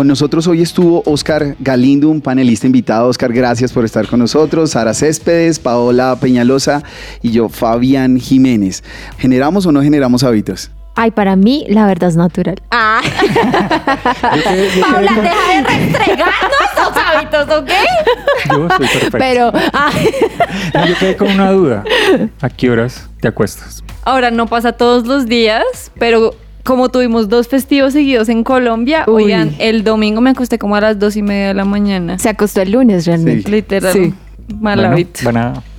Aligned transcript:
Con 0.00 0.06
nosotros 0.06 0.46
hoy 0.46 0.62
estuvo 0.62 1.02
Oscar 1.04 1.56
Galindo, 1.58 2.08
un 2.08 2.22
panelista 2.22 2.64
invitado. 2.66 3.08
Oscar, 3.08 3.34
gracias 3.34 3.70
por 3.70 3.84
estar 3.84 4.08
con 4.08 4.18
nosotros. 4.20 4.70
Sara 4.70 4.94
Céspedes, 4.94 5.58
Paola 5.58 6.16
Peñalosa 6.18 6.82
y 7.20 7.32
yo, 7.32 7.50
Fabián 7.50 8.18
Jiménez. 8.18 8.82
¿Generamos 9.18 9.66
o 9.66 9.72
no 9.72 9.82
generamos 9.82 10.24
hábitos? 10.24 10.70
Ay, 10.94 11.10
para 11.10 11.36
mí 11.36 11.66
la 11.68 11.86
verdad 11.86 12.08
es 12.08 12.16
natural. 12.16 12.62
Ah. 12.70 13.02
Paula, 14.80 15.12
deja 15.20 15.52
de 15.52 15.62
restregarnos 15.64 16.50
esos 16.72 16.96
hábitos, 16.96 17.58
¿ok? 17.58 17.70
Yo 18.48 18.68
soy 18.70 18.86
perfecto. 18.88 19.18
Pero, 19.18 19.52
ah. 19.74 19.90
Yo 20.88 20.94
quedé 20.98 21.14
con 21.14 21.28
una 21.28 21.52
duda. 21.52 21.84
¿A 22.40 22.48
qué 22.48 22.70
horas 22.70 23.06
te 23.20 23.28
acuestas? 23.28 23.84
Ahora 24.04 24.30
no 24.30 24.46
pasa 24.46 24.72
todos 24.72 25.06
los 25.06 25.26
días, 25.26 25.92
pero 25.98 26.34
como 26.70 26.88
tuvimos 26.88 27.28
dos 27.28 27.48
festivos 27.48 27.92
seguidos 27.94 28.28
en 28.28 28.44
Colombia, 28.44 29.04
Uy. 29.08 29.24
oigan, 29.24 29.56
el 29.58 29.82
domingo 29.82 30.20
me 30.20 30.30
acosté 30.30 30.56
como 30.56 30.76
a 30.76 30.80
las 30.80 30.98
dos 31.00 31.16
y 31.16 31.22
media 31.22 31.48
de 31.48 31.54
la 31.54 31.64
mañana. 31.64 32.16
se 32.20 32.28
acostó 32.28 32.60
el 32.62 32.70
lunes 32.70 33.06
realmente. 33.06 33.50
Literal. 33.50 33.92
Sí. 33.92 34.14
Mal 34.60 34.78
Bueno, 34.78 34.92
hábito. 34.92 35.20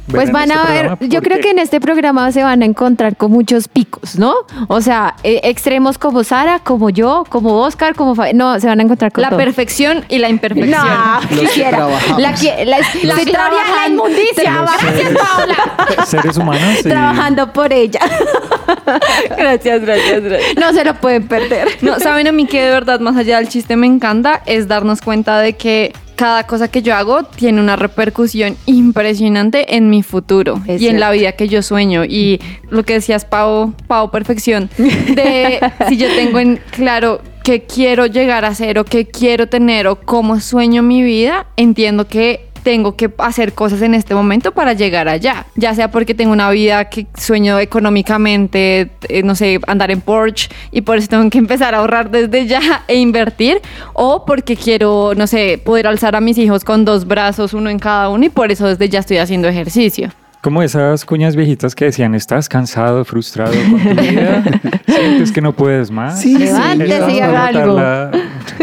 Pues 0.09 0.31
van 0.31 0.51
este 0.51 0.59
a 0.67 0.97
ver, 0.97 1.09
yo 1.09 1.21
creo 1.21 1.39
que 1.39 1.51
en 1.51 1.59
este 1.59 1.79
programa 1.79 2.31
se 2.31 2.43
van 2.43 2.61
a 2.63 2.65
encontrar 2.65 3.15
con 3.15 3.31
muchos 3.31 3.67
picos, 3.67 4.17
¿no? 4.17 4.33
O 4.67 4.81
sea, 4.81 5.15
eh, 5.23 5.39
extremos 5.43 5.97
como 5.97 6.23
Sara, 6.23 6.59
como 6.59 6.89
yo, 6.89 7.23
como 7.29 7.61
Oscar, 7.61 7.95
como 7.95 8.15
Fa- 8.15 8.33
no, 8.33 8.59
se 8.59 8.67
van 8.67 8.79
a 8.79 8.83
encontrar 8.83 9.11
con 9.11 9.21
La 9.21 9.29
todo. 9.29 9.39
perfección 9.39 10.03
y 10.09 10.17
la 10.17 10.27
imperfección. 10.29 10.71
No, 10.71 11.19
quisiera. 11.29 11.87
La, 12.17 12.33
que- 12.33 12.65
la, 12.65 12.77
La 12.77 12.77
estoy 12.79 13.01
historia 13.03 13.29
de 13.45 13.79
la 13.79 13.87
inmundicia. 13.87 14.65
Gracias, 14.81 15.11
Paola. 15.13 16.05
Seres 16.05 16.37
humanos 16.37 16.79
y 16.79 16.83
trabajando 16.83 17.53
por 17.53 17.71
ella. 17.71 17.99
Gracias, 19.37 19.81
gracias, 19.81 20.21
gracias. 20.23 20.55
No 20.57 20.73
se 20.73 20.83
lo 20.83 20.95
pueden 20.95 21.27
perder. 21.27 21.67
No, 21.81 21.99
saben 21.99 22.27
a 22.27 22.31
mí 22.31 22.45
que 22.45 22.61
de 22.63 22.69
verdad, 22.71 22.99
más 22.99 23.15
allá 23.17 23.37
del 23.37 23.47
chiste, 23.49 23.75
me 23.75 23.87
encanta 23.87 24.41
es 24.45 24.67
darnos 24.67 25.01
cuenta 25.01 25.39
de 25.39 25.53
que 25.53 25.93
cada 26.15 26.45
cosa 26.45 26.69
que 26.69 26.81
yo 26.81 26.95
hago 26.95 27.23
tiene 27.23 27.59
una 27.59 27.75
repercusión 27.75 28.57
impresionante 28.65 29.75
en 29.75 29.89
mi 29.89 30.03
futuro 30.03 30.61
Es 30.67 30.81
y 30.81 30.87
en 30.87 30.99
la 30.99 31.11
vida 31.11 31.31
que 31.33 31.47
yo 31.47 31.61
sueño. 31.61 32.05
Y 32.05 32.39
lo 32.69 32.83
que 32.83 32.93
decías, 32.93 33.25
Pau, 33.25 33.73
Pau 33.87 34.11
Perfección, 34.11 34.69
de 34.77 35.59
si 35.89 35.97
yo 35.97 36.07
tengo 36.15 36.39
en 36.39 36.59
claro 36.71 37.21
qué 37.43 37.63
quiero 37.63 38.05
llegar 38.05 38.45
a 38.45 38.53
ser 38.53 38.77
o 38.77 38.85
qué 38.85 39.07
quiero 39.07 39.47
tener 39.47 39.87
o 39.87 39.95
cómo 39.95 40.39
sueño 40.39 40.83
mi 40.83 41.01
vida, 41.01 41.47
entiendo 41.57 42.07
que 42.07 42.50
tengo 42.63 42.95
que 42.95 43.11
hacer 43.17 43.53
cosas 43.53 43.81
en 43.81 43.93
este 43.93 44.15
momento 44.15 44.51
para 44.51 44.73
llegar 44.73 45.07
allá. 45.07 45.45
Ya 45.55 45.73
sea 45.75 45.91
porque 45.91 46.13
tengo 46.13 46.31
una 46.31 46.49
vida 46.49 46.85
que 46.85 47.07
sueño 47.17 47.59
económicamente, 47.59 48.91
eh, 49.09 49.23
no 49.23 49.35
sé, 49.35 49.59
andar 49.67 49.91
en 49.91 50.01
Porsche 50.01 50.49
y 50.71 50.81
por 50.81 50.97
eso 50.97 51.07
tengo 51.07 51.29
que 51.29 51.37
empezar 51.37 51.75
a 51.75 51.79
ahorrar 51.79 52.09
desde 52.11 52.47
ya 52.47 52.83
e 52.87 52.95
invertir. 52.95 53.61
O 53.93 54.25
porque 54.25 54.55
quiero, 54.55 55.13
no 55.15 55.27
sé, 55.27 55.61
poder 55.63 55.87
alzar 55.87 56.15
a 56.15 56.21
mis 56.21 56.37
hijos 56.37 56.63
con 56.63 56.85
dos 56.85 57.05
brazos, 57.07 57.53
uno 57.53 57.69
en 57.69 57.79
cada 57.79 58.09
uno 58.09 58.25
y 58.25 58.29
por 58.29 58.51
eso 58.51 58.67
desde 58.67 58.89
ya 58.89 58.99
estoy 58.99 59.17
haciendo 59.17 59.47
ejercicio. 59.47 60.09
Como 60.41 60.63
esas 60.63 61.05
cuñas 61.05 61.35
viejitas 61.35 61.75
que 61.75 61.85
decían, 61.85 62.15
estás 62.15 62.49
cansado, 62.49 63.05
frustrado 63.05 63.53
con 63.53 63.79
tu 63.79 64.01
vida, 64.01 64.43
sientes 64.87 65.31
que 65.31 65.39
no 65.39 65.53
puedes 65.53 65.91
más. 65.91 66.19
Sí, 66.19 66.35
sí. 66.35 66.45
Levántese 66.45 66.99
Vamos 66.99 67.13
y 67.13 67.19
a 67.19 67.25
haga 67.25 67.45
algo. 67.45 67.77
anotarla. 67.77 68.11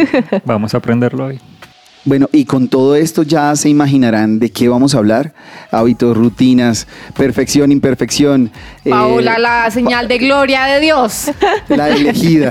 Vamos 0.45 0.75
a 0.75 0.79
aprenderlo 0.79 1.27
hoy. 1.27 1.41
Bueno, 2.09 2.27
y 2.33 2.47
con 2.47 2.69
todo 2.69 2.97
esto 2.97 3.23
ya 3.23 3.55
se 3.55 3.69
imaginarán 3.69 4.39
de 4.39 4.51
qué 4.51 4.67
vamos 4.67 4.95
a 4.95 4.99
hablar. 4.99 5.35
Hábitos, 5.71 6.17
rutinas, 6.17 6.87
perfección, 7.15 7.71
imperfección. 7.71 8.51
eh, 8.87 8.89
Paola, 8.89 9.39
la 9.39 9.71
señal 9.71 10.09
de 10.09 10.17
gloria 10.17 10.65
de 10.65 10.81
Dios. 10.81 11.31
la 11.69 11.91
elegida. 11.91 12.51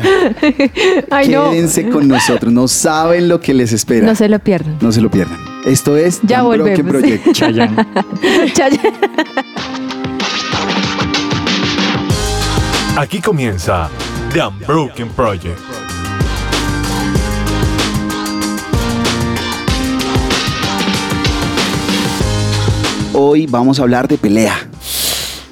Ay, 1.10 1.30
no. 1.30 1.50
Quédense 1.50 1.90
con 1.90 2.08
nosotros. 2.08 2.54
No 2.54 2.68
saben 2.68 3.28
lo 3.28 3.40
que 3.40 3.56
les 3.56 3.74
espera. 3.74 4.06
No 4.06 4.14
se 4.14 4.30
lo 4.30 4.38
pierdan. 4.38 4.78
No 4.80 4.92
se 4.92 5.02
lo 5.02 5.10
pierdan. 5.10 5.40
Esto 5.66 5.98
es 5.98 6.20
Ya 6.22 6.42
The 6.42 6.46
Unbroken 6.46 6.86
volvemos. 6.86 6.92
Project. 6.92 7.32
Chayanne. 7.34 7.88
Aquí 12.96 13.20
comienza 13.22 13.90
The 14.34 14.44
Unbroken 14.46 15.10
Project. 15.10 15.87
Hoy 23.20 23.48
vamos 23.48 23.80
a 23.80 23.82
hablar 23.82 24.08
de 24.08 24.20
pelea. 24.20 24.70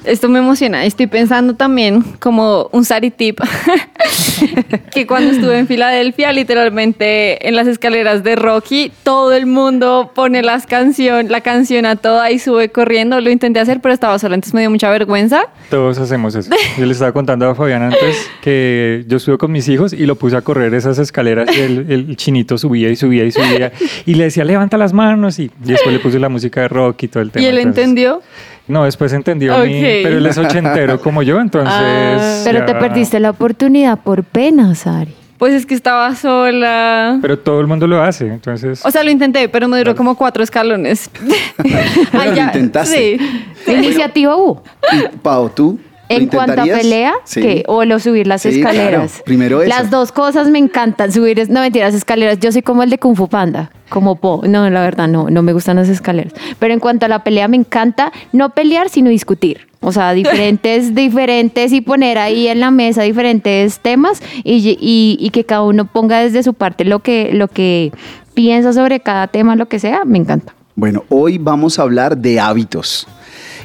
Esto 0.06 0.28
me 0.28 0.38
emociona. 0.38 0.84
Estoy 0.84 1.06
pensando 1.08 1.54
también 1.54 2.02
como 2.20 2.68
un 2.72 2.84
Sari 2.84 3.10
tip 3.10 3.40
que 4.92 5.06
cuando 5.06 5.32
estuve 5.32 5.58
en 5.58 5.66
Filadelfia, 5.66 6.32
literalmente 6.32 7.48
en 7.48 7.56
las 7.56 7.66
escaleras 7.66 8.22
de 8.22 8.36
Rocky, 8.36 8.92
todo 9.02 9.32
el 9.32 9.46
mundo 9.46 10.12
pone 10.14 10.42
las 10.42 10.66
canción, 10.66 11.28
la 11.30 11.40
canción 11.40 11.86
a 11.86 11.96
toda 11.96 12.30
y 12.30 12.38
sube 12.38 12.68
corriendo. 12.70 13.20
Lo 13.20 13.30
intenté 13.30 13.60
hacer, 13.60 13.80
pero 13.80 13.92
estaba 13.94 14.18
sola, 14.18 14.34
entonces 14.34 14.54
me 14.54 14.60
dio 14.60 14.70
mucha 14.70 14.90
vergüenza. 14.90 15.42
Todos 15.70 15.98
hacemos 15.98 16.34
eso. 16.34 16.50
Yo 16.78 16.86
le 16.86 16.92
estaba 16.92 17.12
contando 17.12 17.48
a 17.48 17.54
Fabián 17.54 17.82
antes 17.82 18.30
que 18.42 19.04
yo 19.08 19.16
estuve 19.16 19.38
con 19.38 19.52
mis 19.52 19.68
hijos 19.68 19.92
y 19.92 20.06
lo 20.06 20.16
puse 20.16 20.36
a 20.36 20.40
correr 20.42 20.72
esas 20.74 20.98
escaleras 20.98 21.48
y 21.56 21.60
el, 21.60 21.90
el 21.90 22.16
chinito 22.16 22.58
subía 22.58 22.88
y 22.90 22.96
subía 22.96 23.24
y 23.24 23.32
subía 23.32 23.72
y 24.04 24.14
le 24.14 24.24
decía 24.24 24.44
levanta 24.44 24.76
las 24.76 24.92
manos 24.92 25.38
y, 25.38 25.44
y 25.44 25.50
después 25.72 25.92
le 25.92 25.98
puse 26.00 26.18
la 26.18 26.28
música 26.28 26.60
de 26.62 26.68
rock 26.68 27.02
y 27.04 27.08
todo 27.08 27.22
el 27.22 27.30
tema. 27.30 27.42
y 27.44 27.48
él 27.48 27.58
entonces- 27.58 27.84
entendió. 27.84 28.22
No, 28.68 28.84
después 28.84 29.12
entendió 29.12 29.56
mi- 29.58 29.78
Ok. 29.78 29.84
pero 30.02 30.18
él 30.18 30.26
es 30.26 30.36
ochentero 30.38 31.00
como 31.02 31.22
yo, 31.22 31.40
entonces... 31.40 31.72
Ah. 31.74 32.40
Pero 32.44 32.64
te 32.64 32.72
ya- 32.72 32.78
perdiste 32.78 33.20
la 33.20 33.30
oportunidad 33.30 33.98
por 34.00 34.24
pena, 34.24 34.74
Sari. 34.74 35.14
Pues 35.38 35.52
es 35.52 35.66
que 35.66 35.74
estaba 35.74 36.14
sola. 36.14 37.18
Pero 37.20 37.38
todo 37.38 37.60
el 37.60 37.66
mundo 37.66 37.86
lo 37.86 38.02
hace, 38.02 38.26
entonces... 38.26 38.80
O 38.86 38.90
sea, 38.90 39.02
lo 39.04 39.10
intenté, 39.10 39.48
pero 39.50 39.68
me 39.68 39.76
duró 39.78 39.94
como 39.94 40.14
cuatro 40.16 40.42
escalones. 40.42 41.10
Pero 41.58 41.78
Ay, 42.22 42.30
lo 42.30 42.34
ya, 42.36 42.46
intentaste. 42.46 43.18
Sí. 43.64 43.70
Iniciativa 43.72 44.34
hubo. 44.36 44.62
Y, 44.92 45.16
Pau, 45.18 45.50
¿tú? 45.50 45.78
¿Lo 46.08 46.16
En 46.16 46.26
cuanto 46.28 46.60
a 46.60 46.64
pelea, 46.64 47.14
Sí. 47.24 47.40
¿qué? 47.40 47.64
o 47.66 47.84
lo 47.84 47.98
subir 47.98 48.26
las 48.26 48.42
Sí, 48.42 48.48
escaleras. 48.50 49.10
claro. 49.12 49.24
Primero 49.24 49.60
eso. 49.62 49.68
Las 49.68 49.90
dos 49.90 50.12
cosas 50.12 50.48
me 50.48 50.58
encantan. 50.58 51.10
Subir, 51.12 51.38
es- 51.40 51.48
no 51.48 51.60
mentiras, 51.60 51.94
escaleras. 51.94 52.38
Yo 52.38 52.52
soy 52.52 52.62
como 52.62 52.82
el 52.82 52.90
de 52.90 52.98
Kung 52.98 53.16
Fu 53.16 53.28
Panda, 53.28 53.70
como 53.88 54.16
Po. 54.16 54.42
No, 54.46 54.68
la 54.70 54.82
verdad, 54.82 55.08
no, 55.08 55.30
no 55.30 55.42
me 55.42 55.52
gustan 55.52 55.76
las 55.76 55.88
escaleras. 55.88 56.32
Pero 56.58 56.72
en 56.74 56.80
cuanto 56.80 57.06
a 57.06 57.08
la 57.08 57.24
pelea, 57.24 57.48
me 57.48 57.56
encanta 57.56 58.12
no 58.32 58.50
pelear, 58.50 58.88
sino 58.88 59.10
discutir. 59.10 59.66
O 59.80 59.90
sea, 59.92 60.12
diferentes, 60.52 60.94
diferentes 60.94 61.72
y 61.72 61.80
poner 61.80 62.18
ahí 62.18 62.48
en 62.48 62.60
la 62.60 62.70
mesa 62.70 63.02
diferentes 63.02 63.80
temas 63.80 64.22
y, 64.44 64.76
y- 64.80 65.16
y 65.20 65.30
que 65.30 65.44
cada 65.44 65.62
uno 65.62 65.86
ponga 65.86 66.20
desde 66.20 66.42
su 66.42 66.54
parte 66.54 66.84
lo 66.84 67.00
que, 67.00 67.30
lo 67.32 67.48
que 67.48 67.92
piensa 68.34 68.72
sobre 68.72 69.00
cada 69.00 69.26
tema, 69.28 69.56
lo 69.56 69.66
que 69.66 69.78
sea, 69.78 70.04
me 70.04 70.18
encanta. 70.18 70.54
Bueno, 70.74 71.04
hoy 71.08 71.38
vamos 71.38 71.78
a 71.78 71.82
hablar 71.82 72.16
de 72.18 72.38
hábitos. 72.38 73.08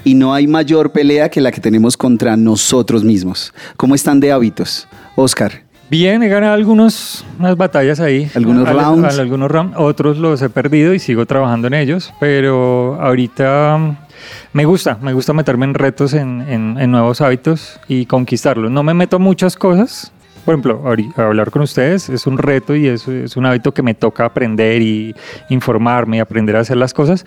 Y 0.04 0.16
no 0.16 0.34
hay 0.34 0.48
mayor 0.48 0.92
pelea 0.92 1.30
que 1.30 1.42
la 1.42 1.52
que 1.52 1.62
tenemos 1.62 1.96
contra 1.98 2.36
nosotros 2.36 3.04
mismos. 3.04 3.54
¿Cómo 3.78 3.94
están 3.96 4.20
de 4.20 4.32
hábitos? 4.32 4.88
Oscar, 5.16 5.64
Bien, 5.92 6.24
he 6.24 6.30
ganado 6.30 6.54
algunos, 6.54 7.26
unas 7.38 7.58
batallas 7.58 8.00
ahí. 8.00 8.32
Algunos 8.34 8.66
Al- 8.66 8.80
rounds. 8.80 9.14
al- 9.14 9.20
algunos 9.20 9.52
rounds. 9.52 9.76
Otros 9.78 10.18
los 10.18 10.42
he 10.42 10.48
perdido 10.50 10.94
y 10.94 11.00
sigo 11.00 11.26
trabajando 11.26 11.68
en 11.68 11.74
ellos. 11.74 12.14
Pero 12.18 12.98
ahorita 13.02 13.78
mm, 13.78 13.98
me 14.54 14.64
gusta, 14.64 14.98
me 15.02 15.12
gusta 15.12 15.34
meterme 15.34 15.66
en 15.66 15.74
retos, 15.74 16.14
en, 16.14 16.44
en- 16.48 16.78
en 16.80 16.92
nuevos 16.92 17.20
hábitos 17.20 17.78
y 17.90 18.06
conquistarlos. 18.06 18.72
No 18.72 18.84
me 18.84 18.94
meto 18.94 19.20
muchas 19.20 19.58
cosas. 19.58 20.14
Por 20.46 20.54
ejemplo, 20.54 20.82
hablar 21.18 21.52
con 21.52 21.62
ustedes 21.62 22.08
es 22.08 22.26
un 22.26 22.38
reto 22.38 22.74
y 22.74 22.88
es, 22.88 23.06
es 23.10 23.36
un 23.36 23.46
hábito 23.46 23.74
que 23.74 23.84
me 23.84 23.94
toca 23.94 24.24
aprender 24.24 24.82
y 24.82 25.14
informarme 25.50 26.18
y 26.18 26.20
aprender 26.22 26.56
a 26.56 26.62
hacer 26.62 26.78
las 26.78 26.94
cosas. 26.94 27.26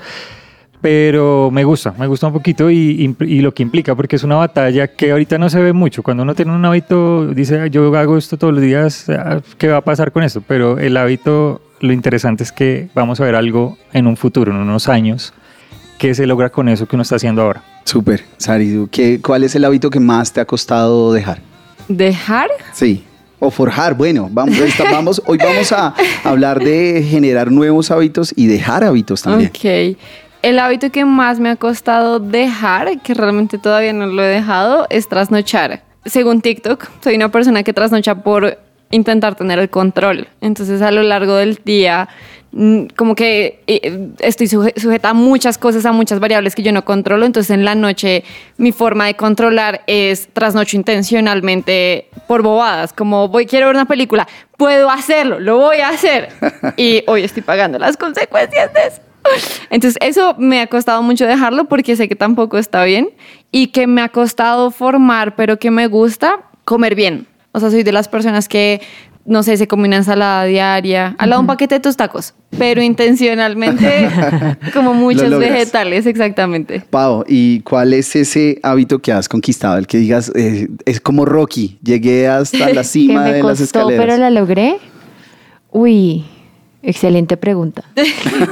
Pero 0.85 1.51
me 1.51 1.65
gusta, 1.65 1.95
me 1.99 2.07
gusta 2.07 2.27
un 2.27 2.35
poquito 2.35 2.71
y, 2.71 3.17
lo 3.41 3.55
que 3.55 3.63
implica, 3.63 3.95
porque 3.95 4.17
es 4.17 4.23
una 4.23 4.35
batalla 4.37 4.87
que 4.87 5.13
ahorita 5.13 5.39
no 5.39 5.49
se 5.49 5.59
ve 5.59 5.73
mucho. 5.73 6.03
Cuando 6.03 6.25
uno 6.25 6.35
tiene 6.35 6.53
un 6.53 6.63
hábito, 6.63 7.27
dice, 7.29 7.59
"Ah, 7.59 7.67
yo 7.69 7.97
hago 7.97 8.19
esto 8.19 8.37
todos 8.37 8.53
los 8.53 8.63
días, 8.63 9.09
ah, 9.09 9.41
¿qué 9.57 9.69
va 9.69 9.79
a 9.79 9.81
pasar 9.81 10.13
con 10.13 10.23
esto? 10.23 10.43
Pero 10.47 10.79
el 10.79 10.99
hábito, 10.99 11.63
lo 11.81 11.91
interesante 11.95 12.43
es 12.45 12.53
que 12.53 12.91
vamos 12.95 13.19
a 13.19 13.25
ver 13.25 13.35
algo 13.35 13.79
en 13.95 14.07
un 14.07 14.19
futuro, 14.19 14.53
en 14.53 14.59
unos 14.59 14.87
años, 14.91 15.33
que 15.97 16.15
se 16.15 16.27
logra 16.27 16.51
con 16.51 16.69
eso 16.69 16.85
que 16.87 16.97
uno 16.97 17.03
está 17.03 17.17
haciendo 17.17 17.41
ahora. 17.41 17.63
súper. 17.85 18.23
Sari, 18.37 18.75
¿tú 18.75 18.87
qué- 18.93 19.21
¿cuál 19.23 19.43
es 19.45 19.55
el 19.55 19.65
hábito 19.65 19.89
que 19.89 20.01
más 20.01 20.35
te 20.35 20.43
ha 20.43 20.45
costado 20.45 21.15
dejar? 21.15 21.39
¿Dejar? 21.89 22.49
Sí. 22.75 23.05
O 23.39 23.51
forjar. 23.51 23.95
Bueno, 23.95 24.29
vamos, 24.31 24.57
vamos, 24.91 25.23
hoy 25.27 25.37
vamos 25.39 25.71
a 25.73 25.95
hablar 26.25 26.63
de 26.63 27.03
generar 27.09 27.51
nuevos 27.51 27.91
hábitos 27.91 28.33
y 28.37 28.47
dejar 28.47 28.85
hábitos 28.85 29.23
también. 29.23 29.51
Ok. 29.51 29.99
El 30.45 30.59
hábito 30.59 30.91
que 30.91 31.07
más 31.07 31.41
me 31.41 31.49
ha 31.49 31.57
costado 31.57 32.21
dejar, 32.21 33.01
que 33.01 33.15
realmente 33.15 33.57
todavía 33.57 33.95
no 33.95 34.05
lo 34.05 34.23
he 34.23 34.27
dejado, 34.27 34.87
es 34.91 35.09
trasnochar. 35.09 35.81
Según 36.05 36.43
TikTok, 36.43 36.87
soy 37.03 37.15
una 37.17 37.31
persona 37.31 37.63
que 37.63 37.73
trasnocha 37.73 38.17
por 38.17 38.59
intentar 38.91 39.37
tener 39.37 39.59
el 39.59 39.71
control. 39.71 40.29
Entonces 40.43 40.83
a 40.83 40.91
lo 40.91 41.03
largo 41.03 41.37
del 41.37 41.59
día 41.65 42.11
mm, 42.53 42.89
como 42.95 43.15
que 43.15 43.63
eh, 43.67 44.11
estoy 44.19 44.47
suje- 44.49 44.79
sujeta 44.79 45.09
a 45.09 45.15
muchas 45.15 45.57
cosas, 45.57 45.87
a 45.87 45.93
muchas 45.93 46.21
variables 46.21 46.55
que 46.55 46.63
yo 46.63 46.73
no 46.73 46.85
controlo, 46.85 47.25
entonces 47.25 47.51
en 47.51 47.65
la 47.65 47.75
noche 47.75 48.23
mi 48.59 48.71
forma 48.71 49.07
de 49.07 49.15
controlar 49.15 49.81
es 49.87 50.29
trasnocho 50.35 50.77
intencionalmente 50.77 52.11
por 52.29 52.43
bobadas, 52.43 52.93
como 52.93 53.29
voy 53.29 53.47
quiero 53.47 53.69
ver 53.69 53.77
una 53.77 53.87
película, 53.87 54.29
puedo 54.59 54.91
hacerlo, 54.91 55.41
lo 55.41 55.57
voy 55.57 55.79
a 55.79 55.89
hacer 55.89 56.29
y 56.77 57.03
hoy 57.07 57.23
estoy 57.25 57.43
pagando 57.43 57.79
las 57.79 57.97
consecuencias 57.97 58.75
de 58.75 58.81
eso. 58.89 59.01
Entonces 59.71 59.99
eso 60.01 60.35
me 60.39 60.61
ha 60.61 60.67
costado 60.67 61.03
mucho 61.03 61.27
dejarlo 61.27 61.65
porque 61.67 61.97
sé 61.97 62.09
que 62.09 62.17
tampoco 62.17 62.59
está 62.59 62.85
bien 62.85 63.09
y 63.51 63.69
que 63.69 63.87
me 63.87 64.03
ha 64.03 64.09
costado 64.09 64.71
formar, 64.71 65.35
pero 65.37 65.59
que 65.59 65.71
me 65.71 65.87
gusta 65.87 66.45
comer 66.65 66.95
bien. 66.95 67.27
O 67.53 67.61
sea, 67.61 67.71
soy 67.71 67.83
de 67.85 67.93
las 67.93 68.09
personas 68.09 68.49
que, 68.49 68.81
no 69.25 69.43
sé, 69.45 69.57
se 69.57 69.69
come 69.69 69.87
una 69.87 69.97
ensalada 69.97 70.45
diaria, 70.45 71.15
al 71.19 71.31
lado 71.31 71.41
un 71.41 71.47
paquete 71.47 71.77
de 71.77 71.81
tus 71.81 71.97
tacos, 71.97 72.35
pero 72.59 72.83
intencionalmente 72.83 74.09
como 74.75 74.93
muchos 74.93 75.31
logras. 75.31 75.53
vegetales, 75.53 76.07
exactamente. 76.07 76.83
Pau, 76.91 77.25
¿y 77.29 77.61
cuál 77.61 77.93
es 77.93 78.15
ese 78.17 78.59
hábito 78.65 78.99
que 78.99 79.13
has 79.13 79.29
conquistado? 79.29 79.79
El 79.79 79.87
que 79.87 79.99
digas, 79.99 80.33
eh, 80.35 80.69
es 80.85 81.01
como 81.01 81.25
Rocky, 81.25 81.79
llegué 81.83 82.27
hasta 82.29 82.59
la 82.71 82.83
que 82.83 82.85
cima 82.85 83.23
me 83.23 83.33
de 83.35 83.43
las 83.43 83.61
costó, 83.61 83.65
escaleras. 83.65 84.05
pero 84.05 84.19
la 84.19 84.31
logré. 84.31 84.79
Uy, 85.71 86.25
excelente 86.85 87.37
pregunta. 87.37 87.83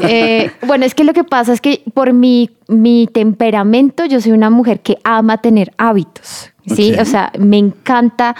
Eh, 0.04 0.50
bueno, 0.66 0.84
es 0.84 0.94
que 0.94 1.04
lo 1.04 1.12
que 1.12 1.22
pasa 1.22 1.52
es 1.52 1.60
que 1.60 1.82
por 1.94 2.12
mi, 2.12 2.50
mi 2.66 3.08
temperamento, 3.12 4.04
yo 4.04 4.20
soy 4.20 4.32
una 4.32 4.50
mujer 4.50 4.80
que 4.80 4.98
ama 5.04 5.38
tener 5.38 5.72
hábitos. 5.76 6.50
Sí, 6.66 6.94
o 6.94 7.04
sea, 7.04 7.32
me 7.38 7.58
encanta 7.58 8.36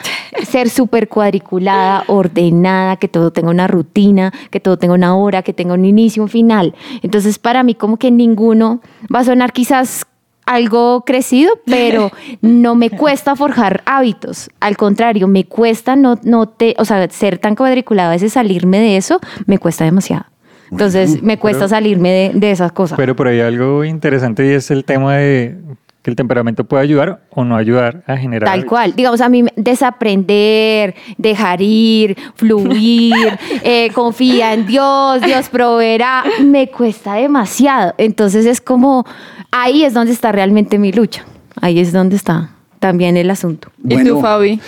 ser 0.48 0.70
súper 0.70 1.08
cuadriculada, 1.08 2.04
ordenada, 2.06 2.96
que 2.96 3.08
todo 3.08 3.32
tenga 3.32 3.50
una 3.50 3.66
rutina, 3.66 4.32
que 4.50 4.60
todo 4.60 4.76
tenga 4.76 4.94
una 4.94 5.16
hora, 5.16 5.42
que 5.42 5.52
tenga 5.52 5.74
un 5.74 5.84
inicio, 5.84 6.22
un 6.22 6.28
final. 6.28 6.74
Entonces, 7.02 7.38
para 7.38 7.62
mí, 7.62 7.74
como 7.74 7.96
que 7.96 8.10
ninguno 8.10 8.80
va 9.12 9.20
a 9.20 9.24
sonar 9.24 9.52
quizás 9.52 10.06
algo 10.52 11.04
crecido, 11.04 11.52
pero 11.66 12.10
no 12.40 12.74
me 12.74 12.90
cuesta 12.90 13.36
forjar 13.36 13.82
hábitos. 13.86 14.50
Al 14.60 14.76
contrario, 14.76 15.28
me 15.28 15.44
cuesta 15.44 15.96
no, 15.96 16.18
no 16.22 16.46
te, 16.48 16.74
o 16.78 16.84
sea, 16.84 17.08
ser 17.10 17.38
tan 17.38 17.54
cuadriculada, 17.54 18.10
a 18.10 18.12
veces 18.12 18.32
salirme 18.34 18.78
de 18.80 18.96
eso, 18.96 19.20
me 19.46 19.58
cuesta 19.58 19.84
demasiado. 19.84 20.26
Entonces, 20.70 21.22
me 21.22 21.38
cuesta 21.38 21.60
pero- 21.66 21.68
salirme 21.68 22.10
de, 22.10 22.30
de 22.34 22.50
esas 22.50 22.72
cosas. 22.72 22.96
Pero 22.96 23.14
por 23.14 23.28
ahí 23.28 23.40
algo 23.40 23.84
interesante 23.84 24.46
y 24.46 24.50
es 24.50 24.70
el 24.70 24.84
tema 24.84 25.16
de 25.16 25.58
que 26.02 26.10
el 26.10 26.16
temperamento 26.16 26.64
puede 26.64 26.82
ayudar 26.82 27.20
o 27.30 27.44
no 27.44 27.56
ayudar 27.56 28.02
a 28.06 28.16
generar. 28.16 28.48
Tal 28.48 28.66
cual. 28.66 28.94
Digamos, 28.96 29.20
a 29.20 29.28
mí 29.28 29.44
desaprender, 29.54 30.96
dejar 31.16 31.62
ir, 31.62 32.16
fluir, 32.34 33.14
eh, 33.62 33.90
confía 33.94 34.52
en 34.52 34.66
Dios, 34.66 35.22
Dios 35.22 35.48
proveerá, 35.48 36.24
me 36.42 36.68
cuesta 36.68 37.14
demasiado. 37.14 37.94
Entonces 37.98 38.46
es 38.46 38.60
como, 38.60 39.06
ahí 39.52 39.84
es 39.84 39.94
donde 39.94 40.12
está 40.12 40.32
realmente 40.32 40.78
mi 40.78 40.90
lucha. 40.92 41.24
Ahí 41.60 41.78
es 41.78 41.92
donde 41.92 42.16
está 42.16 42.50
también 42.80 43.16
el 43.16 43.30
asunto. 43.30 43.68
¿Y 43.84 43.94
Bueno. 43.94 44.10
tú, 44.16 44.20
Fabi? 44.20 44.58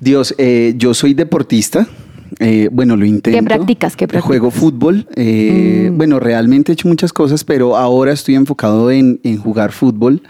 Dios, 0.00 0.34
eh, 0.36 0.74
yo 0.76 0.92
soy 0.92 1.14
deportista. 1.14 1.86
eh, 2.40 2.68
bueno, 2.72 2.96
lo 2.96 3.06
intento. 3.06 3.38
¿Qué 3.38 3.42
practicas? 3.44 3.96
¿Qué 3.96 4.06
practicas? 4.08 4.26
Juego 4.26 4.50
fútbol. 4.50 5.06
eh, 5.16 5.90
Bueno, 5.94 6.18
realmente 6.20 6.72
he 6.72 6.74
hecho 6.74 6.88
muchas 6.88 7.12
cosas, 7.12 7.44
pero 7.44 7.76
ahora 7.76 8.12
estoy 8.12 8.34
enfocado 8.34 8.90
en, 8.90 9.20
en 9.22 9.38
jugar 9.38 9.72
fútbol. 9.72 10.20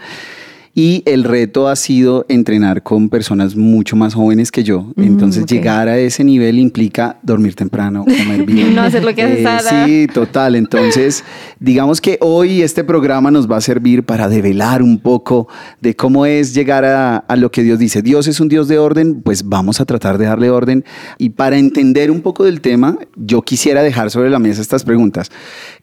Y 0.79 1.01
el 1.07 1.23
reto 1.23 1.69
ha 1.69 1.75
sido 1.75 2.27
entrenar 2.29 2.83
con 2.83 3.09
personas 3.09 3.55
mucho 3.55 3.95
más 3.95 4.13
jóvenes 4.13 4.51
que 4.51 4.63
yo. 4.63 4.91
Entonces, 4.95 5.41
ok. 5.41 5.49
llegar 5.49 5.87
a 5.87 5.97
ese 5.97 6.23
nivel 6.23 6.59
implica 6.59 7.17
dormir 7.23 7.55
temprano, 7.55 8.05
comer 8.05 8.43
bien. 8.45 8.75
No 8.75 8.83
hacer 8.83 9.03
lo 9.03 9.15
que 9.15 9.23
hace 9.23 9.41
Sara. 9.41 9.87
Sí, 9.87 10.05
total. 10.13 10.53
Entonces, 10.55 11.23
digamos 11.59 11.99
que 11.99 12.19
hoy 12.21 12.61
este 12.61 12.83
programa 12.83 13.31
nos 13.31 13.49
va 13.49 13.57
a 13.57 13.61
servir 13.61 14.03
para 14.03 14.29
develar 14.29 14.83
un 14.83 14.99
poco 14.99 15.47
de 15.81 15.95
cómo 15.95 16.27
es 16.27 16.53
llegar 16.53 16.85
a, 16.85 17.17
a 17.17 17.35
lo 17.37 17.49
que 17.49 17.63
Dios 17.63 17.79
dice. 17.79 18.03
Dios 18.03 18.27
es 18.27 18.39
un 18.39 18.47
Dios 18.47 18.67
de 18.67 18.77
orden, 18.77 19.23
pues 19.23 19.49
vamos 19.49 19.81
a 19.81 19.85
tratar 19.85 20.19
de 20.19 20.25
darle 20.25 20.51
orden. 20.51 20.85
Y 21.17 21.29
para 21.31 21.57
entender 21.57 22.11
un 22.11 22.21
poco 22.21 22.43
del 22.43 22.61
tema, 22.61 22.99
yo 23.15 23.41
quisiera 23.41 23.81
dejar 23.81 24.11
sobre 24.11 24.29
la 24.29 24.37
mesa 24.37 24.61
estas 24.61 24.83
preguntas. 24.83 25.31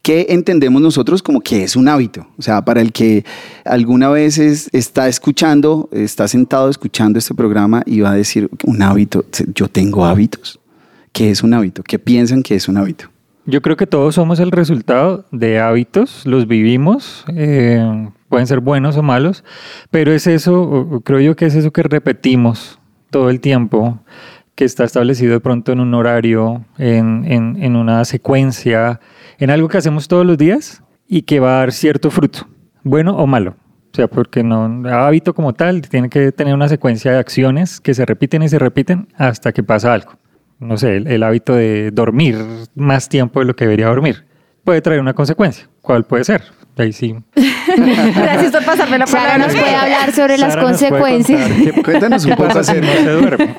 ¿Qué 0.02 0.26
entendemos 0.28 0.80
nosotros 0.80 1.20
como 1.20 1.40
que 1.40 1.64
es 1.64 1.74
un 1.74 1.88
hábito? 1.88 2.28
O 2.38 2.42
sea, 2.42 2.64
para 2.64 2.80
el 2.80 2.92
que 2.92 3.24
alguna 3.64 4.08
vez 4.08 4.38
es- 4.38 4.68
está 4.84 5.08
escuchando, 5.08 5.88
está 5.92 6.28
sentado 6.28 6.68
escuchando 6.68 7.18
este 7.18 7.34
programa 7.34 7.82
y 7.86 8.00
va 8.00 8.10
a 8.12 8.14
decir, 8.14 8.50
un 8.64 8.82
hábito, 8.82 9.24
yo 9.54 9.66
tengo 9.68 10.04
hábitos. 10.04 10.60
¿Qué 11.12 11.30
es 11.30 11.42
un 11.42 11.54
hábito? 11.54 11.82
¿Qué 11.82 11.98
piensan 11.98 12.42
que 12.42 12.54
es 12.54 12.68
un 12.68 12.76
hábito? 12.76 13.06
Yo 13.46 13.62
creo 13.62 13.76
que 13.76 13.86
todos 13.86 14.14
somos 14.14 14.40
el 14.40 14.50
resultado 14.50 15.24
de 15.30 15.58
hábitos, 15.60 16.26
los 16.26 16.46
vivimos, 16.46 17.24
eh, 17.34 18.08
pueden 18.28 18.46
ser 18.46 18.60
buenos 18.60 18.96
o 18.96 19.02
malos, 19.02 19.42
pero 19.90 20.12
es 20.12 20.26
eso, 20.26 21.00
creo 21.04 21.20
yo 21.20 21.34
que 21.36 21.46
es 21.46 21.54
eso 21.54 21.70
que 21.70 21.82
repetimos 21.82 22.78
todo 23.10 23.30
el 23.30 23.40
tiempo, 23.40 24.00
que 24.54 24.64
está 24.64 24.84
establecido 24.84 25.32
de 25.32 25.40
pronto 25.40 25.72
en 25.72 25.80
un 25.80 25.94
horario, 25.94 26.64
en- 26.78 27.24
en 27.62 27.76
una 27.76 28.04
secuencia, 28.04 29.00
en 29.38 29.50
algo 29.50 29.68
que 29.68 29.78
hacemos 29.78 30.08
todos 30.08 30.24
los 30.26 30.36
días 30.38 30.82
y 31.08 31.22
que 31.22 31.40
va 31.40 31.56
a 31.56 31.58
dar 31.60 31.72
cierto 31.72 32.10
fruto, 32.10 32.46
bueno 32.82 33.16
o 33.16 33.26
malo. 33.26 33.56
O 33.94 33.96
sea, 33.96 34.08
porque 34.08 34.42
no, 34.42 34.82
hábito 34.88 35.34
como 35.34 35.52
tal 35.52 35.80
tiene 35.82 36.10
que 36.10 36.32
tener 36.32 36.52
una 36.52 36.68
secuencia 36.68 37.12
de 37.12 37.18
acciones 37.18 37.80
que 37.80 37.94
se 37.94 38.04
repiten 38.04 38.42
y 38.42 38.48
se 38.48 38.58
repiten 38.58 39.06
hasta 39.16 39.52
que 39.52 39.62
pasa 39.62 39.94
algo 39.94 40.18
no 40.58 40.76
sé, 40.76 40.96
el, 40.96 41.06
el 41.06 41.22
hábito 41.22 41.54
de 41.54 41.90
dormir 41.90 42.36
más 42.74 43.08
tiempo 43.08 43.40
de 43.40 43.46
lo 43.46 43.56
que 43.56 43.64
debería 43.64 43.86
dormir, 43.86 44.24
puede 44.64 44.80
traer 44.80 45.00
una 45.00 45.14
consecuencia. 45.14 45.68
¿Cuál 45.82 46.04
puede 46.04 46.24
ser? 46.24 46.42
Ahí 46.76 46.92
sí. 46.92 47.14
Gracias 47.76 48.52
por 48.52 48.64
pasarme 48.64 48.98
la 48.98 49.06
Sara 49.06 49.32
palabra. 49.32 49.46
nos 49.46 49.54
puede 49.54 49.74
hablar 49.74 50.12
sobre 50.12 50.38
las 50.38 50.54
Sara 50.54 50.64
consecuencias. 50.64 51.50
Cuéntanos 51.84 52.24
un 52.26 52.36
poco 52.36 52.64
si 52.64 52.74
no 52.80 52.92
se 52.92 53.10
duerme. 53.10 53.54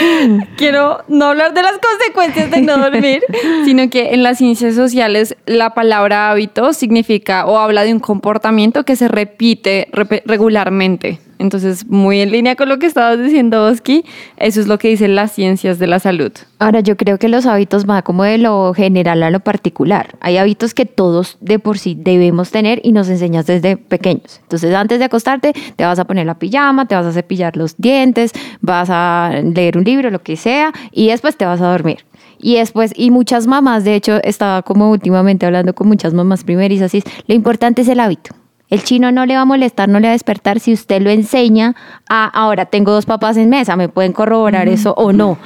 quiero 0.56 1.04
no 1.08 1.26
hablar 1.26 1.52
de 1.52 1.62
las 1.62 1.74
consecuencias 1.78 2.50
de 2.50 2.62
no 2.62 2.78
dormir, 2.78 3.22
sino 3.64 3.88
que 3.90 4.14
en 4.14 4.22
las 4.22 4.38
ciencias 4.38 4.74
sociales 4.74 5.36
la 5.46 5.74
palabra 5.74 6.30
hábito 6.30 6.72
significa 6.72 7.44
o 7.46 7.58
habla 7.58 7.84
de 7.84 7.92
un 7.92 8.00
comportamiento 8.00 8.84
que 8.84 8.96
se 8.96 9.08
repite 9.08 9.88
regularmente. 10.24 11.20
Entonces, 11.42 11.88
muy 11.88 12.20
en 12.20 12.30
línea 12.30 12.54
con 12.54 12.68
lo 12.68 12.78
que 12.78 12.86
estabas 12.86 13.18
diciendo, 13.18 13.64
Oski, 13.64 14.04
eso 14.36 14.60
es 14.60 14.68
lo 14.68 14.78
que 14.78 14.86
dicen 14.86 15.16
las 15.16 15.32
ciencias 15.32 15.80
de 15.80 15.88
la 15.88 15.98
salud. 15.98 16.30
Ahora, 16.60 16.78
yo 16.78 16.96
creo 16.96 17.18
que 17.18 17.28
los 17.28 17.46
hábitos 17.46 17.84
van 17.84 18.02
como 18.02 18.22
de 18.22 18.38
lo 18.38 18.72
general 18.74 19.24
a 19.24 19.30
lo 19.30 19.40
particular. 19.40 20.14
Hay 20.20 20.36
hábitos 20.36 20.72
que 20.72 20.86
todos 20.86 21.38
de 21.40 21.58
por 21.58 21.78
sí 21.78 21.96
debemos 21.98 22.52
tener 22.52 22.80
y 22.84 22.92
nos 22.92 23.08
enseñas 23.08 23.46
desde 23.46 23.76
pequeños. 23.76 24.38
Entonces, 24.42 24.72
antes 24.72 25.00
de 25.00 25.06
acostarte, 25.06 25.52
te 25.74 25.84
vas 25.84 25.98
a 25.98 26.04
poner 26.04 26.26
la 26.26 26.38
pijama, 26.38 26.86
te 26.86 26.94
vas 26.94 27.06
a 27.06 27.12
cepillar 27.12 27.56
los 27.56 27.76
dientes, 27.76 28.30
vas 28.60 28.88
a 28.88 29.32
leer 29.42 29.76
un 29.76 29.82
libro, 29.82 30.10
lo 30.10 30.22
que 30.22 30.36
sea, 30.36 30.72
y 30.92 31.08
después 31.08 31.36
te 31.36 31.44
vas 31.44 31.60
a 31.60 31.72
dormir. 31.72 32.04
Y 32.38 32.54
después, 32.54 32.92
y 32.94 33.10
muchas 33.10 33.48
mamás, 33.48 33.82
de 33.82 33.96
hecho, 33.96 34.22
estaba 34.22 34.62
como 34.62 34.92
últimamente 34.92 35.44
hablando 35.44 35.74
con 35.74 35.88
muchas 35.88 36.14
mamás 36.14 36.44
primerizas, 36.44 36.94
y 36.94 37.02
lo 37.26 37.34
importante 37.34 37.82
es 37.82 37.88
el 37.88 37.98
hábito. 37.98 38.41
El 38.72 38.82
chino 38.84 39.12
no 39.12 39.26
le 39.26 39.34
va 39.36 39.42
a 39.42 39.44
molestar, 39.44 39.88
no 39.88 40.00
le 40.00 40.06
va 40.08 40.12
a 40.12 40.12
despertar 40.12 40.58
si 40.60 40.72
usted 40.72 41.02
lo 41.02 41.10
enseña 41.10 41.74
a, 42.08 42.24
ahora 42.26 42.64
tengo 42.66 42.90
dos 42.92 43.04
papás 43.06 43.36
en 43.36 43.50
mesa, 43.50 43.76
me 43.76 43.88
pueden 43.88 44.12
corroborar 44.12 44.66
eso 44.68 44.94
o 44.96 45.12
no. 45.12 45.38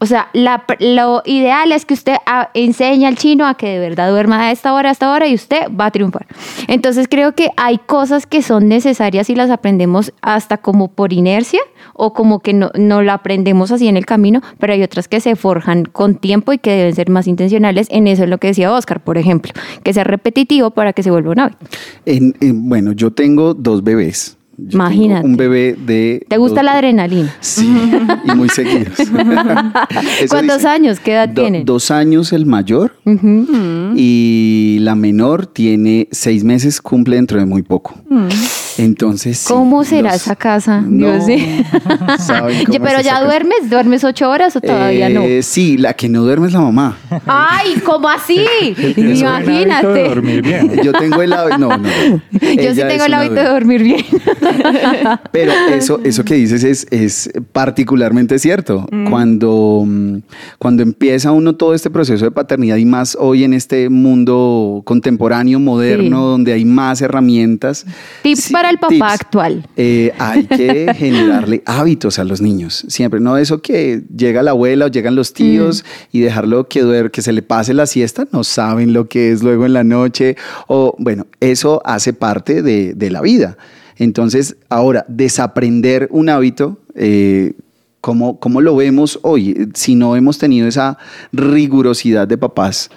O 0.00 0.06
sea, 0.06 0.28
la 0.34 0.66
pr- 0.66 0.76
lo 0.94 1.22
ideal 1.24 1.72
es 1.72 1.86
que 1.86 1.94
usted 1.94 2.16
ah, 2.26 2.50
enseñe 2.54 3.06
al 3.06 3.16
chino 3.16 3.46
a 3.46 3.54
que 3.54 3.68
de 3.68 3.78
verdad 3.78 4.10
duerma 4.10 4.40
a 4.48 4.52
esta 4.52 4.74
hora, 4.74 4.90
a 4.90 4.92
esta 4.92 5.10
hora 5.10 5.26
y 5.26 5.34
usted 5.34 5.62
va 5.78 5.86
a 5.86 5.90
triunfar. 5.90 6.26
Entonces 6.68 7.06
creo 7.10 7.34
que 7.34 7.48
hay 7.56 7.78
cosas 7.78 8.26
que 8.26 8.42
son 8.42 8.68
necesarias 8.68 9.30
y 9.30 9.34
las 9.34 9.50
aprendemos 9.50 10.12
hasta 10.22 10.58
como 10.58 10.88
por 10.88 11.12
inercia 11.12 11.60
o 11.94 12.12
como 12.12 12.40
que 12.40 12.52
no, 12.52 12.70
no 12.74 13.02
la 13.02 13.14
aprendemos 13.14 13.70
así 13.72 13.88
en 13.88 13.96
el 13.96 14.04
camino, 14.04 14.42
pero 14.58 14.72
hay 14.74 14.82
otras 14.82 15.08
que 15.08 15.20
se 15.20 15.36
forjan 15.36 15.84
con 15.84 16.16
tiempo 16.16 16.52
y 16.52 16.58
que 16.58 16.70
deben 16.72 16.94
ser 16.94 17.08
más 17.08 17.26
intencionales. 17.26 17.86
En 17.90 18.06
eso 18.08 18.24
es 18.24 18.28
lo 18.28 18.38
que 18.38 18.48
decía 18.48 18.72
Oscar, 18.72 19.00
por 19.00 19.16
ejemplo, 19.16 19.52
que 19.82 19.92
sea 19.94 20.04
repetitivo 20.04 20.70
para 20.70 20.92
que 20.92 21.02
se 21.02 21.10
vuelva 21.10 21.30
un 21.32 21.40
hábito. 21.40 21.58
En- 22.04 22.34
en- 22.40 22.73
bueno, 22.74 22.90
yo 22.90 23.12
tengo 23.12 23.54
dos 23.54 23.84
bebés. 23.84 24.36
Yo 24.56 24.76
Imagínate. 24.78 25.24
Un 25.24 25.36
bebé 25.36 25.76
de. 25.86 26.26
¿Te 26.28 26.36
gusta 26.38 26.56
dos- 26.60 26.64
la 26.64 26.72
adrenalina? 26.74 27.32
Sí, 27.40 27.72
y 28.24 28.30
muy 28.34 28.48
seguidos. 28.48 28.94
¿Cuántos 30.28 30.64
años? 30.64 30.98
¿Qué 30.98 31.12
edad 31.12 31.28
Do- 31.28 31.42
tienen? 31.42 31.64
Dos 31.64 31.92
años 31.92 32.32
el 32.32 32.46
mayor 32.46 32.96
y 33.96 34.78
la 34.80 34.96
menor 34.96 35.46
tiene 35.46 36.08
seis 36.10 36.42
meses, 36.42 36.80
cumple 36.80 37.14
dentro 37.16 37.38
de 37.38 37.46
muy 37.46 37.62
poco. 37.62 37.94
Entonces. 38.78 39.38
sí, 39.38 39.48
¿Cómo 39.52 39.84
será 39.84 40.12
los- 40.12 40.22
esa 40.22 40.36
casa? 40.36 40.80
No, 40.80 41.12
Dios 41.12 41.26
mío. 41.26 41.64
pero 42.82 42.98
es 42.98 43.04
ya 43.04 43.12
casa. 43.14 43.24
duermes, 43.24 43.70
duermes 43.70 44.04
ocho 44.04 44.28
horas 44.30 44.56
o 44.56 44.60
todavía 44.60 45.08
no. 45.08 45.22
Eh, 45.22 45.42
Sí, 45.42 45.76
la 45.76 45.94
que 45.94 46.08
no 46.08 46.22
duerme 46.22 46.46
es 46.48 46.52
la 46.52 46.60
mamá. 46.60 46.96
Ay, 47.26 47.74
¿cómo 47.84 48.08
así? 48.08 48.36
De 48.76 49.14
Imagínate. 49.18 50.08
dormir 50.08 50.42
bien. 50.42 50.80
Yo 50.82 50.92
tengo 50.92 51.22
el 51.22 51.32
hábito. 51.32 51.58
No, 51.58 51.76
no. 51.76 51.88
Yo 52.32 52.74
sí 52.74 52.80
tengo 52.88 53.04
el 53.04 53.14
hábito 53.14 53.34
de 53.34 53.44
dormir 53.48 53.82
bien. 53.82 54.04
Pero 55.32 55.52
eso, 55.72 56.00
eso 56.04 56.24
que 56.24 56.34
dices 56.34 56.64
es, 56.64 56.86
es 56.90 57.30
particularmente 57.52 58.38
cierto. 58.38 58.86
Mm. 58.90 59.10
Cuando, 59.10 59.86
cuando 60.58 60.82
empieza 60.82 61.32
uno 61.32 61.54
todo 61.54 61.74
este 61.74 61.90
proceso 61.90 62.24
de 62.24 62.30
paternidad 62.30 62.76
y 62.76 62.84
más 62.84 63.16
hoy 63.20 63.44
en 63.44 63.54
este 63.54 63.88
mundo 63.88 64.82
contemporáneo, 64.84 65.60
moderno, 65.60 66.04
Sí. 66.04 66.10
donde 66.10 66.52
hay 66.52 66.64
más 66.64 67.00
herramientas. 67.02 67.86
Tips 68.22 68.44
sí, 68.44 68.52
para 68.52 68.63
el 68.70 68.78
papá 68.78 68.88
tips. 68.94 69.02
actual. 69.20 69.66
Eh, 69.76 70.12
hay 70.18 70.44
que 70.46 70.92
generarle 70.94 71.62
hábitos 71.66 72.18
a 72.18 72.24
los 72.24 72.40
niños. 72.40 72.84
Siempre, 72.88 73.20
no 73.20 73.36
eso 73.38 73.60
que 73.62 74.02
llega 74.16 74.42
la 74.42 74.52
abuela 74.52 74.86
o 74.86 74.88
llegan 74.88 75.14
los 75.14 75.32
tíos 75.32 75.82
Mm. 75.84 76.16
y 76.16 76.20
dejarlo 76.20 76.68
que, 76.68 76.84
duer- 76.84 77.10
que 77.10 77.22
se 77.22 77.32
le 77.32 77.42
pase 77.42 77.74
la 77.74 77.86
siesta, 77.86 78.26
no 78.32 78.44
saben 78.44 78.92
lo 78.92 79.08
que 79.08 79.32
es 79.32 79.42
luego 79.42 79.66
en 79.66 79.72
la 79.72 79.84
noche. 79.84 80.36
O 80.66 80.94
bueno, 80.98 81.26
eso 81.40 81.82
hace 81.84 82.12
parte 82.12 82.62
de, 82.62 82.94
de 82.94 83.10
la 83.10 83.20
vida. 83.20 83.56
Entonces, 83.96 84.56
ahora, 84.68 85.04
desaprender 85.08 86.08
un 86.10 86.28
hábito, 86.28 86.78
eh, 86.96 87.52
¿cómo, 88.00 88.38
cómo 88.40 88.60
lo 88.60 88.74
vemos 88.76 89.18
hoy? 89.22 89.68
Si 89.74 89.94
no 89.94 90.16
hemos 90.16 90.38
tenido 90.38 90.66
esa 90.66 90.98
rigurosidad 91.32 92.26
de 92.26 92.36
papás, 92.38 92.90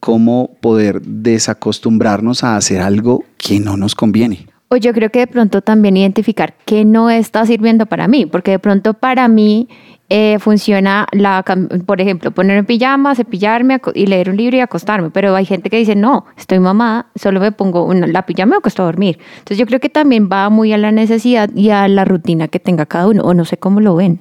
¿cómo 0.00 0.56
poder 0.60 1.00
desacostumbrarnos 1.02 2.44
a 2.44 2.56
hacer 2.56 2.80
algo 2.80 3.24
que 3.36 3.58
no 3.60 3.76
nos 3.76 3.94
conviene? 3.94 4.46
O 4.68 4.76
yo 4.76 4.92
creo 4.92 5.10
que 5.10 5.20
de 5.20 5.26
pronto 5.26 5.60
también 5.62 5.96
identificar 5.96 6.54
qué 6.64 6.84
no 6.84 7.10
está 7.10 7.44
sirviendo 7.46 7.86
para 7.86 8.08
mí, 8.08 8.26
porque 8.26 8.50
de 8.52 8.58
pronto 8.58 8.94
para 8.94 9.28
mí 9.28 9.68
eh, 10.08 10.38
funciona, 10.40 11.06
la, 11.12 11.44
por 11.86 12.00
ejemplo, 12.00 12.30
ponerme 12.30 12.64
pijama, 12.64 13.14
cepillarme 13.14 13.80
y 13.94 14.06
leer 14.06 14.30
un 14.30 14.36
libro 14.36 14.56
y 14.56 14.60
acostarme, 14.60 15.10
pero 15.10 15.34
hay 15.36 15.44
gente 15.44 15.70
que 15.70 15.76
dice, 15.78 15.94
no, 15.94 16.26
estoy 16.36 16.58
mamada, 16.58 17.06
solo 17.14 17.40
me 17.40 17.52
pongo 17.52 17.84
una- 17.84 18.06
la 18.06 18.26
pijama 18.26 18.50
y 18.50 18.52
me 18.52 18.56
acuesto 18.58 18.82
a 18.82 18.86
dormir. 18.86 19.18
Entonces 19.38 19.58
yo 19.58 19.66
creo 19.66 19.80
que 19.80 19.88
también 19.88 20.28
va 20.30 20.48
muy 20.50 20.72
a 20.72 20.78
la 20.78 20.92
necesidad 20.92 21.50
y 21.54 21.70
a 21.70 21.86
la 21.88 22.04
rutina 22.04 22.48
que 22.48 22.58
tenga 22.58 22.86
cada 22.86 23.06
uno, 23.08 23.22
o 23.22 23.32
no 23.34 23.44
sé 23.44 23.56
cómo 23.58 23.80
lo 23.80 23.94
ven. 23.96 24.20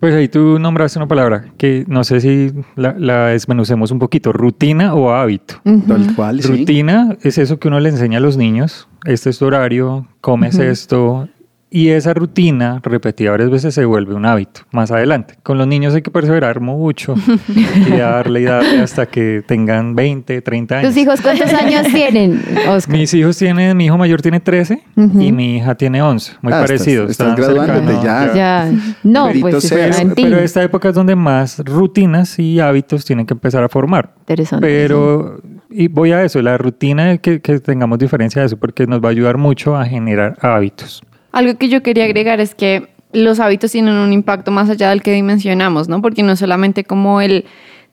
Pues 0.00 0.14
ahí 0.14 0.28
tú 0.28 0.58
nombraste 0.58 0.98
una 0.98 1.06
palabra 1.06 1.44
que 1.58 1.84
no 1.86 2.04
sé 2.04 2.22
si 2.22 2.52
la, 2.74 2.94
la 2.98 3.26
desmenucemos 3.26 3.90
un 3.90 3.98
poquito, 3.98 4.32
rutina 4.32 4.94
o 4.94 5.12
hábito. 5.12 5.60
Tal 5.86 6.14
cual, 6.16 6.42
sí. 6.42 6.48
Rutina 6.48 7.16
es 7.20 7.36
eso 7.36 7.58
que 7.58 7.68
uno 7.68 7.78
le 7.80 7.90
enseña 7.90 8.16
a 8.16 8.20
los 8.20 8.38
niños. 8.38 8.88
Este 9.04 9.28
es 9.28 9.38
tu 9.38 9.44
horario, 9.44 10.06
comes 10.22 10.58
esto. 10.58 11.28
Y 11.72 11.90
esa 11.90 12.14
rutina 12.14 12.80
repetida 12.82 13.30
varias 13.30 13.48
veces 13.48 13.72
se 13.74 13.84
vuelve 13.84 14.14
un 14.14 14.26
hábito 14.26 14.62
más 14.72 14.90
adelante. 14.90 15.34
Con 15.44 15.56
los 15.56 15.68
niños 15.68 15.94
hay 15.94 16.02
que 16.02 16.10
perseverar 16.10 16.58
mucho 16.60 17.14
y 17.48 17.96
darle 17.96 18.40
y 18.40 18.44
darle 18.44 18.80
hasta 18.80 19.06
que 19.06 19.44
tengan 19.46 19.94
20, 19.94 20.42
30 20.42 20.78
años. 20.78 20.88
¿Tus 20.92 21.00
hijos 21.00 21.20
cuántos 21.20 21.52
años 21.54 21.86
tienen, 21.94 22.42
Oscar? 22.68 22.96
Mis 22.96 23.14
hijos 23.14 23.38
tienen, 23.38 23.76
mi 23.76 23.86
hijo 23.86 23.96
mayor 23.96 24.20
tiene 24.20 24.40
13 24.40 24.82
y 25.20 25.30
mi 25.30 25.58
hija 25.58 25.76
tiene 25.76 26.02
11, 26.02 26.32
muy 26.42 26.52
Ah, 26.52 26.56
estás- 26.56 26.70
parecidos. 26.70 27.10
estás 27.12 27.38
están 27.38 27.54
graduándote 27.54 27.92
cercanos, 28.00 28.34
ya. 28.34 28.34
Ya, 28.34 28.72
no, 29.04 29.30
pues. 29.40 29.72
Pero 30.16 30.38
esta 30.38 30.64
época 30.64 30.88
es 30.88 30.94
donde 30.96 31.14
más 31.14 31.60
rutinas 31.64 32.36
y 32.40 32.58
hábitos 32.58 33.04
tienen 33.04 33.26
que 33.26 33.34
empezar 33.34 33.62
a 33.62 33.68
formar. 33.68 34.12
Interesante. 34.20 34.66
Pero, 34.66 35.40
y 35.70 35.86
voy 35.86 36.10
a 36.10 36.24
eso, 36.24 36.42
la 36.42 36.58
rutina, 36.58 37.16
que, 37.18 37.40
que 37.40 37.60
tengamos 37.60 38.00
diferencia 38.00 38.40
de 38.42 38.46
eso, 38.46 38.56
porque 38.56 38.88
nos 38.88 39.00
va 39.00 39.06
a 39.08 39.10
ayudar 39.12 39.38
mucho 39.38 39.76
a 39.76 39.84
generar 39.86 40.36
hábitos. 40.40 41.02
Algo 41.32 41.56
que 41.58 41.68
yo 41.68 41.82
quería 41.82 42.04
agregar 42.04 42.40
es 42.40 42.54
que 42.54 42.88
los 43.12 43.40
hábitos 43.40 43.72
tienen 43.72 43.94
un 43.94 44.12
impacto 44.12 44.50
más 44.50 44.70
allá 44.70 44.90
del 44.90 45.02
que 45.02 45.12
dimensionamos, 45.12 45.88
¿no? 45.88 46.00
Porque 46.02 46.22
no 46.22 46.36
solamente 46.36 46.84
como 46.84 47.20
el 47.20 47.44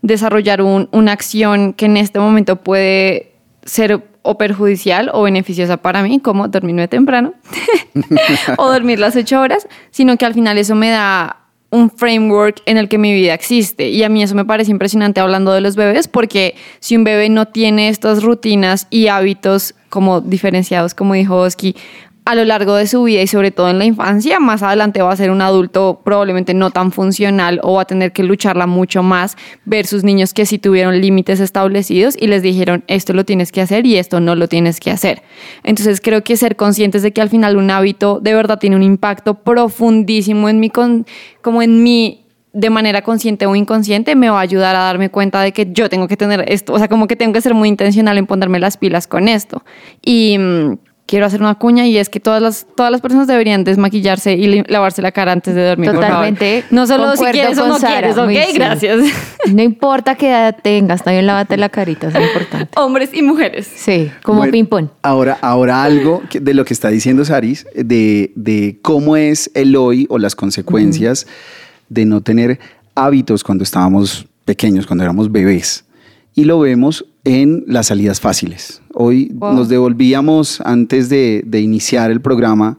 desarrollar 0.01 0.61
un- 0.61 0.89
una 0.91 1.11
acción 1.11 1.73
que 1.73 1.85
en 1.85 1.97
este 1.97 2.19
momento 2.19 2.57
puede 2.57 3.31
ser 3.65 4.01
o 4.21 4.37
perjudicial 4.37 5.09
o 5.13 5.23
beneficiosa 5.23 5.77
para 5.77 6.03
mí, 6.03 6.19
como 6.19 6.47
dormirme 6.49 6.87
temprano 6.87 7.33
o 8.57 8.71
dormir 8.71 8.99
las 8.99 9.15
ocho 9.15 9.39
horas, 9.41 9.67
sino 9.91 10.17
que 10.17 10.25
al 10.25 10.33
final 10.33 10.57
eso 10.57 10.75
me 10.75 10.89
da 10.89 11.37
un 11.69 11.89
framework 11.89 12.61
en 12.65 12.77
el 12.77 12.87
que 12.87 12.97
mi 12.97 13.13
vida 13.13 13.33
existe. 13.33 13.89
Y 13.89 14.03
a 14.03 14.09
mí 14.09 14.23
eso 14.23 14.35
me 14.35 14.45
parece 14.45 14.71
impresionante 14.71 15.19
hablando 15.19 15.51
de 15.51 15.61
los 15.61 15.75
bebés, 15.75 16.07
porque 16.07 16.55
si 16.79 16.95
un 16.95 17.03
bebé 17.03 17.29
no 17.29 17.45
tiene 17.47 17.89
estas 17.89 18.23
rutinas 18.23 18.87
y 18.89 19.07
hábitos 19.07 19.75
como 19.89 20.21
diferenciados, 20.21 20.93
como 20.93 21.13
dijo 21.13 21.35
Oski, 21.37 21.75
a 22.27 22.35
lo 22.35 22.43
largo 22.43 22.75
de 22.75 22.87
su 22.87 23.03
vida 23.03 23.21
y 23.21 23.27
sobre 23.27 23.51
todo 23.51 23.69
en 23.69 23.79
la 23.79 23.85
infancia, 23.85 24.41
más 24.41 24.61
adelante 24.61 25.01
va 25.01 25.13
a 25.13 25.15
ser 25.15 25.31
un 25.31 25.41
adulto 25.41 26.01
probablemente 26.03 26.53
no 26.53 26.71
tan 26.71 26.91
funcional 26.91 27.61
o 27.63 27.75
va 27.75 27.83
a 27.83 27.85
tener 27.85 28.11
que 28.11 28.21
lucharla 28.21 28.67
mucho 28.67 29.01
más 29.01 29.37
versus 29.63 30.03
niños 30.03 30.33
que 30.33 30.45
sí 30.45 30.59
tuvieron 30.59 30.99
límites 30.99 31.39
establecidos 31.39 32.17
y 32.19 32.27
les 32.27 32.41
dijeron 32.41 32.83
esto 32.87 33.13
lo 33.13 33.23
tienes 33.23 33.53
que 33.53 33.61
hacer 33.61 33.85
y 33.85 33.95
esto 33.95 34.19
no 34.19 34.35
lo 34.35 34.49
tienes 34.49 34.81
que 34.81 34.91
hacer. 34.91 35.21
Entonces 35.63 36.01
creo 36.01 36.21
que 36.25 36.35
ser 36.35 36.57
conscientes 36.57 37.01
de 37.01 37.13
que 37.13 37.21
al 37.21 37.29
final 37.29 37.55
un 37.55 37.71
hábito 37.71 38.19
de 38.21 38.33
verdad 38.33 38.59
tiene 38.59 38.75
un 38.75 38.83
impacto 38.83 39.35
profundísimo 39.35 40.49
en 40.49 40.59
mi, 40.59 40.69
con, 40.69 41.05
como 41.41 41.61
en 41.61 41.81
mi 41.81 42.25
de 42.51 42.69
manera 42.69 43.03
consciente 43.03 43.45
o 43.45 43.55
inconsciente 43.55 44.15
me 44.15 44.29
va 44.29 44.39
a 44.39 44.41
ayudar 44.41 44.75
a 44.75 44.79
darme 44.79 45.09
cuenta 45.09 45.41
de 45.41 45.53
que 45.53 45.67
yo 45.71 45.87
tengo 45.87 46.09
que 46.09 46.17
tener 46.17 46.43
esto, 46.51 46.73
o 46.73 46.77
sea, 46.77 46.89
como 46.89 47.07
que 47.07 47.15
tengo 47.15 47.31
que 47.31 47.39
ser 47.39 47.53
muy 47.53 47.69
intencional 47.69 48.17
en 48.17 48.25
ponerme 48.25 48.59
las 48.59 48.75
pilas 48.75 49.07
con 49.07 49.29
esto. 49.29 49.63
Y 50.03 50.37
mm, 50.37 50.77
quiero 51.07 51.25
hacer 51.25 51.41
una 51.41 51.55
cuña 51.55 51.87
y 51.87 51.97
es 51.97 52.09
que 52.09 52.19
todas 52.19 52.41
las, 52.41 52.67
todas 52.75 52.91
las 52.91 53.01
personas 53.01 53.25
deberían 53.25 53.63
desmaquillarse 53.63 54.33
y 54.33 54.63
lavarse 54.67 55.01
la 55.01 55.11
cara 55.11 55.31
antes 55.31 55.55
de 55.55 55.65
dormir. 55.65 55.89
por 55.91 56.01
favor. 56.01 56.09
Totalmente. 56.09 56.63
No 56.69 56.85
solo 56.85 57.15
si 57.15 57.25
quieres 57.25 57.57
o 57.57 57.67
no 57.67 57.79
Sara, 57.79 58.13
quieres, 58.13 58.17
ok, 58.17 58.47
sí. 58.51 58.53
gracias. 58.53 58.99
No 59.47 59.63
importa 59.63 60.15
qué 60.15 60.27
edad 60.27 60.57
tengas, 60.61 61.03
también 61.03 61.25
lávate 61.25 61.55
la 61.55 61.69
carita, 61.69 62.09
es 62.09 62.15
importante. 62.15 62.69
Hombres 62.75 63.11
y 63.13 63.21
mujeres. 63.21 63.65
Sí, 63.73 64.11
como 64.21 64.39
Bueno, 64.39 64.51
ping-pong. 64.51 64.89
Ahora, 65.01 65.37
ahora 65.41 65.83
algo 65.83 66.21
de 66.29 66.53
lo 66.53 66.65
que 66.65 66.73
está 66.73 66.89
diciendo 66.89 67.23
Saris, 67.23 67.65
de, 67.73 68.33
de 68.35 68.79
cómo 68.81 69.15
es 69.15 69.49
el 69.53 69.77
hoy 69.77 70.05
o 70.09 70.17
las 70.17 70.35
consecuencias 70.35 71.27
de 71.87 72.05
no 72.05 72.19
tener 72.21 72.59
hábitos 72.93 73.43
cuando 73.43 73.63
estábamos 73.63 74.27
pequeños, 74.43 74.85
cuando 74.85 75.05
éramos 75.05 75.31
bebés. 75.31 75.85
Y 76.35 76.43
lo 76.43 76.59
vemos 76.59 77.05
en 77.27 77.63
las 77.67 77.87
salidas 77.87 78.19
fáciles. 78.21 78.81
Hoy 78.93 79.29
Wow. 79.33 79.53
nos 79.53 79.69
devolvíamos 79.69 80.59
antes 80.61 81.09
de, 81.09 81.43
de 81.45 81.59
iniciar 81.61 82.09
el 82.09 82.19
programa 82.21 82.77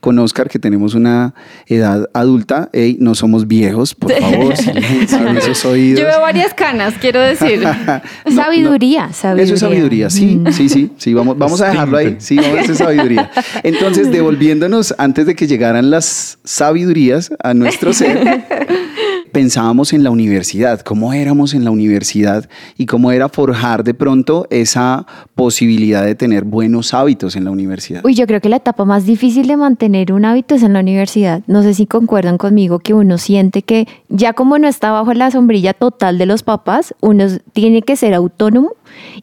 con 0.00 0.18
Oscar, 0.18 0.48
que 0.48 0.58
tenemos 0.58 0.94
una 0.94 1.34
edad 1.66 2.08
adulta. 2.14 2.70
Ey, 2.72 2.96
no 2.98 3.14
somos 3.14 3.46
viejos, 3.46 3.94
por 3.94 4.10
favor, 4.20 4.56
silencio 4.56 5.28
en 5.28 5.36
esos 5.36 5.64
oídos. 5.64 6.00
Yo 6.00 6.06
veo 6.06 6.20
varias 6.20 6.54
canas, 6.54 6.94
quiero 7.00 7.20
decir. 7.20 7.62
No, 8.24 8.34
sabiduría, 8.34 9.12
sabiduría. 9.12 9.44
eso 9.44 9.54
es 9.54 9.60
sabiduría, 9.60 10.10
sí, 10.10 10.40
sí, 10.52 10.68
sí, 10.68 10.90
sí, 10.96 11.14
vamos, 11.14 11.36
vamos 11.38 11.60
a 11.60 11.68
dejarlo 11.68 11.96
ahí, 11.98 12.16
sí, 12.18 12.36
vamos 12.36 12.58
a 12.58 12.60
hacer 12.62 12.76
sabiduría. 12.76 13.30
Entonces, 13.62 14.10
devolviéndonos 14.12 14.94
antes 14.98 15.26
de 15.26 15.34
que 15.34 15.46
llegaran 15.46 15.90
las 15.90 16.38
sabidurías 16.44 17.30
a 17.42 17.52
nuestro 17.54 17.92
ser, 17.92 18.44
pensábamos 19.30 19.92
en 19.92 20.02
la 20.02 20.10
universidad, 20.10 20.80
cómo 20.80 21.12
éramos 21.12 21.54
en 21.54 21.64
la 21.64 21.70
universidad 21.70 22.48
y 22.76 22.86
cómo 22.86 23.12
era 23.12 23.28
forjar 23.28 23.84
de 23.84 23.94
pronto 23.94 24.46
esa 24.50 25.06
posibilidad 25.34 26.04
de 26.04 26.14
tener 26.14 26.44
buenos 26.44 26.94
hábitos 26.94 27.36
en 27.36 27.44
la 27.44 27.50
universidad. 27.50 28.04
Uy, 28.04 28.14
yo 28.14 28.26
creo 28.26 28.40
que 28.40 28.48
la 28.48 28.56
etapa 28.56 28.84
más 28.84 29.06
difícil 29.06 29.46
de 29.46 29.56
mantener 29.56 30.12
un 30.12 30.24
hábito 30.24 30.54
es 30.54 30.62
en 30.62 30.72
la 30.72 30.80
universidad. 30.80 31.42
No 31.46 31.62
sé 31.62 31.74
si 31.74 31.86
concuerdan 31.86 32.38
conmigo 32.38 32.78
que 32.78 32.94
uno 32.94 33.18
siente 33.18 33.62
que 33.62 33.86
ya 34.08 34.32
como 34.32 34.58
no 34.58 34.68
está 34.68 34.90
bajo 34.90 35.12
la 35.14 35.30
sombrilla 35.30 35.72
total 35.72 36.18
de 36.18 36.26
los 36.26 36.42
papás, 36.42 36.94
uno 37.00 37.26
tiene 37.52 37.82
que 37.82 37.96
ser 37.96 38.14
autónomo 38.14 38.72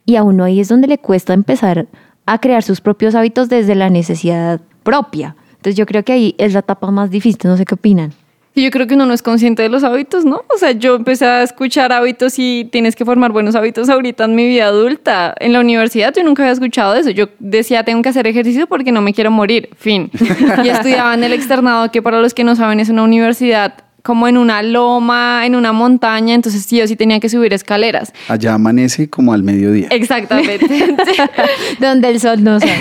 y 0.05 0.15
a 0.15 0.23
uno 0.23 0.43
ahí 0.43 0.59
es 0.59 0.67
donde 0.67 0.87
le 0.87 0.97
cuesta 0.97 1.33
empezar 1.33 1.87
a 2.25 2.39
crear 2.39 2.63
sus 2.63 2.81
propios 2.81 3.15
hábitos 3.15 3.49
desde 3.49 3.75
la 3.75 3.89
necesidad 3.89 4.61
propia. 4.83 5.35
Entonces 5.51 5.75
yo 5.75 5.85
creo 5.85 6.03
que 6.03 6.13
ahí 6.13 6.35
es 6.37 6.53
la 6.53 6.59
etapa 6.59 6.91
más 6.91 7.09
difícil. 7.09 7.39
No 7.43 7.57
sé 7.57 7.65
qué 7.65 7.75
opinan. 7.75 8.13
Y 8.57 8.63
yo 8.63 8.71
creo 8.71 8.87
que 8.87 8.95
uno 8.95 9.05
no 9.05 9.13
es 9.13 9.21
consciente 9.21 9.61
de 9.61 9.69
los 9.69 9.83
hábitos, 9.83 10.25
¿no? 10.25 10.41
O 10.51 10.57
sea, 10.57 10.71
yo 10.71 10.95
empecé 10.95 11.27
a 11.27 11.43
escuchar 11.43 11.93
hábitos 11.93 12.39
y 12.39 12.67
tienes 12.71 12.95
que 12.95 13.05
formar 13.05 13.31
buenos 13.31 13.53
hábitos 13.53 13.87
ahorita 13.87 14.23
en 14.23 14.33
mi 14.33 14.47
vida 14.47 14.65
adulta. 14.65 15.35
En 15.39 15.53
la 15.53 15.59
universidad 15.59 16.11
yo 16.11 16.23
nunca 16.23 16.41
había 16.41 16.53
escuchado 16.53 16.95
eso. 16.95 17.11
Yo 17.11 17.27
decía, 17.37 17.83
tengo 17.83 18.01
que 18.01 18.09
hacer 18.09 18.25
ejercicio 18.25 18.65
porque 18.65 18.91
no 18.91 18.99
me 19.03 19.13
quiero 19.13 19.29
morir. 19.29 19.69
Fin. 19.77 20.09
Y 20.63 20.69
estudiaba 20.69 21.13
en 21.13 21.23
el 21.23 21.33
externado, 21.33 21.91
que 21.91 22.01
para 22.01 22.19
los 22.19 22.33
que 22.33 22.43
no 22.43 22.55
saben 22.55 22.79
es 22.79 22.89
una 22.89 23.03
universidad 23.03 23.75
como 24.07 24.25
en 24.29 24.37
una 24.37 24.63
loma, 24.63 25.45
en 25.45 25.53
una 25.53 25.73
montaña, 25.73 26.33
entonces 26.33 26.63
sí 26.63 26.81
o 26.81 26.87
sí 26.87 26.95
tenía 26.95 27.19
que 27.19 27.27
subir 27.27 27.51
escaleras. 27.53 28.13
Allá 28.29 28.53
amanece 28.53 29.09
como 29.09 29.33
al 29.33 29.43
mediodía. 29.43 29.89
Exactamente. 29.91 30.65
Donde 31.81 32.07
el 32.09 32.21
sol 32.21 32.41
no 32.41 32.57
sale. 32.61 32.73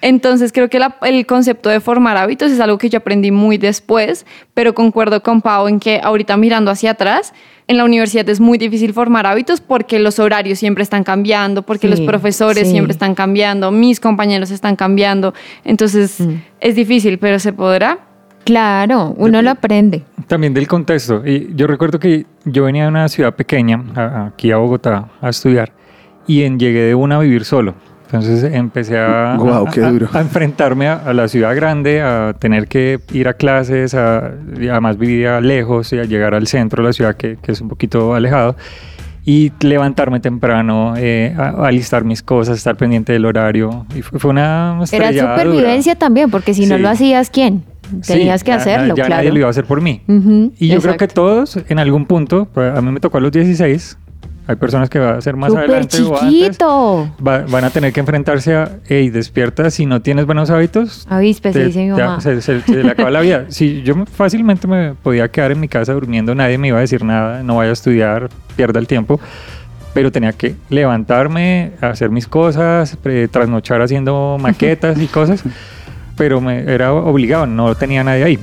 Entonces 0.00 0.52
creo 0.52 0.70
que 0.70 0.78
la- 0.78 0.96
el 1.02 1.26
concepto 1.26 1.68
de 1.68 1.80
formar 1.80 2.16
hábitos 2.16 2.50
es 2.50 2.60
algo 2.60 2.78
que 2.78 2.88
yo 2.88 2.96
aprendí 2.98 3.30
muy 3.30 3.58
después, 3.58 4.24
pero 4.54 4.74
concuerdo 4.74 5.22
con 5.22 5.42
Pau 5.42 5.68
en 5.68 5.80
que 5.80 6.00
ahorita 6.02 6.38
mirando 6.38 6.70
hacia 6.70 6.92
atrás, 6.92 7.34
en 7.66 7.76
la 7.76 7.84
universidad 7.84 8.26
es 8.30 8.40
muy 8.40 8.56
difícil 8.56 8.94
formar 8.94 9.26
hábitos 9.26 9.60
porque 9.60 9.98
los 9.98 10.18
horarios 10.18 10.58
siempre 10.58 10.82
están 10.82 11.04
cambiando, 11.04 11.60
porque 11.62 11.88
Sí, 11.88 11.90
los 11.90 12.00
profesores 12.00 12.64
sí. 12.64 12.70
siempre 12.72 12.92
están 12.92 13.14
cambiando, 13.14 13.70
mis 13.70 14.00
compañeros 14.00 14.50
están 14.50 14.76
cambiando, 14.76 15.34
entonces 15.64 16.20
Mm. 16.20 16.34
es 16.60 16.74
difícil, 16.74 17.18
pero 17.18 17.38
se 17.38 17.52
podrá. 17.52 17.98
Claro, 18.44 19.14
uno 19.16 19.40
lo 19.42 19.50
aprende. 19.50 20.02
También 20.26 20.54
del 20.54 20.66
contexto. 20.68 21.22
Y 21.26 21.52
yo 21.54 21.66
recuerdo 21.66 21.98
que 21.98 22.26
yo 22.44 22.64
venía 22.64 22.82
de 22.84 22.88
una 22.90 23.08
ciudad 23.08 23.34
pequeña, 23.34 23.82
a- 23.94 24.26
aquí 24.26 24.50
a 24.52 24.56
Bogotá, 24.58 25.08
a 25.20 25.28
estudiar, 25.30 25.72
y 26.26 26.42
en, 26.42 26.58
llegué 26.58 26.80
de 26.82 26.94
una 26.94 27.16
a 27.16 27.20
vivir 27.20 27.44
solo. 27.44 27.74
Entonces 28.06 28.44
empecé 28.54 28.98
a, 28.98 29.34
a- 29.34 29.64
qué 29.72 29.80
duro. 29.80 30.08
a 30.12 30.20
enfrentarme 30.20 30.86
a, 30.88 30.94
a 30.94 31.12
la 31.14 31.26
ciudad 31.26 31.56
grande, 31.56 32.00
a 32.00 32.34
tener 32.38 32.68
que 32.68 33.00
ir 33.12 33.26
a 33.28 33.32
clases, 33.34 33.94
a, 33.94 34.30
y 34.60 34.68
además 34.68 34.98
vivía 34.98 35.40
lejos 35.40 35.92
y 35.92 35.98
a 35.98 36.04
llegar 36.04 36.34
al 36.34 36.46
centro 36.46 36.82
de 36.82 36.88
la 36.90 36.92
ciudad 36.92 37.16
que, 37.16 37.38
que 37.42 37.52
es 37.52 37.60
un 37.60 37.68
poquito 37.68 38.14
alejado. 38.14 38.56
Y 39.26 39.52
levantarme 39.60 40.20
temprano, 40.20 40.94
eh, 40.98 41.34
a, 41.36 41.48
a 41.48 41.66
alistar 41.68 42.04
mis 42.04 42.22
cosas, 42.22 42.58
estar 42.58 42.76
pendiente 42.76 43.14
del 43.14 43.24
horario. 43.24 43.86
Y 43.96 44.02
fue, 44.02 44.18
fue 44.18 44.30
una 44.30 44.78
Era 44.92 45.10
dura. 45.10 45.32
supervivencia 45.36 45.94
también, 45.96 46.30
porque 46.30 46.52
si 46.52 46.66
no 46.66 46.76
lo 46.76 46.90
hacías, 46.90 47.30
¿quién? 47.30 47.64
Sí, 48.02 48.14
Tenías 48.14 48.42
que 48.44 48.50
ya- 48.50 48.56
hacerlo, 48.56 48.94
ya 48.96 49.06
claro. 49.06 49.14
nadie 49.16 49.30
lo 49.32 49.38
iba 49.38 49.46
a 49.46 49.50
hacer 49.50 49.64
por 49.64 49.80
mí. 49.80 50.02
Ujú, 50.08 50.52
Y 50.58 50.68
yo 50.68 50.80
creo 50.80 50.96
que 50.96 51.04
exacto. 51.04 51.22
todos, 51.22 51.58
en 51.68 51.78
algún 51.78 52.06
punto, 52.06 52.46
pues, 52.52 52.76
a 52.76 52.80
mí 52.80 52.90
me 52.90 53.00
tocó 53.00 53.18
a 53.18 53.20
los 53.20 53.30
16, 53.32 53.98
hay 54.46 54.56
personas 54.56 54.90
que 54.90 54.98
va 54.98 55.12
a 55.16 55.20
ser 55.22 55.36
más 55.36 55.50
Súper 55.50 55.64
adelante 55.70 56.02
o 56.02 56.14
antes, 56.20 56.28
chiquito. 56.28 57.10
va- 57.26 57.44
van 57.50 57.64
a 57.64 57.70
tener 57.70 57.92
que 57.92 58.00
enfrentarse 58.00 58.54
a, 58.54 58.72
hey, 58.86 59.08
despierta, 59.10 59.70
si 59.70 59.86
no 59.86 60.02
tienes 60.02 60.26
buenos 60.26 60.50
hábitos, 60.50 61.06
Avispe, 61.08 61.50
te- 61.50 61.64
dice 61.66 61.80
mi 61.90 61.96
ya, 61.96 62.06
mamá. 62.06 62.20
se, 62.20 62.40
se- 62.42 62.60
se 62.60 62.82
le 62.82 62.90
acaba 62.90 63.10
la 63.10 63.20
vida. 63.20 63.46
Si 63.48 63.82
yo 63.82 63.94
me- 63.96 64.06
fácilmente 64.06 64.66
me 64.68 64.94
podía 64.94 65.28
quedar 65.28 65.52
en 65.52 65.60
mi 65.60 65.68
casa 65.68 65.92
durmiendo, 65.94 66.34
nadie 66.34 66.58
me 66.58 66.68
iba 66.68 66.78
a 66.78 66.82
decir 66.82 67.04
nada, 67.04 67.42
no 67.42 67.56
vaya 67.56 67.70
a 67.70 67.72
estudiar, 67.72 68.28
pierda 68.56 68.80
el 68.80 68.86
tiempo, 68.86 69.18
pero 69.94 70.10
tenía 70.12 70.32
que 70.32 70.56
levantarme, 70.70 71.72
hacer 71.80 72.10
mis 72.10 72.26
cosas, 72.26 72.98
trasnochar 73.30 73.80
haciendo 73.80 74.36
maquetas 74.40 75.00
y 75.00 75.06
cosas, 75.06 75.42
pero 76.16 76.40
me, 76.40 76.60
era 76.60 76.92
obligado, 76.92 77.46
no 77.46 77.74
tenía 77.74 78.04
nadie 78.04 78.24
ahí. 78.24 78.38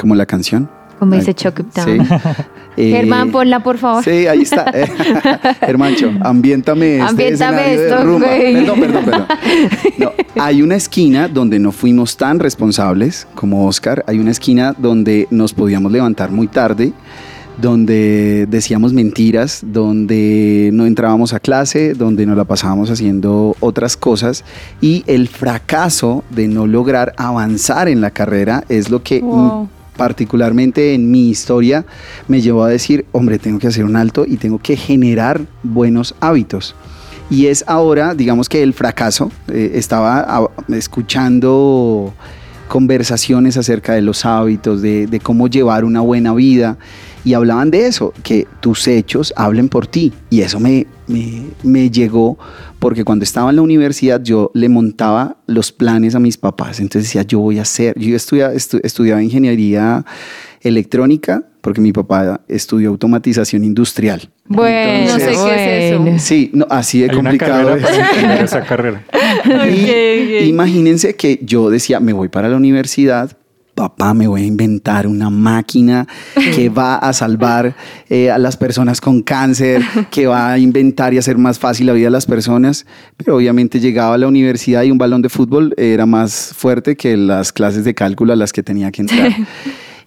como 0.00 0.14
la 0.14 0.26
canción. 0.26 0.70
Como 0.98 1.16
dice 1.16 1.34
Chuck 1.34 1.58
It 1.60 1.66
sí. 1.74 1.98
Eh, 2.76 2.90
Germán, 2.90 3.30
ponla 3.30 3.62
por 3.62 3.78
favor. 3.78 4.02
Sí, 4.02 4.26
ahí 4.26 4.42
está. 4.42 4.64
Hermancho, 5.60 6.10
ambiéntame 6.22 6.98
este 6.98 7.08
Ambiéntame 7.08 7.74
escenario 7.74 7.80
de 7.80 7.88
esto, 7.88 8.04
rumba. 8.04 8.28
Perdón, 8.28 8.80
perdón, 8.80 9.04
perdón. 9.04 9.26
No, 9.98 10.12
hay 10.42 10.62
una 10.62 10.76
esquina 10.76 11.28
donde 11.28 11.58
no 11.58 11.70
fuimos 11.72 12.16
tan 12.16 12.38
responsables 12.38 13.26
como 13.34 13.66
Oscar. 13.66 14.04
Hay 14.06 14.18
una 14.18 14.30
esquina 14.30 14.74
donde 14.76 15.28
nos 15.30 15.52
podíamos 15.52 15.92
levantar 15.92 16.30
muy 16.30 16.48
tarde, 16.48 16.92
donde 17.60 18.46
decíamos 18.48 18.92
mentiras, 18.92 19.60
donde 19.66 20.70
no 20.72 20.86
entrábamos 20.86 21.34
a 21.34 21.40
clase, 21.40 21.92
donde 21.94 22.24
nos 22.24 22.36
la 22.36 22.44
pasábamos 22.44 22.90
haciendo 22.90 23.54
otras 23.60 23.96
cosas. 23.96 24.44
Y 24.80 25.04
el 25.06 25.28
fracaso 25.28 26.24
de 26.30 26.48
no 26.48 26.66
lograr 26.66 27.12
avanzar 27.18 27.88
en 27.88 28.00
la 28.00 28.10
carrera 28.10 28.64
es 28.68 28.90
lo 28.90 29.02
que 29.02 29.20
Wow. 29.20 29.68
Particularmente 29.96 30.94
en 30.94 31.10
mi 31.10 31.28
historia, 31.28 31.84
me 32.28 32.40
llevó 32.40 32.64
a 32.64 32.68
decir, 32.68 33.04
hombre, 33.12 33.38
tengo 33.38 33.58
que 33.58 33.66
hacer 33.68 33.84
un 33.84 33.96
alto 33.96 34.24
y 34.26 34.36
tengo 34.36 34.58
que 34.58 34.76
generar 34.76 35.40
buenos 35.62 36.14
hábitos. 36.20 36.74
Y 37.30 37.46
es 37.46 37.64
ahora, 37.66 38.14
digamos 38.14 38.48
que 38.48 38.62
el 38.62 38.74
fracaso, 38.74 39.30
eh, 39.48 39.72
estaba 39.74 40.20
a- 40.20 40.48
escuchando 40.74 42.12
conversaciones 42.68 43.56
acerca 43.56 43.92
de 43.94 44.02
los 44.02 44.24
hábitos, 44.24 44.80
de 44.80 45.20
cómo 45.22 45.46
llevar 45.48 45.84
una 45.84 46.00
buena 46.00 46.32
vida, 46.34 46.78
y 47.24 47.34
hablaban 47.34 47.70
de 47.70 47.86
eso, 47.86 48.12
que 48.22 48.46
tus 48.60 48.86
hechos 48.88 49.32
hablen 49.36 49.68
por 49.68 49.86
ti. 49.86 50.12
Y 50.30 50.40
eso 50.40 50.58
me, 50.58 50.86
me, 51.06 51.42
me 51.62 51.88
llegó 51.90 52.38
porque 52.78 53.04
cuando 53.04 53.22
estaba 53.22 53.50
en 53.50 53.56
la 53.56 53.62
universidad 53.62 54.20
yo 54.22 54.50
le 54.54 54.68
montaba 54.68 55.36
los 55.46 55.70
planes 55.72 56.14
a 56.14 56.18
mis 56.18 56.36
papás. 56.36 56.80
Entonces 56.80 57.04
decía, 57.10 57.22
yo 57.22 57.38
voy 57.38 57.58
a 57.58 57.62
hacer, 57.62 57.96
yo 57.98 58.16
estudia- 58.16 58.52
estu- 58.52 58.80
estudiaba 58.82 59.22
ingeniería 59.22 60.04
electrónica 60.62 61.44
porque 61.60 61.80
mi 61.80 61.92
papá 61.92 62.40
estudió 62.48 62.88
automatización 62.90 63.62
industrial. 63.64 64.28
Bueno, 64.46 65.12
no 65.12 65.18
sé 65.18 65.30
Entonces, 65.32 65.38
qué 65.44 65.88
es 65.88 65.94
eso. 66.18 66.26
Sí, 66.26 66.50
no, 66.54 66.66
así 66.70 67.00
de 67.00 67.04
Hay 67.10 67.16
una 67.16 67.30
complicado 67.30 67.76
carrera 67.78 68.40
esa 68.42 68.60
carrera. 68.66 69.04
Y 69.70 70.44
imagínense 70.48 71.14
que 71.14 71.38
yo 71.42 71.70
decía, 71.70 72.00
me 72.00 72.12
voy 72.12 72.28
para 72.28 72.48
la 72.48 72.56
universidad, 72.56 73.36
papá, 73.74 74.14
me 74.14 74.26
voy 74.26 74.42
a 74.42 74.46
inventar 74.46 75.06
una 75.06 75.30
máquina 75.30 76.06
que 76.54 76.68
va 76.68 76.96
a 76.96 77.12
salvar 77.12 77.74
eh, 78.08 78.30
a 78.30 78.38
las 78.38 78.56
personas 78.56 79.00
con 79.00 79.22
cáncer, 79.22 79.82
que 80.10 80.26
va 80.26 80.52
a 80.52 80.58
inventar 80.58 81.14
y 81.14 81.18
hacer 81.18 81.38
más 81.38 81.58
fácil 81.58 81.86
la 81.86 81.92
vida 81.92 82.06
de 82.06 82.10
las 82.10 82.26
personas. 82.26 82.86
Pero 83.16 83.36
obviamente 83.36 83.80
llegaba 83.80 84.14
a 84.14 84.18
la 84.18 84.28
universidad 84.28 84.82
y 84.82 84.90
un 84.90 84.98
balón 84.98 85.22
de 85.22 85.28
fútbol 85.28 85.74
era 85.76 86.06
más 86.06 86.52
fuerte 86.56 86.96
que 86.96 87.16
las 87.16 87.52
clases 87.52 87.84
de 87.84 87.94
cálculo 87.94 88.32
a 88.32 88.36
las 88.36 88.52
que 88.52 88.62
tenía 88.62 88.90
que 88.90 89.02
entrar. 89.02 89.32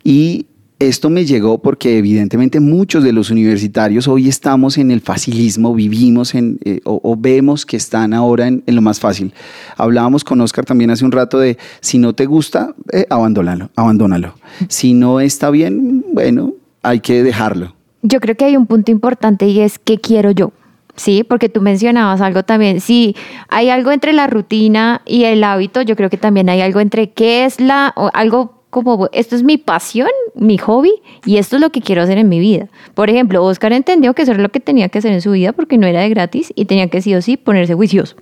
Y 0.04 0.46
esto 0.80 1.10
me 1.10 1.26
llegó 1.26 1.60
porque 1.60 1.98
evidentemente 1.98 2.60
muchos 2.60 3.04
de 3.04 3.14
los 3.14 3.32
universitarios 3.32 4.08
hoy 4.08 4.28
estamos 4.28 4.78
en 4.78 4.92
el 4.92 5.02
facilismo, 5.02 5.74
vivimos 5.74 6.36
en, 6.36 6.60
eh, 6.66 6.82
o, 6.84 7.16
vemos 7.18 7.66
que 7.66 7.78
están 7.78 8.14
ahora 8.14 8.48
en, 8.48 8.64
lo 8.66 8.82
más 8.82 9.00
fácil. 9.00 9.34
Hablábamos 9.78 10.24
con 10.24 10.42
Oscar 10.42 10.66
también 10.66 10.92
hace 10.92 11.06
un 11.06 11.12
rato 11.12 11.40
de 11.40 11.58
si 11.80 11.98
no 11.98 12.14
te 12.14 12.26
gusta, 12.26 12.76
eh, 12.92 13.06
abandónalo, 13.10 13.70
abandónalo. 13.76 14.36
Si 14.68 14.94
no 14.94 15.20
está 15.20 15.50
bien, 15.50 16.04
bueno, 16.12 16.54
hay 16.84 17.00
que 17.00 17.24
dejarlo. 17.24 17.74
Yo 18.02 18.20
creo 18.20 18.36
que 18.36 18.46
hay 18.46 18.58
un 18.58 18.68
punto 18.68 18.92
importante 18.92 19.48
y 19.48 19.62
es 19.62 19.80
qué 19.80 20.00
quiero 20.00 20.32
yo. 20.32 20.52
Sí, 20.96 21.26
porque 21.28 21.50
tú 21.50 21.62
mencionabas 21.62 22.22
algo 22.22 22.44
también. 22.44 22.80
Sí, 22.80 23.16
hay 23.50 23.70
algo 23.70 23.92
entre 23.92 24.14
la 24.14 24.28
rutina 24.28 25.02
y 25.06 25.26
el 25.26 25.44
hábito. 25.44 25.82
Yo 25.82 25.96
creo 25.96 26.10
que 26.10 26.18
también 26.18 26.50
hay 26.50 26.62
algo 26.62 26.80
entre 26.80 27.12
qué 27.12 27.46
es 27.46 27.60
la, 27.60 27.94
o 27.98 28.10
algo 28.14 28.55
como 28.76 29.08
esto 29.14 29.38
es 29.38 29.44
mi 29.44 29.58
pasión, 29.58 30.10
mi 30.34 30.58
hobby 30.58 30.92
y 31.26 31.38
esto 31.38 31.56
es 31.56 31.62
lo 31.62 31.70
que 31.70 31.80
quiero 31.80 32.02
hacer 32.02 32.18
en 32.18 32.28
mi 32.28 32.42
vida. 32.42 32.68
Por 32.94 33.10
ejemplo, 33.10 33.42
Oscar 33.42 33.72
entendió 33.72 34.14
que 34.14 34.24
eso 34.24 34.34
era 34.34 34.42
lo 34.42 34.50
que 34.50 34.60
tenía 34.60 34.90
que 34.90 34.98
hacer 34.98 35.14
en 35.14 35.22
su 35.22 35.32
vida 35.32 35.54
porque 35.54 35.78
no 35.78 35.88
era 35.88 36.02
de 36.02 36.10
gratis 36.10 36.52
y 36.58 36.66
tenía 36.66 36.90
que 36.90 37.02
sí 37.02 37.16
o 37.16 37.22
sí 37.22 37.38
ponerse 37.38 37.74
juicioso. 37.74 38.18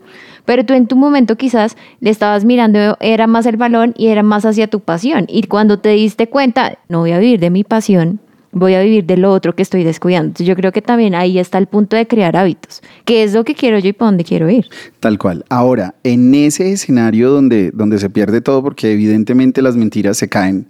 Pero 0.45 0.63
tú 0.63 0.75
en 0.75 0.85
tu 0.85 0.95
momento 0.95 1.37
quizás 1.37 1.75
le 2.01 2.11
estabas 2.11 2.45
mirando, 2.45 2.97
era 2.99 3.25
más 3.25 3.47
el 3.47 3.57
balón 3.57 3.95
y 3.97 4.09
era 4.09 4.21
más 4.21 4.45
hacia 4.45 4.67
tu 4.67 4.79
pasión. 4.79 5.25
Y 5.27 5.41
cuando 5.47 5.79
te 5.79 5.89
diste 5.89 6.29
cuenta, 6.29 6.77
no 6.87 6.99
voy 6.99 7.13
a 7.13 7.17
vivir 7.17 7.39
de 7.39 7.49
mi 7.49 7.63
pasión, 7.63 8.19
voy 8.53 8.75
a 8.75 8.81
vivir 8.81 9.05
de 9.05 9.17
lo 9.17 9.31
otro 9.31 9.55
que 9.55 9.63
estoy 9.63 9.83
descuidando. 9.83 10.27
Entonces 10.27 10.47
yo 10.47 10.55
creo 10.55 10.71
que 10.71 10.81
también 10.81 11.15
ahí 11.15 11.39
está 11.39 11.57
el 11.57 11.67
punto 11.67 11.95
de 11.95 12.07
crear 12.07 12.35
hábitos, 12.37 12.81
que 13.05 13.23
es 13.23 13.33
lo 13.33 13.43
que 13.43 13.55
quiero 13.55 13.79
yo 13.79 13.89
y 13.89 13.93
para 13.93 14.11
dónde 14.11 14.23
quiero 14.23 14.49
ir. 14.49 14.67
Tal 14.99 15.17
cual. 15.17 15.43
Ahora, 15.49 15.95
en 16.03 16.33
ese 16.35 16.71
escenario 16.71 17.29
donde, 17.31 17.71
donde 17.71 17.99
se 17.99 18.09
pierde 18.09 18.41
todo, 18.41 18.63
porque 18.63 18.93
evidentemente 18.93 19.61
las 19.61 19.75
mentiras 19.75 20.17
se 20.17 20.29
caen 20.29 20.67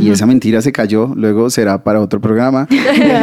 y 0.00 0.10
esa 0.10 0.26
mentira 0.26 0.62
se 0.62 0.72
cayó, 0.72 1.12
luego 1.14 1.50
será 1.50 1.84
para 1.84 2.00
otro 2.00 2.20
programa, 2.20 2.66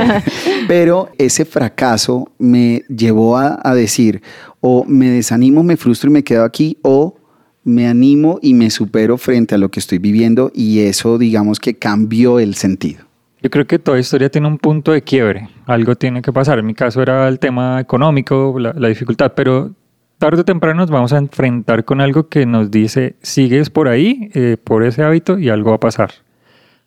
pero 0.68 1.10
ese 1.18 1.46
fracaso 1.46 2.32
me 2.38 2.84
llevó 2.88 3.38
a, 3.38 3.60
a 3.64 3.76
decir, 3.76 4.22
o 4.62 4.86
me 4.88 5.10
desanimo, 5.10 5.64
me 5.64 5.78
frustro 5.78 6.10
y 6.10 6.14
me 6.14 6.24
quedo 6.24 6.44
aquí, 6.44 6.78
o 6.84 7.16
me 7.64 7.88
animo 7.88 8.40
y 8.42 8.54
me 8.54 8.70
supero 8.70 9.18
frente 9.18 9.56
a 9.56 9.58
lo 9.58 9.72
que 9.72 9.80
estoy 9.80 9.98
viviendo 9.98 10.52
y 10.54 10.80
eso 10.80 11.18
digamos 11.18 11.60
que 11.60 11.76
cambió 11.76 12.40
el 12.40 12.56
sentido. 12.56 13.06
Yo 13.44 13.50
creo 13.50 13.68
que 13.68 13.78
toda 13.78 14.00
historia 14.00 14.30
tiene 14.30 14.48
un 14.48 14.58
punto 14.58 14.94
de 14.94 15.02
quiebre. 15.02 15.50
Algo 15.66 15.96
tiene 15.96 16.22
que 16.22 16.32
pasar. 16.32 16.60
En 16.60 16.66
mi 16.66 16.74
caso 16.74 17.02
era 17.02 17.28
el 17.28 17.40
tema 17.40 17.80
económico, 17.82 18.56
la, 18.58 18.74
la 18.76 18.88
dificultad, 18.88 19.34
pero 19.36 19.72
tarde 20.18 20.42
o 20.42 20.46
temprano 20.46 20.80
nos 20.80 20.90
vamos 20.90 21.12
a 21.12 21.18
enfrentar 21.18 21.84
con 21.84 22.00
algo 22.00 22.30
que 22.30 22.46
nos 22.46 22.72
dice, 22.72 23.18
sigues 23.22 23.70
por 23.70 23.90
ahí, 23.90 24.30
eh, 24.34 24.56
por 24.64 24.84
ese 24.84 25.04
hábito 25.04 25.38
y 25.38 25.50
algo 25.50 25.72
va 25.72 25.76
a 25.76 25.80
pasar. 25.82 26.12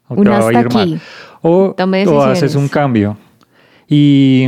O 0.09 0.15
te 0.15 0.21
Un 0.23 0.29
va 0.29 0.49
a 0.49 0.53
ir 0.53 0.73
mal. 0.73 1.01
O, 1.43 1.75
o 2.09 2.23
haces 2.23 2.55
un 2.55 2.69
cambio. 2.69 3.19
Y, 3.89 4.45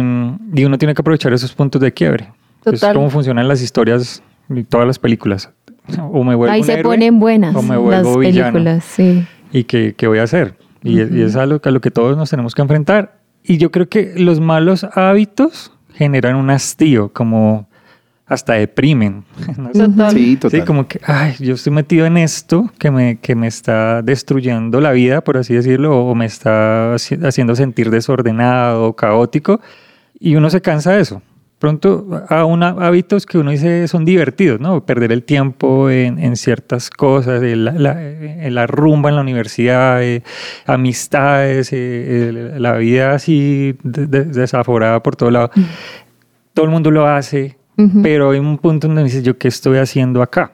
y 0.55 0.64
uno 0.64 0.79
tiene 0.79 0.94
que 0.94 1.03
aprovechar 1.03 1.33
esos 1.35 1.53
puntos 1.53 1.81
de 1.81 1.92
quiebre. 1.92 2.33
Es 2.64 2.81
Total. 2.81 2.94
como 2.94 3.11
funcionan 3.11 3.47
las 3.49 3.61
historias 3.62 4.23
y 4.49 4.64
todas 4.64 4.87
las 4.87 4.99
películas. 4.99 5.51
O 6.11 6.25
me 6.25 6.35
vuelvo 6.35 6.53
Ahí 6.55 6.61
un 6.61 6.66
se 6.66 6.73
héroe, 6.73 6.94
ponen 6.97 7.21
buenas 7.21 7.55
o 7.55 7.62
me 7.62 7.75
las 7.77 8.03
vuelvo 8.03 8.18
villano. 8.18 8.53
películas, 8.53 8.85
sí. 8.85 9.27
¿Y 9.53 9.64
qué, 9.64 9.94
qué 9.97 10.07
voy 10.07 10.18
a 10.18 10.23
hacer? 10.25 10.55
Y, 10.82 11.00
y 11.02 11.22
es 11.22 11.36
algo 11.36 11.60
que 11.60 11.68
a 11.68 11.72
lo 11.72 11.80
que 11.80 11.90
todos 11.90 12.16
nos 12.16 12.30
tenemos 12.30 12.54
que 12.54 12.62
enfrentar. 12.62 13.18
Y 13.42 13.56
yo 13.58 13.70
creo 13.70 13.88
que 13.88 14.14
los 14.16 14.40
malos 14.40 14.84
hábitos 14.94 15.72
generan 15.94 16.36
un 16.36 16.50
hastío, 16.50 17.12
como 17.12 17.68
hasta 18.26 18.52
deprimen. 18.54 19.24
No 19.56 19.72
sé. 19.72 19.78
Total. 19.80 20.12
Sí, 20.12 20.36
total. 20.36 20.60
Sí, 20.60 20.66
como 20.66 20.86
que, 20.86 21.00
ay, 21.04 21.34
yo 21.40 21.54
estoy 21.54 21.72
metido 21.72 22.04
en 22.06 22.16
esto 22.18 22.70
que 22.78 22.90
me, 22.90 23.18
que 23.20 23.34
me 23.34 23.46
está 23.46 24.02
destruyendo 24.02 24.80
la 24.80 24.92
vida, 24.92 25.22
por 25.22 25.36
así 25.38 25.54
decirlo, 25.54 25.98
o 26.04 26.14
me 26.14 26.26
está 26.26 26.94
haci- 26.94 27.24
haciendo 27.26 27.54
sentir 27.56 27.90
desordenado, 27.90 28.92
caótico, 28.94 29.60
y 30.20 30.34
uno 30.36 30.50
se 30.50 30.60
cansa 30.60 30.92
de 30.92 31.00
eso. 31.00 31.22
Pronto, 31.59 32.07
a 32.29 32.44
una, 32.44 32.68
hábitos 32.68 33.27
que 33.27 33.37
uno 33.38 33.51
dice 33.51 33.88
son 33.88 34.05
divertidos, 34.05 34.61
¿no? 34.61 34.87
Perder 34.87 35.11
el 35.11 35.25
tiempo 35.25 35.90
en, 35.90 36.21
en 36.21 36.37
ciertas 36.37 36.88
cosas, 36.88 37.42
el- 37.42 37.64
la, 37.64 38.01
en 38.01 38.55
la 38.55 38.68
rumba 38.68 39.09
en 39.11 39.16
la 39.16 39.23
universidad, 39.23 40.01
eh, 40.03 40.23
amistades, 40.66 41.73
eh, 41.73 42.29
el- 42.29 42.62
la 42.62 42.75
vida 42.77 43.12
así 43.14 43.77
de- 43.83 44.07
de- 44.07 44.25
desaforada 44.27 45.03
por 45.03 45.16
todo 45.16 45.31
lado. 45.33 45.51
Todo 46.55 46.64
el 46.66 46.71
mundo 46.71 46.90
lo 46.90 47.07
hace, 47.09 47.57
pero 48.03 48.31
hay 48.31 48.38
un 48.38 48.59
punto 48.59 48.87
donde 48.87 49.05
dices, 49.05 49.23
¿yo 49.25 49.37
qué 49.38 49.49
estoy 49.49 49.79
haciendo 49.79 50.23
acá? 50.23 50.53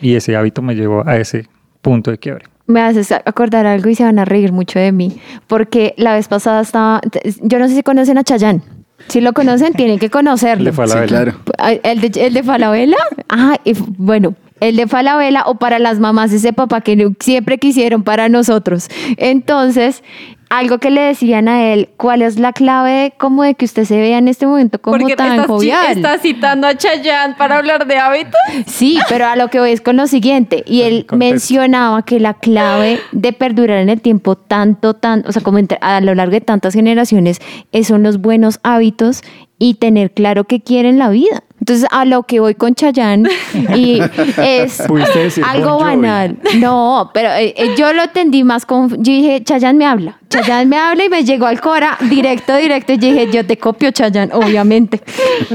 Y 0.00 0.14
ese 0.14 0.36
hábito 0.36 0.62
me 0.62 0.74
llevó 0.74 1.06
a 1.06 1.16
ese 1.16 1.48
punto 1.82 2.10
de 2.10 2.18
quiebre. 2.18 2.44
Me 2.68 2.80
haces 2.80 3.12
acordar 3.12 3.64
algo 3.66 3.88
y 3.88 3.94
se 3.94 4.02
van 4.04 4.18
a 4.18 4.24
reír 4.24 4.52
mucho 4.52 4.78
de 4.78 4.90
mí, 4.92 5.20
porque 5.46 5.94
la 5.96 6.14
vez 6.14 6.26
pasada 6.28 6.60
estaba, 6.62 7.00
yo 7.42 7.58
no 7.58 7.68
sé 7.68 7.74
si 7.76 7.82
conocen 7.82 8.18
a 8.18 8.24
Chayán. 8.24 8.62
Si 9.08 9.20
lo 9.20 9.32
conocen, 9.32 9.72
tienen 9.76 9.98
que 9.98 10.10
conocerlo. 10.10 10.64
Le 10.64 10.72
fue 10.72 10.84
a 10.84 10.86
la 10.88 10.92
Sí, 10.94 10.98
vela. 11.00 11.06
claro. 11.08 11.80
¿El 11.82 12.00
de, 12.00 12.26
el 12.26 12.34
de 12.34 12.42
Falabella? 12.42 12.96
Ah, 13.28 13.56
y 13.64 13.72
bueno, 13.98 14.34
el 14.60 14.76
de 14.76 14.86
Falabella 14.86 15.42
o 15.46 15.56
para 15.56 15.78
las 15.78 15.98
mamás, 15.98 16.32
ese 16.32 16.52
papá 16.52 16.80
que 16.80 17.12
siempre 17.20 17.58
quisieron 17.58 18.02
para 18.04 18.28
nosotros. 18.28 18.88
Entonces, 19.18 20.02
algo 20.48 20.78
que 20.78 20.90
le 20.90 21.00
decían 21.00 21.48
a 21.48 21.72
él, 21.72 21.88
¿cuál 21.96 22.22
es 22.22 22.38
la 22.38 22.52
clave 22.52 23.12
como 23.18 23.42
de 23.42 23.54
que 23.54 23.64
usted 23.64 23.84
se 23.84 23.96
vea 23.98 24.18
en 24.18 24.28
este 24.28 24.46
momento 24.46 24.80
como 24.80 24.96
Porque 24.98 25.16
tan 25.16 25.32
estás, 25.32 25.46
jovial? 25.46 25.86
estás 25.96 26.20
citando 26.22 26.66
a 26.66 26.74
Chayanne 26.76 27.34
para 27.36 27.56
hablar 27.58 27.86
de 27.86 27.98
hábitos. 27.98 28.40
Sí, 28.66 28.98
pero 29.08 29.26
a 29.26 29.36
lo 29.36 29.48
que 29.48 29.58
voy 29.60 29.70
es 29.72 29.80
con 29.80 29.96
lo 29.96 30.06
siguiente. 30.06 30.62
Y 30.66 30.82
él 30.82 31.06
mencionaba 31.12 32.02
que 32.02 32.20
la 32.20 32.34
clave 32.34 33.00
de 33.12 33.32
perdurar 33.32 33.78
en 33.78 33.88
el 33.88 34.00
tiempo 34.00 34.36
tanto, 34.36 34.94
tan, 34.94 35.24
o 35.26 35.32
sea, 35.32 35.42
como 35.42 35.58
entre- 35.58 35.78
a 35.80 36.00
lo 36.00 36.14
largo 36.14 36.32
de 36.32 36.40
tantas 36.40 36.74
generaciones, 36.74 37.40
es- 37.72 37.86
son 37.88 38.02
los 38.02 38.20
buenos 38.20 38.60
hábitos 38.62 39.22
y 39.58 39.74
tener 39.74 40.10
claro 40.12 40.44
qué 40.44 40.60
quiere 40.60 40.88
en 40.90 40.98
la 40.98 41.08
vida. 41.08 41.42
Entonces, 41.68 41.88
a 41.90 42.04
lo 42.04 42.22
que 42.22 42.38
voy 42.38 42.54
con 42.54 42.76
Chayanne 42.76 43.28
y 43.74 43.98
es 44.40 44.80
algo 45.42 45.78
banal. 45.80 46.38
No, 46.60 47.10
pero 47.12 47.30
eh, 47.32 47.54
eh, 47.56 47.74
yo 47.76 47.92
lo 47.92 48.04
entendí 48.04 48.44
más 48.44 48.64
con... 48.64 48.88
Yo 48.88 49.12
dije, 49.12 49.42
Chayanne 49.42 49.76
me 49.76 49.84
habla. 49.84 50.20
Chayanne 50.28 50.66
me 50.66 50.76
habla 50.78 51.04
y 51.06 51.08
me 51.08 51.24
llegó 51.24 51.46
al 51.46 51.60
Cora 51.60 51.98
directo, 52.08 52.54
directo. 52.56 52.92
Y 52.92 52.98
dije, 52.98 53.32
yo 53.32 53.44
te 53.44 53.58
copio, 53.58 53.90
Chayanne, 53.90 54.32
obviamente. 54.32 55.00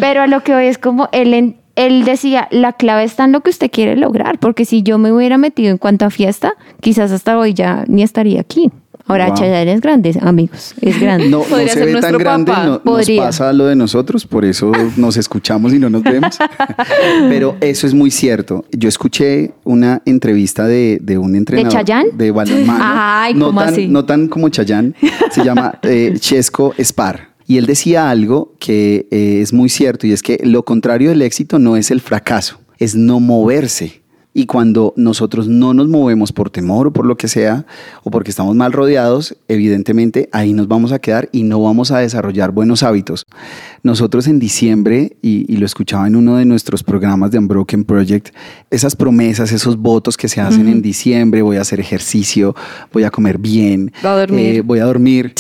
Pero 0.02 0.24
a 0.24 0.28
lo 0.28 0.43
que 0.43 0.54
voy 0.54 0.65
es 0.65 0.78
como 0.78 1.08
él, 1.13 1.34
en- 1.34 1.56
él 1.78 2.04
decía, 2.04 2.50
la 2.52 2.74
clave 2.74 3.06
está 3.06 3.24
en 3.24 3.32
lo 3.32 3.39
que 3.39 3.50
usted 3.52 3.71
quiere 3.71 3.95
lograr. 3.95 4.38
Porque 4.38 4.65
si 4.65 4.84
yo 4.84 4.97
me 4.97 5.13
hubiera 5.13 5.38
metido 5.38 5.71
en 5.71 5.78
cuanto 5.78 6.04
a 6.04 6.10
fiesta, 6.10 6.56
quizás 6.82 7.13
hasta 7.13 7.38
hoy 7.38 7.54
ya 7.54 7.86
ni 7.88 8.04
estaría 8.04 8.41
aquí. 8.41 8.69
Ahora, 9.12 9.28
Wow. 9.28 9.36
Chayanne 9.38 9.74
es 9.74 9.82
grande, 9.82 10.17
amigos. 10.21 10.74
Es 10.82 11.00
grande. 11.00 11.30
No, 11.30 11.43
se 11.43 11.86
ve 11.86 11.95
tan 12.02 12.17
grande, 12.17 12.52
no- 12.52 12.82
nos 12.84 13.10
pasa 13.17 13.52
lo 13.54 13.65
de 13.67 13.76
nosotros, 13.76 14.26
por 14.26 14.45
eso 14.45 14.71
nos 14.97 15.17
escuchamos 15.17 15.74
y 15.74 15.80
no 15.80 15.89
nos 15.89 16.04
vemos. 16.04 16.38
Pero 17.30 17.58
eso 17.62 17.88
es 17.88 17.93
muy 17.93 18.12
cierto. 18.12 18.65
Yo 18.71 18.89
escuché 18.89 19.52
una 19.63 20.02
entrevista 20.06 20.65
de, 20.65 20.97
de 21.02 21.17
un 21.17 21.36
entrenador 21.36 21.71
Chayanne? 21.71 22.10
de 22.13 22.32
balonmano. 22.32 22.80
Ay, 22.84 23.34
no 23.34 23.47
¿cómo 23.47 23.60
tan, 23.62 23.69
así? 23.74 23.88
No 23.88 24.06
tan 24.06 24.28
como 24.28 24.50
Chayán, 24.50 24.95
se 25.32 25.43
llama 25.43 25.80
eh, 25.84 26.13
Chesco 26.19 26.74
Spar. 26.80 27.32
Y 27.47 27.58
él 27.58 27.65
decía 27.65 28.10
algo 28.10 28.54
que 28.60 29.08
eh, 29.12 29.39
es 29.41 29.52
muy 29.52 29.67
cierto 29.69 30.08
y 30.08 30.13
es 30.13 30.21
que 30.21 30.39
lo 30.43 30.63
contrario 30.63 31.10
del 31.10 31.21
éxito 31.21 31.60
no 31.60 31.76
es 31.76 31.91
el 31.91 32.00
fracaso, 32.00 32.60
es 32.78 32.95
no 32.95 33.19
moverse. 33.19 34.01
Y 34.34 34.46
cuando 34.46 34.94
nosotros 34.96 35.50
no 35.50 35.74
nos 35.74 35.89
movemos 35.89 36.32
por 36.32 36.50
temor 36.50 36.88
o 36.88 36.94
por 36.94 37.06
lo 37.06 37.17
que 37.17 37.28
sea, 37.28 37.65
o 38.04 38.12
porque 38.12 38.32
estamos 38.32 38.56
mal 38.56 38.72
rodeados, 38.72 39.36
evidentemente 39.50 40.30
ahí 40.32 40.54
nos 40.54 40.70
vamos 40.70 40.94
a 40.94 41.00
quedar 41.00 41.28
y 41.34 41.44
no 41.44 41.62
vamos 41.62 41.91
a 41.91 42.00
desarrollar 42.00 42.52
buenos 42.52 42.82
hábitos. 42.82 43.26
Nosotros 43.84 44.28
en 44.28 44.39
diciembre, 44.39 45.17
y, 45.22 45.52
y 45.52 45.58
lo 45.58 45.65
escuchaba 45.65 46.08
en 46.08 46.15
uno 46.15 46.38
de 46.38 46.46
nuestros 46.46 46.82
programas 46.82 47.32
de 47.32 47.39
Unbroken 47.39 47.84
Project, 47.84 48.30
esas 48.70 48.96
promesas, 48.96 49.52
esos 49.52 49.76
votos 49.76 50.15
que 50.15 50.30
se 50.30 50.39
hacen 50.39 50.70
en 50.70 50.82
diciembre, 50.82 51.41
voy 51.41 51.58
a 51.58 51.62
hacer 51.62 51.82
ejercicio, 51.82 52.56
voy 52.94 53.04
a 53.04 53.10
comer 53.12 53.38
bien, 53.38 53.91
a 54.02 54.10
dormir. 54.10 54.56
eh, 54.56 54.62
voy 54.62 54.80
a 54.80 54.86
dormir, 54.86 55.34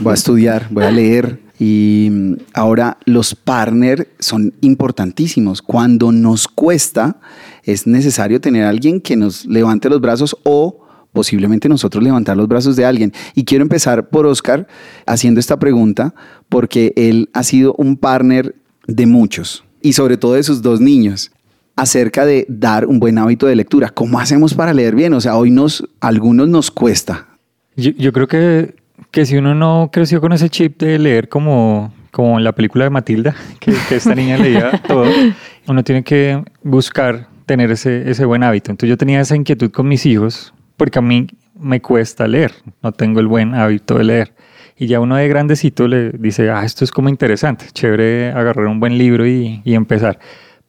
voy 0.00 0.10
a 0.10 0.14
estudiar, 0.14 0.68
voy 0.70 0.84
a 0.84 0.90
leer. 0.90 1.40
Y 1.58 2.08
mm, 2.10 2.34
ahora 2.54 2.98
los 3.04 3.34
partners 3.34 4.06
son 4.18 4.52
importantísimos. 4.62 5.62
Cuando 5.62 6.10
nos 6.10 6.48
cuesta, 6.48 7.18
es 7.64 7.86
necesario 7.86 8.40
tener 8.40 8.64
a 8.64 8.68
alguien 8.68 9.00
que 9.00 9.16
nos 9.16 9.44
levante 9.46 9.88
los 9.88 10.00
brazos 10.00 10.36
o 10.44 10.82
posiblemente 11.12 11.68
nosotros 11.68 12.02
levantar 12.02 12.36
los 12.36 12.48
brazos 12.48 12.76
de 12.76 12.84
alguien. 12.84 13.12
Y 13.34 13.44
quiero 13.44 13.62
empezar 13.62 14.08
por 14.08 14.26
Oscar 14.26 14.66
haciendo 15.06 15.40
esta 15.40 15.58
pregunta 15.58 16.14
porque 16.48 16.92
él 16.96 17.28
ha 17.32 17.42
sido 17.42 17.74
un 17.74 17.96
partner 17.96 18.54
de 18.86 19.06
muchos 19.06 19.64
y 19.80 19.92
sobre 19.92 20.16
todo 20.16 20.34
de 20.34 20.42
sus 20.42 20.62
dos 20.62 20.80
niños 20.80 21.30
acerca 21.76 22.26
de 22.26 22.46
dar 22.48 22.86
un 22.86 22.98
buen 22.98 23.18
hábito 23.18 23.46
de 23.46 23.56
lectura. 23.56 23.88
¿Cómo 23.90 24.18
hacemos 24.20 24.54
para 24.54 24.74
leer 24.74 24.94
bien? 24.94 25.14
O 25.14 25.20
sea, 25.20 25.36
hoy 25.36 25.50
nos, 25.50 25.84
a 26.00 26.08
algunos 26.08 26.48
nos 26.48 26.70
cuesta. 26.70 27.28
Yo, 27.76 27.90
yo 27.92 28.12
creo 28.12 28.28
que, 28.28 28.74
que 29.10 29.24
si 29.24 29.36
uno 29.36 29.54
no 29.54 29.90
creció 29.92 30.20
con 30.20 30.32
ese 30.32 30.50
chip 30.50 30.78
de 30.78 30.98
leer 30.98 31.28
como, 31.28 31.92
como 32.10 32.38
en 32.38 32.44
la 32.44 32.52
película 32.52 32.84
de 32.84 32.90
Matilda, 32.90 33.34
que, 33.60 33.72
que 33.88 33.96
esta 33.96 34.14
niña 34.14 34.36
leía 34.36 34.82
todo, 34.86 35.06
uno 35.66 35.82
tiene 35.82 36.02
que 36.04 36.42
buscar 36.62 37.31
tener 37.52 37.70
ese, 37.70 38.10
ese 38.10 38.24
buen 38.24 38.42
hábito. 38.42 38.70
Entonces 38.70 38.88
yo 38.88 38.96
tenía 38.96 39.20
esa 39.20 39.36
inquietud 39.36 39.70
con 39.70 39.86
mis 39.86 40.06
hijos, 40.06 40.54
porque 40.78 40.98
a 40.98 41.02
mí 41.02 41.26
me 41.54 41.82
cuesta 41.82 42.26
leer, 42.26 42.52
no 42.82 42.92
tengo 42.92 43.20
el 43.20 43.26
buen 43.26 43.54
hábito 43.54 43.98
de 43.98 44.04
leer. 44.04 44.34
Y 44.78 44.86
ya 44.86 45.00
uno 45.00 45.16
de 45.16 45.28
grandecito 45.28 45.86
le 45.86 46.12
dice, 46.12 46.50
ah, 46.50 46.64
esto 46.64 46.82
es 46.82 46.90
como 46.90 47.10
interesante, 47.10 47.66
chévere 47.74 48.32
agarrar 48.32 48.68
un 48.68 48.80
buen 48.80 48.96
libro 48.96 49.26
y, 49.26 49.60
y 49.64 49.74
empezar. 49.74 50.18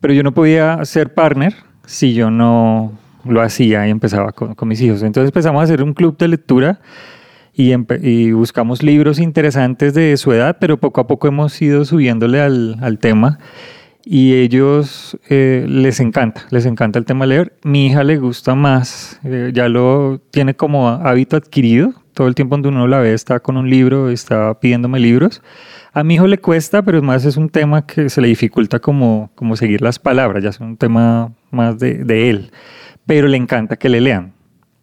Pero 0.01 0.13
yo 0.13 0.23
no 0.23 0.33
podía 0.33 0.83
ser 0.83 1.13
partner 1.13 1.55
si 1.85 2.13
yo 2.13 2.29
no 2.29 2.91
lo 3.23 3.41
hacía 3.41 3.87
y 3.87 3.89
empezaba 3.89 4.33
con, 4.33 4.53
con 4.53 4.67
mis 4.67 4.81
hijos. 4.81 5.03
Entonces 5.03 5.29
empezamos 5.29 5.61
a 5.61 5.63
hacer 5.63 5.81
un 5.81 5.93
club 5.93 6.17
de 6.17 6.27
lectura 6.27 6.81
y, 7.53 7.71
y 8.01 8.33
buscamos 8.33 8.83
libros 8.83 9.19
interesantes 9.19 9.93
de 9.93 10.17
su 10.17 10.33
edad, 10.33 10.57
pero 10.59 10.77
poco 10.77 10.99
a 10.99 11.07
poco 11.07 11.29
hemos 11.29 11.61
ido 11.61 11.85
subiéndole 11.85 12.41
al, 12.41 12.77
al 12.81 12.99
tema 12.99 13.39
y 14.05 14.33
ellos 14.33 15.17
eh, 15.29 15.65
les 15.67 15.99
encanta, 15.99 16.43
les 16.49 16.65
encanta 16.65 16.99
el 16.99 17.05
tema 17.05 17.25
leer. 17.25 17.53
Mi 17.63 17.87
hija 17.87 18.03
le 18.03 18.17
gusta 18.17 18.55
más, 18.55 19.19
eh, 19.23 19.51
ya 19.53 19.69
lo 19.69 20.19
tiene 20.31 20.55
como 20.55 20.89
hábito 20.89 21.37
adquirido. 21.37 21.93
Todo 22.13 22.27
el 22.27 22.35
tiempo 22.35 22.55
donde 22.55 22.69
uno 22.69 22.87
la 22.87 22.99
ve 22.99 23.13
está 23.13 23.39
con 23.39 23.57
un 23.57 23.69
libro, 23.69 24.09
está 24.09 24.59
pidiéndome 24.59 24.99
libros. 24.99 25.41
A 25.93 26.03
mi 26.03 26.15
hijo 26.15 26.27
le 26.27 26.37
cuesta, 26.37 26.83
pero 26.83 26.97
es 26.99 27.03
más 27.03 27.25
es 27.25 27.37
un 27.37 27.49
tema 27.49 27.87
que 27.87 28.07
se 28.09 28.21
le 28.21 28.27
dificulta 28.27 28.79
como, 28.79 29.31
como 29.35 29.55
seguir 29.55 29.81
las 29.81 29.97
palabras, 29.99 30.43
ya 30.43 30.49
es 30.51 30.59
un 30.59 30.77
tema 30.77 31.33
más 31.49 31.79
de, 31.79 32.03
de 32.03 32.29
él. 32.29 32.51
Pero 33.07 33.27
le 33.27 33.37
encanta 33.37 33.77
que 33.77 33.89
le 33.89 33.99
lean. 34.01 34.33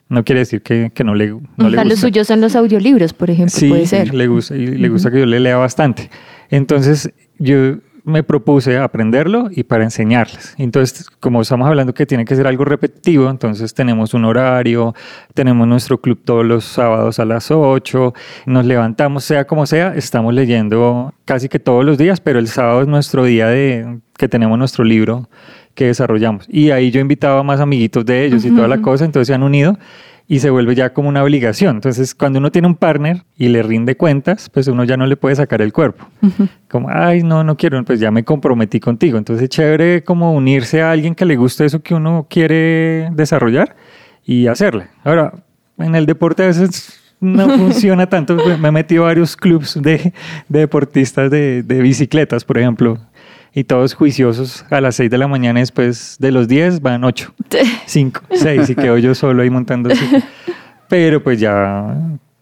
No 0.09 0.25
quiere 0.25 0.41
decir 0.41 0.61
que, 0.63 0.91
que 0.93 1.05
no 1.05 1.15
le, 1.15 1.29
no 1.29 1.39
O 1.59 1.69
le 1.69 1.71
sea, 1.77 1.85
los 1.85 1.93
gusta. 1.95 2.07
suyos 2.09 2.27
son 2.27 2.41
los 2.41 2.57
audiolibros, 2.57 3.13
por 3.13 3.31
ejemplo, 3.31 3.57
Sí, 3.57 3.69
puede 3.69 3.83
sí, 3.83 3.91
ser. 3.91 4.13
le 4.13 4.27
gusta, 4.27 4.57
y 4.57 4.67
le 4.67 4.89
gusta 4.89 5.09
que 5.13 5.21
yo 5.21 5.27
le 5.27 5.39
lea 5.39 5.57
bastante. 5.57 6.11
Entonces, 6.49 7.13
yo 7.39 7.77
me 8.05 8.23
propuse 8.23 8.79
aprenderlo 8.79 9.49
y 9.51 9.65
para 9.65 9.85
enseñarles. 9.85 10.55
Entonces, 10.59 11.09
como 11.21 11.43
estamos 11.43 11.69
hablando 11.69 11.95
que 11.95 12.07
tiene 12.07 12.25
que 12.25 12.37
ser 12.37 12.47
algo 12.47 12.65
repetitivo, 12.65 13.29
entonces 13.29 13.75
tenemos 13.75 14.15
un 14.15 14.25
horario, 14.25 14.95
tenemos 15.35 15.67
nuestro 15.67 16.01
club 16.01 16.21
todos 16.25 16.45
los 16.45 16.65
sábados 16.65 17.19
a 17.19 17.25
las 17.25 17.51
8, 17.51 18.15
nos 18.47 18.65
levantamos, 18.65 19.25
sea 19.25 19.47
como 19.47 19.67
sea, 19.67 19.95
estamos 19.95 20.35
leyendo 20.35 21.13
casi 21.25 21.49
que 21.49 21.59
todos 21.59 21.85
los 21.85 21.99
días, 21.99 22.21
pero 22.21 22.39
el 22.39 22.49
sábado 22.49 22.83
es 22.83 22.89
nuestro 22.89 23.25
día 23.25 23.47
de 23.49 24.01
que 24.17 24.29
tenemos 24.29 24.59
nuestro 24.59 24.85
libro 24.85 25.29
que 25.75 25.87
desarrollamos. 25.87 26.47
Y 26.49 26.71
ahí 26.71 26.91
yo 26.91 27.01
invitaba 27.01 27.41
a 27.41 27.43
más 27.43 27.61
amiguitos 27.61 28.05
de 28.05 28.25
ellos 28.25 28.45
y 28.45 28.51
toda 28.51 28.69
la 28.69 28.83
cosa, 28.83 29.05
entonces 29.05 29.29
se 29.29 29.35
han 29.35 29.43
unido 29.43 29.79
y 30.31 30.39
se 30.39 30.49
vuelve 30.49 30.77
ya 30.77 30.93
como 30.93 31.09
una 31.09 31.25
obligación. 31.25 31.75
Entonces, 31.75 32.15
cuando 32.15 32.39
uno 32.39 32.53
tiene 32.53 32.69
un 32.69 32.77
partner 32.77 33.25
y 33.37 33.49
le 33.49 33.65
rinde 33.65 33.97
cuentas, 33.97 34.49
pues 34.49 34.69
uno 34.69 34.85
ya 34.85 34.97
no 34.97 35.05
le 35.09 35.17
puede 35.17 35.35
sacar 35.35 35.61
el 35.61 35.73
cuerpo. 35.73 36.07
Como, 36.69 36.89
ay, 36.89 37.25
no, 37.25 37.43
no 37.43 37.57
quiero, 37.57 37.85
pues 37.85 37.99
ya 37.99 38.13
me 38.13 38.23
comprometí 38.23 38.79
contigo. 38.79 39.19
Entonces, 39.19 39.49
chévere 39.49 40.05
como 40.05 40.33
unirse 40.33 40.83
a 40.83 40.93
alguien 40.93 41.17
que 41.17 41.25
le 41.25 41.35
guste 41.35 41.65
eso 41.65 41.83
que 41.83 41.97
uno 41.97 42.29
quiere 42.31 43.11
desarrollar 43.11 43.75
y 44.25 44.47
hacerle. 44.47 44.87
Ahora, 45.03 45.35
en 45.79 45.97
el 45.97 46.07
deporte 46.07 46.45
a 46.45 46.47
veces 46.47 47.01
no 47.19 47.49
funciona 47.59 48.09
tanto. 48.09 48.37
Me 48.61 48.69
he 48.69 48.71
metido 48.71 49.03
a 49.03 49.07
varios 49.07 49.37
clubs 49.37 49.83
de, 49.83 50.13
de 50.49 50.59
deportistas 50.61 51.29
de, 51.33 51.65
de 51.65 51.83
bicicletas, 51.83 52.45
por 52.45 52.57
ejemplo. 52.57 52.99
Y 53.53 53.65
todos 53.65 53.95
juiciosos 53.95 54.65
a 54.71 54.81
las 54.81 54.95
6 54.97 55.11
de 55.11 55.19
la 55.19 55.27
mañana, 55.27 55.61
después 55.61 56.17
de 56.21 56.31
los 56.31 56.47
10 56.47 56.83
van 56.83 57.03
8, 57.05 57.35
5, 57.87 58.21
6 58.31 58.71
y 58.71 58.75
quedo 58.77 58.99
yo 58.99 59.15
solo 59.15 59.43
ahí 59.43 59.51
montando. 59.51 59.91
así. 59.91 60.05
Pero 60.89 61.23
pues 61.23 61.41
ya 61.41 61.97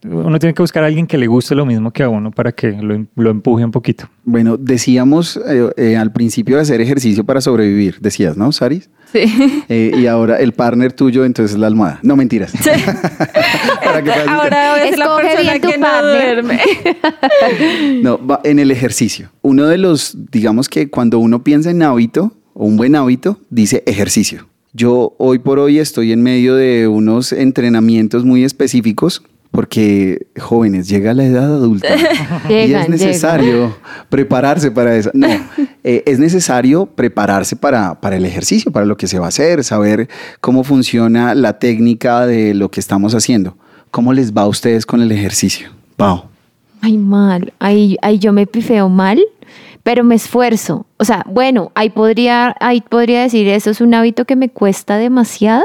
uno 0.05 0.39
tiene 0.39 0.55
que 0.55 0.63
buscar 0.63 0.85
a 0.85 0.87
alguien 0.87 1.07
que 1.07 1.19
le 1.19 1.27
guste 1.27 1.55
lo 1.55 1.67
mismo 1.67 1.91
que 1.93 2.03
a 2.05 2.09
uno 2.09 2.31
para 2.31 2.53
que 2.53 2.71
lo, 2.73 3.05
lo 3.17 3.31
empuje 3.31 3.65
un 3.65 3.71
poquito. 3.73 4.09
Bueno, 4.25 4.57
decíamos 4.57 5.37
eh, 5.49 5.71
eh, 5.77 5.97
al 5.97 6.13
principio 6.13 6.57
de 6.57 6.63
hacer 6.63 6.81
ejercicio 6.81 7.25
para 7.25 7.41
sobrevivir, 7.41 7.97
decías, 8.01 8.37
¿no, 8.37 8.53
Saris? 8.53 8.89
Sí. 9.13 9.21
Eh, 9.71 9.93
y 9.99 10.07
ahora 10.07 10.37
el 10.39 10.53
partner 10.53 10.93
tuyo, 10.95 11.25
entonces 11.27 11.55
es 11.55 11.61
la 11.61 11.67
almohada. 11.67 11.99
No 12.03 12.17
mentiras. 12.17 12.53
Para 13.85 14.03
que 14.03 14.11
Ahora 14.13 14.73
voy 14.73 14.81
a 14.81 14.89
ser 14.89 14.99
la 14.99 15.17
persona 15.17 15.59
que 15.59 15.79
no 15.79 16.03
duerme. 16.03 16.61
No, 18.03 18.25
va- 18.27 18.41
en 18.45 18.59
el 18.59 18.71
ejercicio. 18.71 19.31
Uno 19.43 19.67
de 19.67 19.79
los, 19.79 20.17
digamos 20.31 20.69
que 20.69 20.89
cuando 20.91 21.19
uno 21.19 21.43
piensa 21.45 21.71
en 21.71 21.83
hábito 21.83 22.33
o 22.55 22.65
un 22.67 22.77
buen 22.77 22.95
hábito, 22.97 23.41
dice 23.51 23.83
ejercicio. 23.87 24.47
Yo 24.73 25.15
hoy 25.19 25.39
por 25.39 25.59
hoy 25.59 25.79
estoy 25.79 26.13
en 26.13 26.23
medio 26.23 26.55
de 26.55 26.89
unos 26.89 27.33
entrenamientos 27.33 28.25
muy 28.25 28.45
específicos 28.45 29.23
porque 29.59 30.29
jóvenes, 30.39 30.89
llega 30.89 31.13
la 31.15 31.25
edad 31.25 31.47
adulta 31.47 31.89
y 32.49 32.53
Llegan, 32.53 32.83
es 32.83 32.89
necesario 32.91 33.77
prepararse 34.09 34.71
para 34.71 34.95
eso. 34.95 35.11
No, 35.15 35.27
eh, 35.83 36.05
es 36.07 36.21
necesario 36.21 36.87
prepararse 36.87 37.57
para, 37.57 38.01
para 38.01 38.15
el 38.15 38.25
ejercicio, 38.25 38.71
para 38.71 38.87
lo 38.87 38.97
que 38.97 39.09
se 39.09 39.19
va 39.19 39.25
a 39.25 39.31
hacer, 39.31 39.65
saber 39.65 40.09
cómo 40.41 40.63
funciona 40.63 41.35
la 41.35 41.59
técnica 41.59 42.25
de 42.25 42.55
lo 42.55 42.71
que 42.71 42.79
estamos 42.79 43.17
haciendo. 43.17 43.57
¿Cómo 43.91 44.13
les 44.13 44.33
va 44.33 44.43
a 44.43 44.47
ustedes 44.47 44.87
con 44.87 45.03
el 45.03 45.11
ejercicio? 45.11 45.71
Pau. 45.97 46.27
Ay, 46.81 46.97
mal. 46.97 47.53
Ahí, 47.59 47.97
ahí 48.01 48.21
yo 48.21 48.33
me 48.33 48.47
pifeo 48.47 48.89
mal, 48.89 49.21
pero 49.83 50.05
me 50.05 50.15
esfuerzo. 50.15 50.87
O 50.99 51.05
sea, 51.05 51.25
bueno, 51.27 51.73
ahí 51.75 51.91
podría, 51.91 52.55
ahí 52.61 52.81
podría 52.81 53.23
decir, 53.23 53.49
eso 53.49 53.71
es 53.71 53.81
un 53.81 53.93
hábito 53.93 54.25
que 54.25 54.37
me 54.37 54.51
cuesta 54.51 54.99
demasiado, 54.99 55.65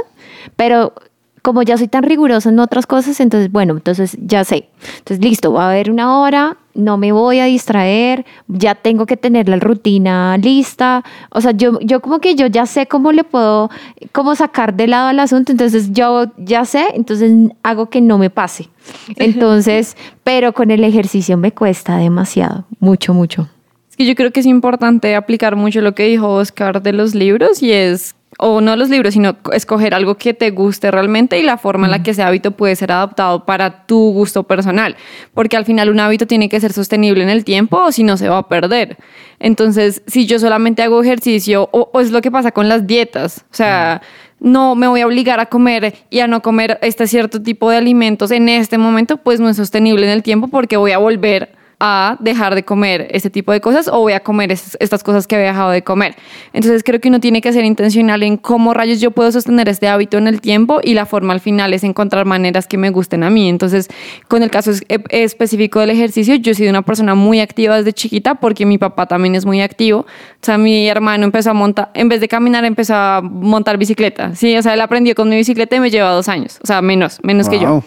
pero 0.55 0.95
como 1.43 1.61
ya 1.61 1.77
soy 1.77 1.89
tan 1.89 2.03
rigurosa 2.03 2.49
en 2.49 2.57
otras 2.59 2.87
cosas, 2.87 3.19
entonces, 3.19 3.51
bueno, 3.51 3.73
entonces 3.73 4.17
ya 4.25 4.45
sé. 4.45 4.69
Entonces, 4.99 5.23
listo, 5.23 5.51
va 5.51 5.65
a 5.65 5.71
haber 5.71 5.91
una 5.91 6.19
hora, 6.19 6.55
no 6.73 6.97
me 6.97 7.11
voy 7.11 7.39
a 7.39 7.45
distraer, 7.45 8.25
ya 8.47 8.75
tengo 8.75 9.05
que 9.05 9.17
tener 9.17 9.49
la 9.49 9.57
rutina 9.57 10.37
lista. 10.37 11.03
O 11.31 11.41
sea, 11.41 11.51
yo, 11.51 11.79
yo 11.81 11.99
como 11.99 12.19
que 12.19 12.35
yo 12.35 12.47
ya 12.47 12.65
sé 12.65 12.87
cómo 12.87 13.11
le 13.11 13.25
puedo, 13.25 13.69
cómo 14.13 14.35
sacar 14.35 14.73
de 14.73 14.87
lado 14.87 15.09
al 15.09 15.19
asunto, 15.19 15.51
entonces 15.51 15.91
yo 15.91 16.31
ya 16.37 16.63
sé, 16.63 16.85
entonces 16.93 17.33
hago 17.61 17.89
que 17.89 17.99
no 17.99 18.17
me 18.17 18.29
pase. 18.29 18.69
Entonces, 19.17 19.95
pero 20.23 20.53
con 20.53 20.71
el 20.71 20.83
ejercicio 20.83 21.37
me 21.37 21.53
cuesta 21.53 21.97
demasiado, 21.97 22.65
mucho, 22.79 23.13
mucho. 23.13 23.47
Es 23.89 23.95
que 23.95 24.05
yo 24.05 24.15
creo 24.15 24.31
que 24.31 24.39
es 24.39 24.45
importante 24.45 25.15
aplicar 25.15 25.55
mucho 25.55 25.79
lo 25.81 25.93
que 25.93 26.03
dijo 26.03 26.27
Oscar 26.29 26.81
de 26.81 26.93
los 26.93 27.15
libros 27.15 27.61
y 27.61 27.71
es, 27.71 28.15
o 28.37 28.61
no 28.61 28.75
los 28.75 28.89
libros, 28.89 29.13
sino 29.13 29.35
escoger 29.51 29.93
algo 29.93 30.15
que 30.15 30.33
te 30.33 30.51
guste 30.51 30.91
realmente 30.91 31.39
y 31.39 31.43
la 31.43 31.57
forma 31.57 31.87
en 31.87 31.91
la 31.91 32.03
que 32.03 32.11
ese 32.11 32.23
hábito 32.23 32.51
puede 32.51 32.75
ser 32.75 32.91
adaptado 32.91 33.45
para 33.45 33.85
tu 33.85 34.11
gusto 34.11 34.43
personal. 34.43 34.95
Porque 35.33 35.57
al 35.57 35.65
final 35.65 35.89
un 35.89 35.99
hábito 35.99 36.27
tiene 36.27 36.49
que 36.49 36.59
ser 36.59 36.73
sostenible 36.73 37.23
en 37.23 37.29
el 37.29 37.43
tiempo 37.43 37.77
o 37.77 37.91
si 37.91 38.03
no 38.03 38.17
se 38.17 38.29
va 38.29 38.39
a 38.39 38.47
perder. 38.47 38.97
Entonces, 39.39 40.01
si 40.07 40.25
yo 40.25 40.39
solamente 40.39 40.83
hago 40.83 41.01
ejercicio, 41.01 41.69
o, 41.71 41.89
o 41.93 41.99
es 41.99 42.11
lo 42.11 42.21
que 42.21 42.31
pasa 42.31 42.51
con 42.51 42.69
las 42.69 42.87
dietas, 42.87 43.45
o 43.51 43.55
sea... 43.55 44.01
No 44.39 44.75
me 44.75 44.89
voy 44.89 44.99
a 44.99 45.07
obligar 45.07 45.39
a 45.39 45.45
comer 45.45 45.93
y 46.09 46.19
a 46.19 46.27
no 46.27 46.41
comer 46.41 46.77
este 46.81 47.07
cierto 47.07 47.41
tipo 47.41 47.69
de 47.69 47.77
alimentos 47.77 48.29
en 48.29 48.49
este 48.49 48.77
momento, 48.77 49.15
pues 49.15 49.39
no 49.39 49.47
es 49.47 49.55
sostenible 49.55 50.05
en 50.05 50.11
el 50.11 50.21
tiempo 50.21 50.49
porque 50.49 50.75
voy 50.75 50.91
a 50.91 50.97
volver 50.97 51.55
a 51.85 52.15
dejar 52.21 52.55
de 52.55 52.63
comer 52.63 53.07
este 53.11 53.29
tipo 53.29 53.51
de 53.51 53.59
cosas 53.59 53.89
o 53.89 53.99
voy 53.99 54.13
a 54.13 54.21
comer 54.21 54.53
es- 54.53 54.77
estas 54.79 55.03
cosas 55.03 55.27
que 55.27 55.35
había 55.35 55.47
dejado 55.49 55.71
de 55.71 55.81
comer. 55.83 56.15
Entonces 56.53 56.81
creo 56.81 57.01
que 57.01 57.09
uno 57.09 57.19
tiene 57.19 57.41
que 57.41 57.51
ser 57.51 57.65
intencional 57.65 58.23
en 58.23 58.37
cómo 58.37 58.73
rayos 58.73 59.01
yo 59.01 59.11
puedo 59.11 59.29
sostener 59.33 59.67
este 59.67 59.89
hábito 59.89 60.17
en 60.17 60.27
el 60.27 60.39
tiempo 60.39 60.79
y 60.81 60.93
la 60.93 61.05
forma 61.05 61.33
al 61.33 61.41
final 61.41 61.73
es 61.73 61.83
encontrar 61.83 62.25
maneras 62.25 62.67
que 62.67 62.77
me 62.77 62.89
gusten 62.89 63.21
a 63.23 63.29
mí. 63.29 63.49
Entonces, 63.49 63.89
con 64.29 64.43
el 64.43 64.49
caso 64.49 64.71
es- 64.71 64.85
e- 64.87 65.03
específico 65.09 65.81
del 65.81 65.89
ejercicio, 65.89 66.35
yo 66.35 66.53
he 66.53 66.55
sido 66.55 66.69
una 66.69 66.83
persona 66.83 67.15
muy 67.15 67.41
activa 67.41 67.75
desde 67.75 67.91
chiquita 67.91 68.35
porque 68.35 68.65
mi 68.65 68.77
papá 68.77 69.05
también 69.05 69.35
es 69.35 69.45
muy 69.45 69.59
activo. 69.61 69.99
O 69.99 70.05
sea, 70.45 70.57
mi 70.57 70.87
hermano 70.87 71.25
empezó 71.25 71.49
a 71.49 71.53
montar, 71.53 71.91
en 71.95 72.07
vez 72.07 72.21
de 72.21 72.29
caminar, 72.29 72.63
empezó 72.63 72.95
a 72.95 73.21
montar 73.21 73.77
bicicleta. 73.77 74.35
Sí, 74.35 74.55
o 74.55 74.61
sea, 74.61 74.73
él 74.73 74.79
aprendió 74.79 75.15
con 75.15 75.27
mi 75.27 75.35
bicicleta 75.35 75.75
y 75.75 75.81
me 75.81 75.89
lleva 75.89 76.11
dos 76.11 76.29
años. 76.29 76.59
O 76.63 76.65
sea, 76.67 76.81
menos, 76.81 77.19
menos 77.23 77.49
que 77.49 77.59
yo. 77.59 77.83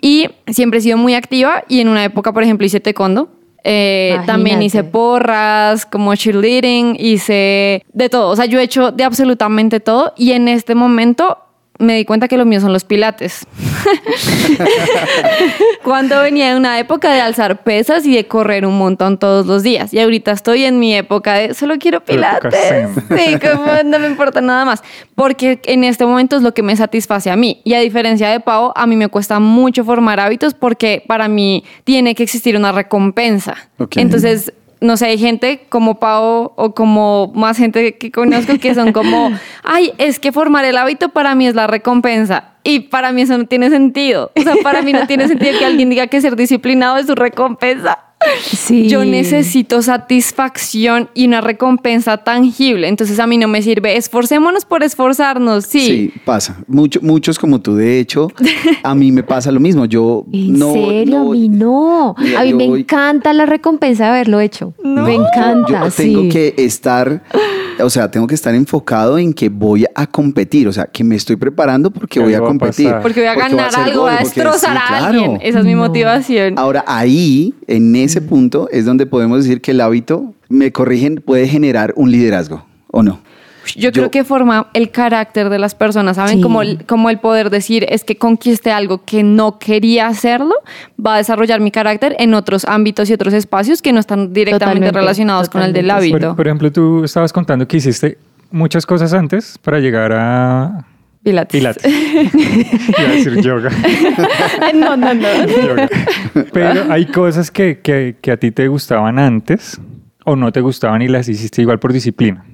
Y 0.00 0.28
siempre 0.46 0.78
he 0.78 0.82
sido 0.82 0.96
muy 0.96 1.14
activa 1.14 1.64
y 1.68 1.80
en 1.80 1.88
una 1.88 2.04
época, 2.04 2.32
por 2.32 2.42
ejemplo, 2.42 2.66
hice 2.66 2.80
taekwondo. 2.80 3.28
Eh, 3.62 4.18
también 4.24 4.62
hice 4.62 4.84
porras, 4.84 5.84
como 5.84 6.14
cheerleading, 6.14 6.96
hice 6.98 7.84
de 7.92 8.08
todo. 8.08 8.30
O 8.30 8.36
sea, 8.36 8.46
yo 8.46 8.58
he 8.58 8.62
hecho 8.62 8.90
de 8.90 9.04
absolutamente 9.04 9.80
todo 9.80 10.14
y 10.16 10.32
en 10.32 10.48
este 10.48 10.74
momento 10.74 11.38
me 11.80 11.96
di 11.96 12.04
cuenta 12.04 12.28
que 12.28 12.36
lo 12.36 12.44
mío 12.44 12.60
son 12.60 12.72
los 12.72 12.84
pilates. 12.84 13.46
Cuando 15.82 16.20
venía 16.20 16.50
de 16.50 16.56
una 16.56 16.78
época 16.78 17.12
de 17.12 17.20
alzar 17.20 17.62
pesas 17.62 18.06
y 18.06 18.14
de 18.14 18.26
correr 18.26 18.66
un 18.66 18.76
montón 18.78 19.18
todos 19.18 19.46
los 19.46 19.62
días. 19.62 19.92
Y 19.92 19.98
ahorita 19.98 20.30
estoy 20.30 20.64
en 20.64 20.78
mi 20.78 20.94
época 20.94 21.34
de 21.34 21.54
solo 21.54 21.76
quiero 21.78 22.04
pilates. 22.04 22.54
Sí, 23.10 23.38
como 23.40 23.66
no 23.84 23.98
me 23.98 24.06
importa 24.06 24.40
nada 24.40 24.64
más. 24.64 24.82
Porque 25.14 25.60
en 25.64 25.84
este 25.84 26.06
momento 26.06 26.36
es 26.36 26.42
lo 26.42 26.54
que 26.54 26.62
me 26.62 26.76
satisface 26.76 27.30
a 27.30 27.36
mí. 27.36 27.60
Y 27.64 27.74
a 27.74 27.80
diferencia 27.80 28.28
de 28.28 28.40
Pau, 28.40 28.72
a 28.76 28.86
mí 28.86 28.96
me 28.96 29.08
cuesta 29.08 29.40
mucho 29.40 29.84
formar 29.84 30.20
hábitos 30.20 30.54
porque 30.54 31.02
para 31.06 31.28
mí 31.28 31.64
tiene 31.84 32.14
que 32.14 32.22
existir 32.22 32.56
una 32.56 32.72
recompensa. 32.72 33.56
Ok. 33.78 33.96
Entonces, 33.96 34.52
no 34.80 34.96
sé, 34.96 35.06
hay 35.06 35.18
gente 35.18 35.66
como 35.68 36.00
Pau 36.00 36.52
o 36.56 36.74
como 36.74 37.32
más 37.34 37.58
gente 37.58 37.98
que 37.98 38.10
conozco 38.10 38.58
que 38.58 38.74
son 38.74 38.92
como, 38.92 39.30
ay, 39.62 39.92
es 39.98 40.18
que 40.18 40.32
formar 40.32 40.64
el 40.64 40.76
hábito 40.76 41.10
para 41.10 41.34
mí 41.34 41.46
es 41.46 41.54
la 41.54 41.66
recompensa. 41.66 42.54
Y 42.62 42.80
para 42.80 43.12
mí 43.12 43.22
eso 43.22 43.38
no 43.38 43.46
tiene 43.46 43.70
sentido. 43.70 44.32
O 44.36 44.42
sea, 44.42 44.54
para 44.62 44.82
mí 44.82 44.92
no 44.92 45.06
tiene 45.06 45.28
sentido 45.28 45.58
que 45.58 45.64
alguien 45.64 45.88
diga 45.88 46.06
que 46.08 46.20
ser 46.20 46.36
disciplinado 46.36 46.98
es 46.98 47.06
su 47.06 47.14
recompensa. 47.14 47.98
Sí. 48.52 48.88
Yo 48.88 49.04
necesito 49.04 49.80
satisfacción 49.82 51.08
y 51.14 51.26
una 51.26 51.40
recompensa 51.40 52.18
tangible. 52.18 52.88
Entonces 52.88 53.18
a 53.18 53.26
mí 53.26 53.38
no 53.38 53.48
me 53.48 53.62
sirve. 53.62 53.96
Esforcémonos 53.96 54.64
por 54.66 54.82
esforzarnos. 54.82 55.64
Sí. 55.64 55.80
Sí, 55.80 56.12
pasa. 56.24 56.58
Mucho, 56.66 57.00
muchos 57.02 57.38
como 57.38 57.60
tú. 57.60 57.74
De 57.76 57.98
hecho, 57.98 58.28
a 58.82 58.94
mí 58.94 59.10
me 59.10 59.22
pasa 59.22 59.50
lo 59.50 59.60
mismo. 59.60 59.86
Yo 59.86 60.26
¿En 60.32 60.58
no. 60.58 60.72
serio? 60.72 61.18
no- 61.24 61.30
a 61.30 61.34
mí 61.34 61.48
no. 61.48 62.14
Mira, 62.18 62.40
a 62.40 62.44
mí 62.44 62.52
me 62.54 62.68
voy- 62.68 62.80
encanta 62.80 63.32
la 63.32 63.46
recompensa 63.46 64.04
de 64.04 64.10
haberlo 64.10 64.40
hecho. 64.40 64.74
Me 64.84 65.14
encanta, 65.14 65.84
Yo 65.86 65.90
tengo 65.90 66.22
sí. 66.24 66.28
que 66.28 66.54
estar, 66.58 67.22
o 67.82 67.88
sea, 67.88 68.10
tengo 68.10 68.26
que 68.26 68.34
estar 68.34 68.54
enfocado 68.54 69.18
en 69.18 69.32
que 69.32 69.48
voy 69.48 69.86
a 69.94 70.06
competir, 70.06 70.68
o 70.68 70.72
sea, 70.72 70.86
que 70.86 71.04
me 71.04 71.16
estoy 71.16 71.36
preparando 71.36 71.90
porque 71.90 72.18
Que 72.18 72.20
voy 72.20 72.34
a 72.34 72.40
competir. 72.40 72.92
Porque 73.02 73.20
voy 73.20 73.28
a 73.28 73.34
ganar 73.34 73.70
algo, 73.74 74.02
voy 74.02 74.12
a 74.12 74.18
destrozar 74.18 74.76
sí, 74.76 74.82
a 74.82 74.88
claro. 74.88 75.06
alguien. 75.06 75.38
Esa 75.42 75.60
es 75.60 75.64
mi 75.64 75.74
motivación. 75.74 76.58
Ahora, 76.58 76.84
ahí, 76.86 77.54
en 77.66 77.94
ese 77.96 78.09
punto, 78.20 78.68
es 78.72 78.84
donde 78.84 79.06
podemos 79.06 79.44
decir 79.44 79.60
que 79.60 79.70
el 79.70 79.80
hábito, 79.80 80.34
me 80.48 80.72
corrigen, 80.72 81.22
puede 81.24 81.46
generar 81.46 81.92
un 81.96 82.10
liderazgo, 82.10 82.64
¿o 82.90 83.02
no? 83.02 83.20
Yo, 83.76 83.90
Yo- 83.90 83.92
creo 83.92 84.10
que 84.10 84.24
forma 84.24 84.68
el 84.72 84.90
carácter 84.90 85.50
de 85.50 85.58
las 85.58 85.74
personas, 85.74 86.16
¿saben? 86.16 86.36
Sí. 86.38 86.40
Como, 86.42 86.62
el, 86.62 86.84
como 86.86 87.10
el 87.10 87.18
poder 87.18 87.50
decir 87.50 87.86
es 87.90 88.02
que 88.04 88.16
conquiste 88.16 88.72
algo 88.72 89.04
que 89.04 89.22
no 89.22 89.58
quería 89.58 90.08
hacerlo, 90.08 90.54
va 91.04 91.14
a 91.14 91.16
desarrollar 91.18 91.60
mi 91.60 91.70
carácter 91.70 92.16
en 92.18 92.32
otros 92.34 92.64
ámbitos 92.64 93.10
y 93.10 93.12
otros 93.12 93.34
espacios 93.34 93.82
que 93.82 93.92
no 93.92 94.00
están 94.00 94.32
directamente 94.32 94.64
Totalmente, 94.64 94.98
relacionados 94.98 95.48
con 95.50 95.62
el 95.62 95.72
del 95.74 95.84
totalmente. 95.86 96.14
hábito. 96.16 96.28
Por, 96.30 96.36
por 96.36 96.46
ejemplo, 96.48 96.72
tú 96.72 97.04
estabas 97.04 97.32
contando 97.32 97.68
que 97.68 97.76
hiciste 97.76 98.16
muchas 98.50 98.86
cosas 98.86 99.12
antes 99.12 99.58
para 99.58 99.78
llegar 99.78 100.12
a, 100.14 100.86
Pilates. 101.22 101.52
Pilates. 101.60 101.84
Iba 102.88 103.08
a 103.08 103.12
decir 103.12 103.40
yoga. 103.42 103.70
no, 104.74 104.96
no, 104.96 105.12
no. 105.14 105.28
yoga. 105.46 105.88
Pero 106.52 106.90
hay 106.90 107.06
cosas 107.06 107.50
que, 107.50 107.80
que, 107.80 108.16
que 108.20 108.30
a 108.32 108.36
ti 108.38 108.50
te 108.50 108.68
gustaban 108.68 109.18
antes 109.18 109.78
o 110.24 110.36
no 110.36 110.50
te 110.52 110.60
gustaban 110.60 111.02
y 111.02 111.08
las 111.08 111.28
hiciste 111.28 111.60
igual 111.62 111.78
por 111.78 111.92
disciplina. 111.92 112.44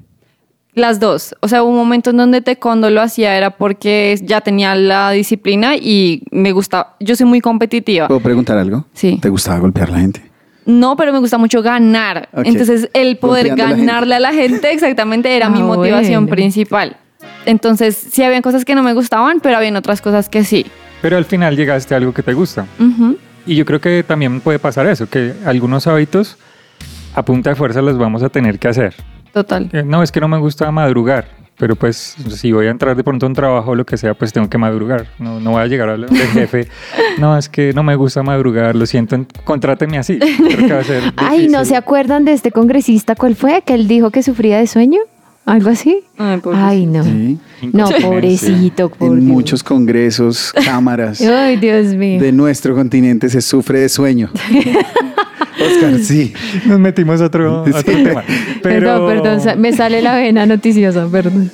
Las 0.74 1.00
dos. 1.00 1.34
O 1.40 1.48
sea, 1.48 1.62
hubo 1.62 1.70
un 1.70 1.76
momento 1.78 2.10
en 2.10 2.18
donde 2.18 2.40
taekwondo 2.42 2.90
lo 2.90 3.00
hacía 3.00 3.36
era 3.36 3.56
porque 3.56 4.18
ya 4.22 4.40
tenía 4.42 4.74
la 4.74 5.10
disciplina 5.12 5.74
y 5.76 6.22
me 6.30 6.52
gustaba. 6.52 6.96
Yo 7.00 7.16
soy 7.16 7.26
muy 7.26 7.40
competitiva. 7.40 8.08
¿Puedo 8.08 8.20
preguntar 8.20 8.58
algo? 8.58 8.84
Sí. 8.92 9.18
¿Te 9.22 9.28
gustaba 9.30 9.58
golpear 9.60 9.88
a 9.88 9.92
la 9.92 9.98
gente? 10.00 10.22
No, 10.66 10.96
pero 10.96 11.12
me 11.12 11.20
gusta 11.20 11.38
mucho 11.38 11.62
ganar. 11.62 12.28
Entonces, 12.44 12.90
el 12.92 13.16
poder 13.18 13.46
Golpeando 13.48 13.62
a 13.62 13.68
la 13.68 13.76
gente. 13.76 13.86
ganarle 13.86 14.14
a 14.16 14.20
la 14.20 14.32
gente 14.34 14.72
exactamente 14.72 15.34
era 15.36 15.48
mi 15.48 15.60
Ah, 15.60 15.64
motivación 15.64 16.24
bueno. 16.24 16.34
principal. 16.36 16.96
Entonces, 17.46 17.96
sí 17.96 18.22
habían 18.22 18.42
cosas 18.42 18.64
que 18.64 18.74
no 18.74 18.82
me 18.82 18.92
gustaban, 18.92 19.40
pero 19.40 19.56
habían 19.56 19.76
otras 19.76 20.00
cosas 20.02 20.28
que 20.28 20.44
sí. 20.44 20.66
Pero 21.02 21.16
al 21.16 21.24
final 21.24 21.56
llegaste 21.56 21.94
a 21.94 21.96
algo 21.98 22.12
que 22.12 22.22
te 22.22 22.34
gusta. 22.34 22.66
Ujú. 22.78 23.16
Y 23.46 23.54
yo 23.56 23.64
creo 23.64 23.80
que 23.80 24.02
también 24.06 24.40
puede 24.40 24.58
pasar 24.58 24.86
eso, 24.86 25.08
que 25.08 25.32
algunos 25.44 25.86
hábitos 25.86 26.36
a 27.14 27.24
punta 27.24 27.50
de 27.50 27.56
fuerza 27.56 27.80
los 27.80 27.96
vamos 27.96 28.22
a 28.22 28.28
tener 28.28 28.58
que 28.58 28.68
hacer. 28.68 28.94
Total. 29.32 29.68
Eh, 29.72 29.82
No, 29.84 30.02
es 30.02 30.10
que 30.12 30.20
no 30.20 30.28
me 30.28 30.38
gusta 30.38 30.70
madrugar, 30.72 31.28
pero 31.58 31.76
pues 31.76 31.96
si 32.34 32.50
voy 32.52 32.66
a 32.66 32.70
entrar 32.70 32.96
de 32.96 33.04
pronto 33.04 33.24
a 33.26 33.28
un 33.28 33.34
trabajo 33.34 33.70
o 33.70 33.74
lo 33.74 33.86
que 33.86 33.96
sea, 33.96 34.14
pues 34.14 34.32
tengo 34.32 34.48
que 34.50 34.58
madrugar. 34.58 35.06
No, 35.18 35.38
no 35.38 35.52
voy 35.52 35.62
a 35.62 35.66
llegar 35.66 35.88
al 35.90 36.08
jefe. 36.08 36.68
No, 37.18 37.38
es 37.38 37.48
que 37.48 37.72
no 37.72 37.82
me 37.82 37.94
gusta 37.96 38.22
madrugar, 38.22 38.74
lo 38.76 38.84
siento, 38.84 39.14
en- 39.14 39.26
contráteme 39.44 39.96
así. 39.98 40.18
Creo 40.18 40.66
que 40.66 40.72
va 40.74 40.80
a 40.80 40.84
ser 40.84 41.02
Ay, 41.16 41.48
¿no 41.48 41.64
se 41.64 41.76
acuerdan 41.76 42.24
de 42.26 42.32
este 42.32 42.50
congresista? 42.50 43.14
¿Cuál 43.14 43.36
fue? 43.36 43.62
Que 43.62 43.72
él 43.74 43.86
dijo 43.88 44.10
que 44.10 44.22
sufría 44.22 44.58
de 44.58 44.66
sueño. 44.66 45.00
¿Algo 45.46 45.70
así? 45.70 46.00
Ay. 46.18 46.40
Ay, 46.54 46.86
no. 46.86 47.04
Sí. 47.04 47.38
No, 47.72 47.88
pobrecito. 48.02 48.88
por 48.90 49.08
En 49.16 49.20
Dios. 49.20 49.32
muchos 49.32 49.62
congresos, 49.62 50.52
cámaras 50.64 51.20
Ay, 51.20 51.56
Dios 51.56 51.94
mío. 51.94 52.20
de 52.20 52.32
nuestro 52.32 52.74
continente 52.74 53.28
se 53.28 53.40
sufre 53.40 53.78
de 53.80 53.88
sueño. 53.88 54.28
Oscar, 55.58 55.98
sí. 56.00 56.34
Nos 56.66 56.78
metimos 56.78 57.20
a 57.20 57.26
otro, 57.26 57.58
a 57.58 57.60
otro 57.62 57.78
Sí. 57.80 57.84
tema. 58.04 58.22
Pero... 58.62 59.06
Perdón, 59.06 59.38
perdón, 59.40 59.60
me 59.60 59.72
sale 59.72 60.02
la 60.02 60.16
vena 60.16 60.44
noticiosa, 60.46 61.06
perdón. 61.10 61.50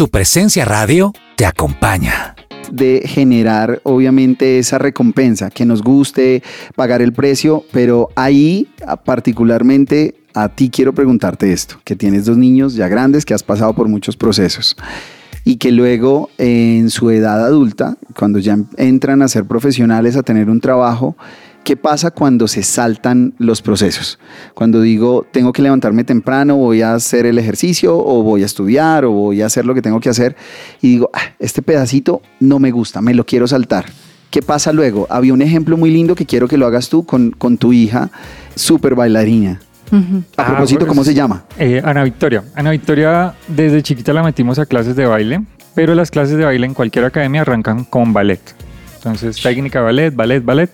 Su 0.00 0.08
presencia 0.08 0.64
radio 0.64 1.12
te 1.36 1.44
acompaña. 1.44 2.34
de 2.72 3.02
generar 3.04 3.82
obviamente 3.82 4.58
esa 4.58 4.78
recompensa, 4.78 5.50
que 5.50 5.66
nos 5.66 5.82
guste 5.82 6.42
pagar 6.74 7.02
el 7.02 7.12
precio, 7.12 7.66
pero 7.70 8.08
ahí 8.16 8.66
a- 8.86 8.96
particularmente 8.96 10.14
a 10.32 10.48
ti 10.48 10.70
quiero 10.70 10.94
preguntarte 10.94 11.52
esto, 11.52 11.78
que 11.84 11.96
tienes 11.96 12.24
dos 12.24 12.38
niños 12.38 12.76
ya 12.76 12.88
grandes, 12.88 13.26
que 13.26 13.34
has 13.34 13.42
pasado 13.42 13.74
por 13.74 13.88
muchos 13.88 14.16
procesos 14.16 14.74
y 15.44 15.56
que 15.56 15.70
luego 15.70 16.30
en 16.38 16.88
su 16.88 17.10
edad 17.10 17.44
adulta, 17.44 17.98
cuando 18.16 18.38
ya 18.38 18.56
entran 18.78 19.20
a 19.20 19.28
ser 19.28 19.44
profesionales, 19.44 20.16
a 20.16 20.22
tener 20.22 20.48
un 20.48 20.62
trabajo, 20.62 21.14
¿qué 21.64 21.76
pasa 21.76 22.10
cuando 22.10 22.48
se 22.48 22.62
saltan 22.62 23.34
los 23.38 23.62
procesos? 23.62 24.18
Cuando 24.54 24.80
digo, 24.80 25.26
tengo 25.30 25.52
que 25.52 25.62
levantarme 25.62 26.04
temprano, 26.04 26.56
voy 26.56 26.82
a 26.82 26.94
hacer 26.94 27.26
el 27.26 27.38
ejercicio 27.38 27.96
o 27.96 28.22
voy 28.22 28.42
a 28.42 28.46
estudiar 28.46 29.04
o 29.04 29.10
voy 29.12 29.42
a 29.42 29.46
hacer 29.46 29.64
lo 29.66 29.74
que 29.74 29.82
tengo 29.82 30.00
que 30.00 30.08
hacer 30.08 30.36
y 30.80 30.88
digo, 30.92 31.10
"Ah, 31.12 31.32
este 31.38 31.62
pedacito 31.62 32.22
no 32.40 32.58
me 32.58 32.70
gusta, 32.70 33.00
me 33.00 33.14
lo 33.14 33.24
quiero 33.24 33.46
saltar. 33.46 33.86
¿Qué 34.30 34.42
pasa 34.42 34.72
luego? 34.72 35.06
Había 35.10 35.32
un 35.34 35.42
ejemplo 35.42 35.76
muy 35.76 35.90
lindo 35.90 36.14
que 36.14 36.24
quiero 36.24 36.46
que 36.46 36.56
lo 36.56 36.66
hagas 36.66 36.88
tú 36.88 37.04
con, 37.04 37.32
con 37.32 37.58
tu 37.58 37.72
hija, 37.72 38.10
súper 38.54 38.94
bailarina. 38.94 39.60
Ujú. 39.90 40.22
A 40.36 40.42
Ah, 40.42 40.46
propósito, 40.46 40.80
pues, 40.80 40.88
¿cómo 40.88 41.02
se 41.04 41.14
llama? 41.14 41.44
Eh, 41.58 41.82
Ana 41.84 42.04
Victoria. 42.04 42.44
Ana 42.54 42.70
Victoria, 42.70 43.34
desde 43.48 43.82
chiquita 43.82 44.12
la 44.12 44.22
metimos 44.22 44.60
a 44.60 44.66
clases 44.66 44.94
de 44.94 45.04
baile, 45.06 45.42
pero 45.74 45.96
las 45.96 46.12
clases 46.12 46.36
de 46.38 46.44
baile 46.44 46.64
en 46.64 46.74
cualquier 46.74 47.06
academia 47.06 47.40
arrancan 47.40 47.82
con 47.84 48.12
ballet. 48.12 48.40
Entonces, 48.98 49.42
técnica 49.42 49.80
ballet, 49.80 50.14
ballet, 50.14 50.44
ballet. 50.44 50.70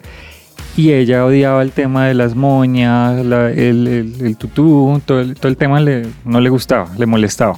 Y 0.77 0.93
ella 0.93 1.25
odiaba 1.25 1.63
el 1.63 1.73
tema 1.73 2.07
de 2.07 2.15
las 2.15 2.35
moñas, 2.35 3.25
la- 3.25 3.51
el, 3.51 3.87
el- 3.89 4.15
el 4.27 4.37
tutú, 4.37 5.01
todo 5.07 5.21
el, 5.21 5.35
todo 5.35 5.49
el 5.49 5.57
tema 5.57 5.81
le- 5.81 6.07
no 6.25 6.41
le 6.41 6.51
gustaba, 6.51 6.89
le 6.99 7.07
molestaba, 7.07 7.55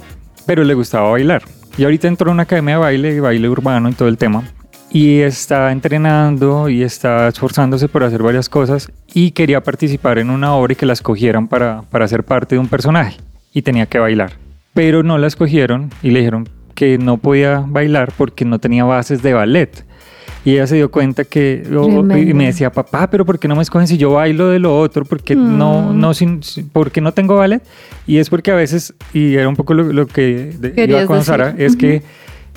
pero 0.46 0.62
le 0.62 0.74
gustaba 0.74 1.10
bailar. 1.10 1.42
Y 1.76 1.84
ahorita 1.84 2.06
entró 2.08 2.30
a 2.30 2.34
una 2.34 2.44
academia 2.44 2.74
de 2.74 2.80
baile, 2.80 3.20
baile 3.20 3.48
urbano 3.48 3.88
y 3.88 3.92
todo 3.92 4.08
el 4.08 4.18
tema. 4.18 4.44
Y 4.90 5.18
está 5.18 5.70
entrenando 5.70 6.68
y 6.68 6.82
está 6.82 7.28
esforzándose 7.28 7.88
por 7.88 8.04
hacer 8.04 8.22
varias 8.22 8.48
cosas 8.48 8.90
y 9.12 9.32
quería 9.32 9.62
participar 9.62 10.18
en 10.18 10.30
una 10.30 10.54
obra 10.54 10.72
y 10.72 10.76
que 10.76 10.86
la 10.86 10.94
escogieran 10.94 11.46
para, 11.46 11.82
para 11.90 12.08
ser 12.08 12.24
parte 12.24 12.54
de 12.54 12.60
un 12.60 12.68
personaje. 12.68 13.16
Y 13.52 13.62
tenía 13.62 13.86
que 13.86 13.98
bailar. 13.98 14.32
Pero 14.74 15.02
no 15.02 15.18
la 15.18 15.26
escogieron 15.26 15.90
y 16.02 16.10
le 16.10 16.20
dijeron 16.20 16.48
que 16.74 16.96
no 16.98 17.18
podía 17.18 17.62
bailar 17.66 18.12
porque 18.16 18.44
no 18.44 18.60
tenía 18.60 18.84
bases 18.84 19.22
de 19.22 19.34
ballet. 19.34 19.84
Y 20.48 20.52
ella 20.54 20.66
se 20.66 20.76
dio 20.76 20.90
cuenta 20.90 21.24
que, 21.24 21.62
o- 21.76 21.88
y 21.88 21.90
Tremendo. 22.08 22.34
me 22.36 22.46
decía, 22.46 22.70
papá, 22.72 23.10
pero 23.10 23.26
¿por 23.26 23.38
qué 23.38 23.48
no 23.48 23.56
me 23.56 23.60
escogen 23.62 23.86
si 23.86 23.98
yo 23.98 24.12
bailo 24.12 24.48
de 24.48 24.58
lo 24.58 24.78
otro? 24.78 25.04
Porque 25.04 25.36
no, 25.36 25.92
Mm. 25.92 26.00
no, 26.00 26.14
sin, 26.14 26.42
sin- 26.42 26.68
porque 26.70 27.00
no 27.02 27.12
tengo 27.12 27.36
ballet. 27.36 27.62
Y 28.06 28.16
es 28.16 28.30
porque 28.30 28.50
a 28.50 28.54
veces, 28.54 28.94
y 29.12 29.34
era 29.34 29.46
un 29.48 29.56
poco 29.56 29.74
lo, 29.74 29.92
lo 29.92 30.06
que 30.06 30.54
iba 30.76 31.04
con. 31.06 31.22
Sara, 31.22 31.54
es 31.58 31.76
que 31.76 32.02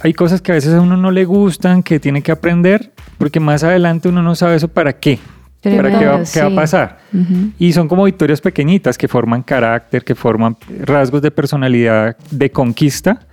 hay 0.04 0.14
cosas 0.14 0.42
que 0.42 0.52
a 0.54 0.56
veces 0.56 0.74
a 0.74 0.80
uno 0.80 0.96
no 0.96 1.12
le 1.12 1.26
gustan, 1.26 1.84
que 1.84 2.00
tiene 2.00 2.22
que 2.22 2.32
aprender, 2.32 2.92
porque 3.18 3.40
más 3.42 3.64
adelante 3.64 4.08
uno 4.08 4.24
no 4.24 4.36
sabe 4.36 4.56
eso 4.56 4.70
para 4.70 4.94
qué. 4.94 5.20
¿Para 5.62 5.74
qué 5.74 5.82
va, 5.82 5.82
Tremendo, 6.00 6.30
qué 6.34 6.40
va 6.42 6.48
a 6.48 6.50
sí. 6.50 6.56
pasar? 6.56 7.00
Ujú. 7.14 7.52
Y 7.60 7.74
son 7.74 7.88
como 7.88 8.06
victorias 8.06 8.40
pequeñitas 8.42 8.98
que 8.98 9.08
forman 9.08 9.44
carácter, 9.44 10.04
que 10.04 10.16
forman 10.16 10.56
rasgos 10.86 11.22
de 11.22 11.30
personalidad, 11.30 12.16
de 12.32 12.50
conquista, 12.50 13.28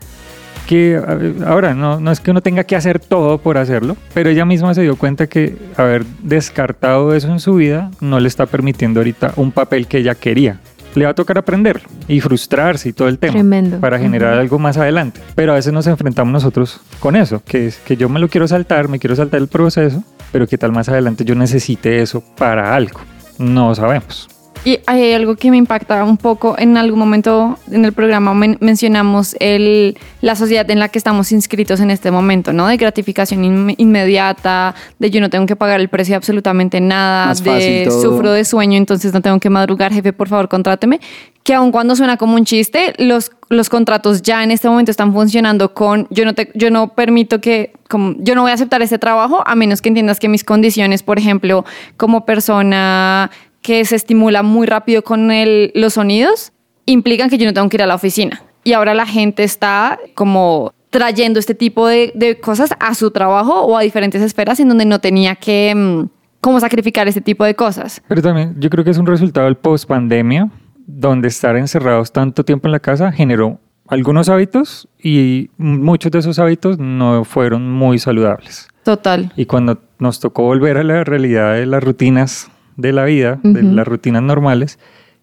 que 0.68 1.00
ahora 1.46 1.72
no, 1.72 1.98
no 1.98 2.12
es 2.12 2.20
que 2.20 2.30
uno 2.30 2.42
tenga 2.42 2.62
que 2.62 2.76
hacer 2.76 3.00
todo 3.00 3.38
por 3.38 3.56
hacerlo, 3.56 3.96
pero 4.12 4.28
ella 4.28 4.44
misma 4.44 4.74
se 4.74 4.82
dio 4.82 4.96
cuenta 4.96 5.26
que 5.26 5.56
haber 5.78 6.04
descartado 6.22 7.14
eso 7.14 7.32
en 7.32 7.40
su 7.40 7.54
vida 7.54 7.90
no 8.02 8.20
le 8.20 8.28
está 8.28 8.44
permitiendo 8.44 9.00
ahorita 9.00 9.32
un 9.36 9.50
papel 9.50 9.86
que 9.86 9.96
ella 9.96 10.14
quería. 10.14 10.60
Le 10.94 11.06
va 11.06 11.12
a 11.12 11.14
tocar 11.14 11.38
aprenderlo 11.38 11.88
y 12.06 12.20
frustrarse 12.20 12.90
y 12.90 12.92
todo 12.92 13.08
el 13.08 13.18
tema 13.18 13.32
Tremendo. 13.32 13.80
para 13.80 13.98
generar 13.98 14.34
algo 14.34 14.58
más 14.58 14.76
adelante. 14.76 15.22
Pero 15.34 15.52
a 15.52 15.54
veces 15.54 15.72
nos 15.72 15.86
enfrentamos 15.86 16.34
nosotros 16.34 16.82
con 17.00 17.16
eso, 17.16 17.42
que 17.46 17.68
es 17.68 17.78
que 17.78 17.96
yo 17.96 18.10
me 18.10 18.20
lo 18.20 18.28
quiero 18.28 18.46
saltar, 18.46 18.88
me 18.88 18.98
quiero 18.98 19.16
saltar 19.16 19.40
el 19.40 19.48
proceso, 19.48 20.04
pero 20.32 20.46
que 20.46 20.58
tal 20.58 20.72
más 20.72 20.90
adelante 20.90 21.24
yo 21.24 21.34
necesite 21.34 22.02
eso 22.02 22.22
para 22.36 22.74
algo. 22.74 23.00
No 23.38 23.74
sabemos. 23.74 24.28
Y 24.64 24.80
hay 24.86 25.12
algo 25.14 25.36
que 25.36 25.50
me 25.50 25.56
impacta 25.56 26.04
un 26.04 26.16
poco. 26.18 26.54
En 26.58 26.76
algún 26.76 26.98
momento 26.98 27.58
en 27.70 27.84
el 27.84 27.92
programa 27.92 28.34
men- 28.34 28.58
mencionamos 28.60 29.34
el, 29.40 29.96
la 30.20 30.34
sociedad 30.36 30.70
en 30.70 30.78
la 30.78 30.88
que 30.88 30.98
estamos 30.98 31.32
inscritos 31.32 31.80
en 31.80 31.90
este 31.90 32.10
momento, 32.10 32.52
¿no? 32.52 32.66
De 32.66 32.76
gratificación 32.76 33.44
inme- 33.44 33.74
inmediata, 33.78 34.74
de 34.98 35.10
yo 35.10 35.20
no 35.20 35.30
tengo 35.30 35.46
que 35.46 35.56
pagar 35.56 35.80
el 35.80 35.88
precio 35.88 36.12
de 36.12 36.16
absolutamente 36.16 36.80
nada, 36.80 37.26
Más 37.26 37.42
de 37.42 37.88
sufro 37.90 38.32
de 38.32 38.44
sueño, 38.44 38.76
entonces 38.76 39.12
no 39.14 39.22
tengo 39.22 39.38
que 39.40 39.48
madrugar, 39.48 39.92
jefe, 39.92 40.12
por 40.12 40.28
favor, 40.28 40.48
contráteme. 40.48 41.00
Que 41.44 41.54
aun 41.54 41.72
cuando 41.72 41.96
suena 41.96 42.18
como 42.18 42.34
un 42.34 42.44
chiste, 42.44 42.92
los, 42.98 43.30
los 43.48 43.70
contratos 43.70 44.20
ya 44.20 44.44
en 44.44 44.50
este 44.50 44.68
momento 44.68 44.90
están 44.90 45.14
funcionando 45.14 45.72
con 45.72 46.06
yo 46.10 46.26
no, 46.26 46.34
te, 46.34 46.50
yo 46.54 46.70
no 46.70 46.88
permito 46.88 47.40
que, 47.40 47.72
como, 47.88 48.16
yo 48.18 48.34
no 48.34 48.42
voy 48.42 48.50
a 48.50 48.54
aceptar 48.54 48.82
este 48.82 48.98
trabajo 48.98 49.42
a 49.46 49.54
menos 49.54 49.80
que 49.80 49.88
entiendas 49.88 50.20
que 50.20 50.28
mis 50.28 50.44
condiciones, 50.44 51.02
por 51.02 51.18
ejemplo, 51.18 51.64
como 51.96 52.26
persona 52.26 53.30
que 53.68 53.84
se 53.84 53.96
estimula 53.96 54.42
muy 54.42 54.66
rápido 54.66 55.02
con 55.02 55.30
el- 55.30 55.70
los 55.74 55.92
sonidos, 55.92 56.52
implican 56.86 57.28
que 57.28 57.36
yo 57.36 57.44
no 57.44 57.52
tengo 57.52 57.68
que 57.68 57.76
ir 57.76 57.82
a 57.82 57.86
la 57.86 57.96
oficina. 57.96 58.42
Y 58.64 58.72
ahora 58.72 58.94
la 58.94 59.04
gente 59.04 59.44
está 59.44 59.98
como 60.14 60.72
trayendo 60.88 61.38
este 61.38 61.54
tipo 61.54 61.86
de, 61.86 62.10
de 62.14 62.40
cosas 62.40 62.70
a 62.80 62.94
su 62.94 63.10
trabajo 63.10 63.60
o 63.66 63.76
a 63.76 63.82
diferentes 63.82 64.22
esferas 64.22 64.58
en 64.58 64.68
donde 64.68 64.86
no 64.86 65.00
tenía 65.00 65.34
que 65.36 65.74
mm, 65.76 66.08
como 66.40 66.60
sacrificar 66.60 67.08
este 67.08 67.20
tipo 67.20 67.44
de 67.44 67.54
cosas. 67.54 68.00
Pero 68.08 68.22
también 68.22 68.54
yo 68.58 68.70
creo 68.70 68.84
que 68.84 68.90
es 68.90 68.96
un 68.96 69.04
resultado 69.06 69.44
del 69.44 69.56
post 69.56 69.86
pandemia, 69.86 70.48
donde 70.86 71.28
estar 71.28 71.54
encerrados 71.56 72.10
tanto 72.10 72.44
tiempo 72.46 72.68
en 72.68 72.72
la 72.72 72.80
casa 72.80 73.12
generó 73.12 73.60
algunos 73.86 74.30
hábitos 74.30 74.88
y 74.98 75.50
muchos 75.58 76.10
de 76.10 76.20
esos 76.20 76.38
hábitos 76.38 76.78
no 76.78 77.22
fueron 77.24 77.70
muy 77.70 77.98
saludables. 77.98 78.66
Total. 78.82 79.30
Y 79.36 79.44
cuando 79.44 79.78
nos 79.98 80.20
tocó 80.20 80.44
volver 80.44 80.78
a 80.78 80.84
la 80.84 81.04
realidad 81.04 81.52
de 81.52 81.66
las 81.66 81.84
rutinas 81.84 82.50
de 82.78 82.92
la 82.94 83.04
vida, 83.04 83.38
de 83.42 83.60
Ujú. 83.62 83.74
las 83.74 83.86
rutinas 83.86 84.22
normales, 84.22 84.78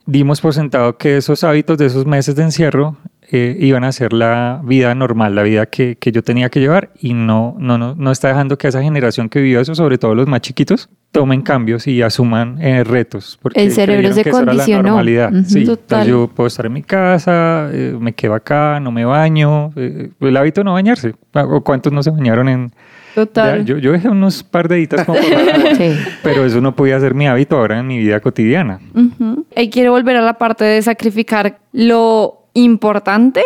dimos 0.06 0.40
por 0.42 0.54
sentado 0.54 0.98
que 1.00 1.18
esos 1.18 1.44
hábitos 1.44 1.80
de 1.80 1.88
esos 1.88 2.06
meses 2.06 2.36
de 2.36 2.44
encierro 2.44 2.96
eh, 3.32 3.58
iban 3.60 3.84
a 3.84 3.92
ser 3.92 4.14
la 4.14 4.62
vida 4.64 4.94
normal, 4.94 5.34
la 5.34 5.42
vida 5.42 5.66
que, 5.66 5.96
que 5.96 6.12
yo 6.12 6.22
tenía 6.22 6.50
que 6.50 6.60
llevar 6.60 6.92
y 7.00 7.16
no, 7.16 7.56
no, 7.58 7.80
no, 7.80 7.96
no 7.96 8.12
está 8.12 8.28
dejando 8.28 8.56
que 8.60 8.68
esa 8.68 8.84
generación 8.84 9.30
que 9.30 9.42
vivió 9.42 9.60
eso, 9.62 9.74
sobre 9.74 9.98
todo 9.98 10.14
los 10.14 10.28
más 10.28 10.42
chiquitos, 10.42 10.90
tomen 11.12 11.42
cambios 11.42 11.88
y 11.88 12.04
asuman 12.04 12.62
eh, 12.62 12.84
retos. 12.84 13.40
Porque 13.42 13.64
El 13.64 13.72
cerebro 13.72 14.14
se 14.14 14.22
que 14.24 14.30
eso 14.30 14.38
era 14.42 14.46
la 14.46 14.52
condicionó. 14.52 14.84
normalidad. 14.84 15.34
Ujú. 15.34 15.44
Sí, 15.46 15.64
Total. 15.66 16.02
entonces 16.02 16.08
yo 16.08 16.28
puedo 16.28 16.46
estar 16.48 16.68
en 16.68 16.74
mi 16.74 16.84
casa, 16.84 17.70
eh, 17.74 17.98
me 18.00 18.14
quedo 18.14 18.36
acá, 18.36 18.80
no 18.80 18.92
me 18.92 19.06
baño. 19.06 19.72
eh, 19.76 20.12
el 20.20 20.38
hábito 20.38 20.62
de 20.62 20.66
no 20.66 20.74
bañarse. 20.74 21.16
¿O 21.34 21.62
cuántos 21.62 21.92
no 21.92 22.04
se 22.04 22.12
bañaron 22.12 22.48
en...? 22.48 22.72
Total. 23.16 23.64
Yo, 23.66 23.78
yo 23.78 23.94
dejé 23.94 24.10
unos 24.10 24.44
par 24.44 24.68
de 24.68 24.76
editas 24.76 25.06
como 25.06 25.18
por 25.20 25.30
la- 25.32 25.76
Sí. 25.76 25.96
pero 26.22 26.46
eso 26.46 26.60
no 26.62 26.76
podía 26.76 27.00
ser 27.00 27.14
mi 27.16 27.26
hábito 27.28 27.58
ahora 27.58 27.80
en 27.80 27.88
mi 27.88 27.98
vida 27.98 28.20
cotidiana. 28.20 28.80
Ujú. 28.94 29.46
Y 29.56 29.70
quiero 29.70 29.92
volver 29.92 30.18
a 30.18 30.22
la 30.22 30.34
parte 30.34 30.66
de 30.66 30.82
sacrificar 30.82 31.58
lo 31.72 32.42
importante 32.54 33.42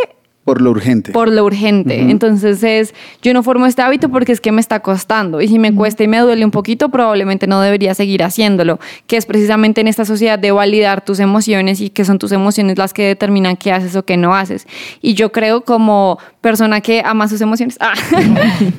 Por 0.49 0.61
lo 0.61 0.71
urgente. 0.71 1.11
por 1.11 1.29
lo 1.29 1.45
urgente. 1.45 2.09
Entonces 2.09 2.63
es, 2.63 2.95
yo 3.21 3.35
no 3.35 3.43
formo 3.43 3.67
este 3.67 3.83
hábito 3.83 4.09
porque 4.09 4.31
es 4.31 4.41
que 4.41 4.51
me 4.51 4.61
está 4.61 4.79
costando. 4.79 5.41
Y 5.41 5.47
si 5.47 5.59
me 5.59 5.75
cuesta 5.75 6.03
y 6.03 6.07
me 6.07 6.17
duele 6.17 6.43
un 6.43 6.49
poquito, 6.49 6.89
probablemente 6.89 7.45
no 7.45 7.61
debería 7.61 7.93
seguir 7.93 8.23
haciéndolo. 8.23 8.79
Que 9.05 9.17
es 9.17 9.27
precisamente 9.27 9.81
en 9.81 9.87
esta 9.87 10.05
sociedad 10.05 10.39
de 10.39 10.51
validar 10.51 11.05
tus 11.05 11.19
emociones 11.19 11.81
y 11.81 11.91
que 11.91 12.03
son 12.03 12.17
tus 12.17 12.31
emociones 12.31 12.79
las 12.79 12.93
que 12.93 13.05
determinan 13.05 13.57
qué 13.57 13.71
haces 13.71 13.95
o 13.95 14.03
qué 14.03 14.17
no 14.17 14.33
haces. 14.33 14.67
Y 15.03 15.13
yo 15.13 15.31
creo 15.31 15.61
como 15.61 16.17
persona 16.41 16.81
que 16.81 17.03
ama 17.05 17.27
sus 17.27 17.41
emociones, 17.41 17.77
ah, 17.81 17.93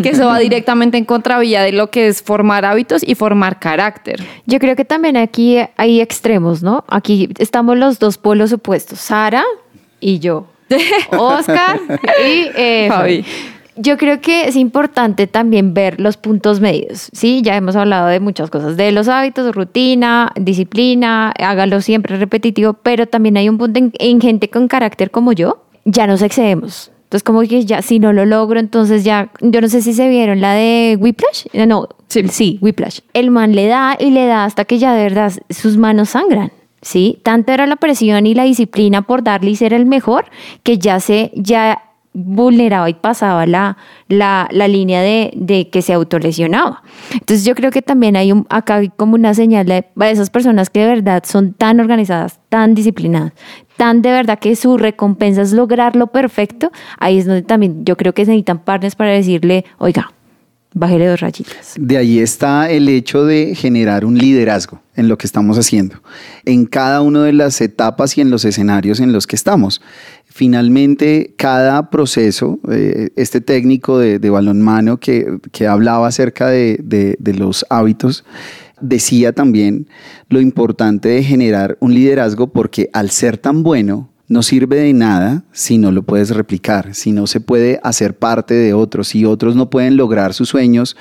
que 0.03 0.09
eso 0.09 0.27
va 0.27 0.41
directamente 0.41 0.99
en 0.99 1.05
contravía 1.05 1.63
de 1.63 1.71
lo 1.71 1.91
que 1.93 2.09
es 2.09 2.21
formar 2.21 2.65
hábitos 2.65 3.03
y 3.07 3.15
formar 3.15 3.61
carácter. 3.61 4.21
Yo 4.47 4.59
creo 4.59 4.75
que 4.75 4.85
también 4.85 5.17
aquí 5.17 5.59
hay 5.77 6.01
extremos, 6.01 6.65
¿no? 6.65 6.85
Aquí 6.89 7.29
estamos 7.39 7.79
los 7.79 8.01
dos 8.01 8.19
polos 8.19 8.53
opuestos, 8.53 8.99
Sara 8.99 9.45
y 10.01 10.19
yo. 10.19 10.47
Oscar 11.17 11.81
y 12.25 12.49
eh, 12.57 12.87
Fabi. 12.89 13.25
Yo 13.77 13.97
creo 13.97 14.21
que 14.21 14.47
es 14.47 14.57
importante 14.57 15.27
también 15.27 15.73
ver 15.73 16.01
los 16.01 16.17
puntos 16.19 16.61
medios, 16.61 17.09
¿sí? 17.13 17.41
Ya 17.43 17.57
hemos 17.57 17.77
hablado 17.77 18.09
de 18.09 18.21
muchas 18.21 18.51
cosas, 18.51 18.77
de 18.77 18.93
los 18.93 19.09
hábitos, 19.09 19.55
rutina, 19.55 20.33
disciplina, 20.37 21.31
hágalo 21.39 21.81
siempre 21.81 22.17
repetitivo, 22.19 22.75
pero 22.75 23.07
también 23.07 23.39
hay 23.39 23.49
un 23.49 23.57
punto 23.57 23.79
en, 23.79 23.93
en 23.99 24.21
gente 24.21 24.51
con 24.51 24.69
carácter 24.69 25.11
como 25.11 25.33
yo, 25.33 25.65
ya 25.87 26.07
nos 26.07 26.21
excedemos. 26.21 26.91
Entonces, 27.05 27.25
como 27.25 27.41
que 27.41 27.65
ya, 27.65 27.81
si 27.83 27.99
no 27.99 28.13
lo 28.13 28.25
logro, 28.27 28.61
entonces 28.61 29.03
ya, 29.03 29.31
yo 29.41 29.61
no 29.61 29.69
sé 29.69 29.81
si 29.83 29.95
se 29.95 30.09
vieron 30.09 30.41
la 30.41 30.53
de 30.55 30.97
Whiplash, 31.01 31.47
Eh, 31.53 31.67
no, 31.67 31.89
Sí. 32.09 32.29
sí, 32.29 32.59
Whiplash. 32.61 33.01
El 33.15 33.31
man 33.31 33.55
le 33.55 33.67
da 33.67 33.97
y 33.99 34.11
le 34.11 34.27
da 34.27 34.45
hasta 34.45 34.65
que 34.65 34.79
ya 34.79 34.93
de 34.95 35.03
verdad 35.05 35.33
sus 35.49 35.77
manos 35.77 36.11
sangran. 36.11 36.53
¿Sí? 36.83 37.21
Tanto 37.23 37.53
era 37.53 37.67
la 37.67 37.77
presión 37.77 38.27
y 38.27 38.35
la 38.35 38.45
disciplina 38.45 39.03
por 39.03 39.23
darle 39.23 39.51
y 39.51 39.57
ser 39.57 39.73
el 39.73 39.87
mejor 39.87 40.27
que 40.63 40.79
ya 40.79 41.01
se, 41.01 41.31
ya 41.35 41.83
vulneraba 42.13 42.91
y 42.91 42.95
pasaba 42.95 43.47
la, 43.47 43.77
la, 44.09 44.49
la 44.51 44.67
línea 44.67 45.01
de, 45.01 45.31
de 45.37 45.69
que 45.71 45.81
se 45.81 45.93
autolesionaba. 45.93 46.83
Entonces 47.13 47.45
yo 47.45 47.55
creo 47.55 47.71
que 47.71 47.83
también 47.83 48.17
hay 48.17 48.33
un, 48.33 48.47
acá 48.51 48.83
como 48.97 49.15
una 49.15 49.33
señal 49.35 49.67
de, 49.67 49.87
de 49.95 50.11
esas 50.11 50.31
personas 50.31 50.71
que 50.71 50.81
de 50.81 50.87
verdad 50.87 51.23
son 51.25 51.53
tan 51.53 51.79
organizadas, 51.79 52.41
tan 52.49 52.75
disciplinadas, 52.75 53.33
tan 53.77 54.03
de 54.03 54.11
verdad 54.11 54.39
que 54.41 54.57
su 54.57 54.77
recompensa 54.77 55.43
es 55.43 55.53
lograr 55.53 55.95
lo 55.95 56.09
perfecto, 56.09 56.73
ahí 56.99 57.19
es 57.19 57.27
donde 57.27 57.43
también 57.43 57.85
yo 57.85 57.97
creo 57.97 58.13
que 58.13 58.25
se 58.25 58.33
necesitan 58.33 58.59
partners 58.59 58.97
para 58.97 59.11
decirle, 59.11 59.65
oiga, 59.79 60.13
bájele 60.75 61.07
dos 61.07 61.21
rayitas. 61.21 61.75
De 61.79 61.97
ahí 61.97 62.19
está 62.19 62.71
el 62.71 62.89
hecho 62.89 63.25
de 63.25 63.55
generar 63.55 64.05
un 64.05 64.17
liderazgo 64.17 64.81
en 64.97 65.09
lo 65.09 65.17
que 65.19 65.27
estamos 65.27 65.59
haciendo, 65.59 65.97
en 66.45 66.67
cada 66.67 67.01
una 67.01 67.25
de 67.25 67.33
las 67.33 67.61
etapas 67.61 68.17
y 68.19 68.21
en 68.21 68.31
los 68.31 68.45
escenarios 68.45 69.01
en 69.01 69.13
los 69.13 69.27
que 69.27 69.37
estamos. 69.37 69.81
Finalmente, 70.27 71.35
cada 71.37 71.91
proceso, 71.91 72.61
eh, 72.71 73.11
este 73.17 73.41
técnico 73.41 73.99
de, 73.99 74.19
balonmano 74.31 74.99
que, 74.99 75.39
que 75.53 75.67
hablaba 75.67 76.07
acerca 76.07 76.49
de- 76.49 76.79
de 77.19 77.35
los 77.35 77.67
hábitos, 77.69 78.25
decía 78.81 79.33
también 79.33 79.87
lo 80.29 80.41
importante 80.41 81.09
de 81.11 81.23
generar 81.23 81.77
un 81.81 81.93
liderazgo 81.95 82.47
porque 82.53 82.89
al 82.93 83.11
ser 83.11 83.37
tan 83.37 83.63
bueno, 83.63 84.09
no 84.31 84.45
sirve 84.45 84.77
de 84.77 84.93
nada 84.93 85.43
si 85.51 85.77
no 85.77 85.91
lo 85.91 86.05
puedes 86.05 86.31
replicar, 86.31 86.95
si 86.95 87.11
no 87.11 87.27
se 87.27 87.41
puede 87.41 87.81
hacer 87.83 88.17
parte 88.17 88.55
de 88.55 88.73
otros, 88.73 89.09
si 89.09 89.25
otros 89.25 89.57
no 89.57 89.71
pueden 89.71 89.97
lograr 89.97 90.35
sus 90.35 90.49
sueños 90.49 90.97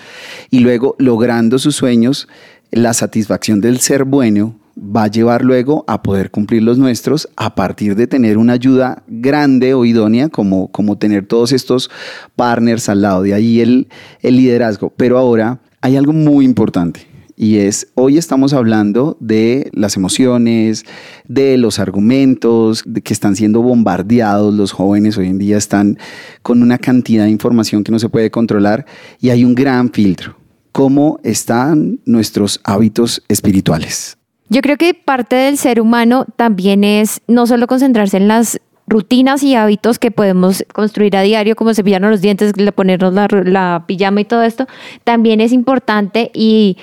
y 0.50 0.62
luego 0.62 0.96
logrando 0.98 1.60
sus 1.60 1.76
sueños, 1.76 2.28
la 2.72 2.94
satisfacción 2.94 3.62
del 3.62 3.80
ser 3.80 4.04
bueno 4.04 4.56
va 4.76 5.04
a 5.04 5.08
llevar 5.10 5.46
luego 5.46 5.86
a 5.88 6.02
poder 6.02 6.32
cumplir 6.32 6.64
los 6.64 6.80
nuestros 6.80 7.30
a 7.36 7.54
partir 7.54 7.96
de 7.96 8.08
tener 8.08 8.40
una 8.40 8.54
ayuda 8.54 9.04
grande 9.08 9.76
o 9.76 9.86
idónea 9.86 10.30
como, 10.30 10.72
como 10.72 10.98
tener 10.98 11.28
todos 11.28 11.52
estos 11.52 11.92
partners 12.36 12.90
al 12.90 13.04
lado, 13.04 13.22
de 13.22 13.36
ahí 13.36 13.62
el, 13.62 13.90
el 14.22 14.38
liderazgo. 14.38 14.92
Pero 14.98 15.20
ahora 15.20 15.60
hay 15.82 15.98
algo 15.98 16.14
muy 16.14 16.46
importante 16.46 17.09
y 17.42 17.60
es, 17.60 17.88
hoy 17.96 18.18
estamos 18.18 18.52
hablando 18.52 19.16
de 19.22 19.70
las 19.72 19.96
emociones, 19.96 20.84
de 21.26 21.58
los 21.58 21.80
argumentos 21.80 22.84
que 22.84 23.14
están 23.14 23.38
siendo 23.38 23.62
bombardeados. 23.62 24.54
Los 24.54 24.74
jóvenes 24.74 25.18
hoy 25.18 25.28
en 25.28 25.38
día 25.38 25.58
están 25.58 25.98
con 26.42 26.62
una 26.62 26.78
cantidad 26.78 27.24
de 27.24 27.30
información 27.30 27.86
que 27.86 27.94
no 27.94 28.00
se 28.00 28.10
puede 28.10 28.30
controlar 28.30 28.86
y 29.22 29.30
hay 29.30 29.46
un 29.46 29.56
gran 29.56 29.90
filtro. 29.90 30.36
¿Cómo 30.74 31.22
están 31.24 32.02
nuestros 32.04 32.60
hábitos 32.66 33.24
espirituales? 33.30 34.18
Yo 34.50 34.60
creo 34.60 34.76
que 34.76 34.94
parte 34.94 35.38
del 35.38 35.58
ser 35.58 35.80
humano 35.80 36.26
también 36.36 36.84
es 36.84 37.22
no 37.28 37.48
solo 37.48 37.68
concentrarse 37.68 38.18
en 38.18 38.28
las 38.28 38.60
rutinas 38.86 39.44
y 39.44 39.56
hábitos 39.56 39.98
que 39.98 40.12
podemos 40.12 40.66
construir 40.74 41.16
a 41.16 41.22
diario, 41.22 41.56
como 41.56 41.74
cepillarnos 41.74 42.12
los 42.12 42.22
dientes, 42.22 42.52
ponernos 42.76 43.14
la, 43.14 43.28
la 43.46 43.86
pijama 43.88 44.20
y 44.20 44.26
todo 44.26 44.44
esto, 44.44 44.68
también 45.06 45.40
es 45.40 45.54
importante 45.54 46.32
y 46.34 46.76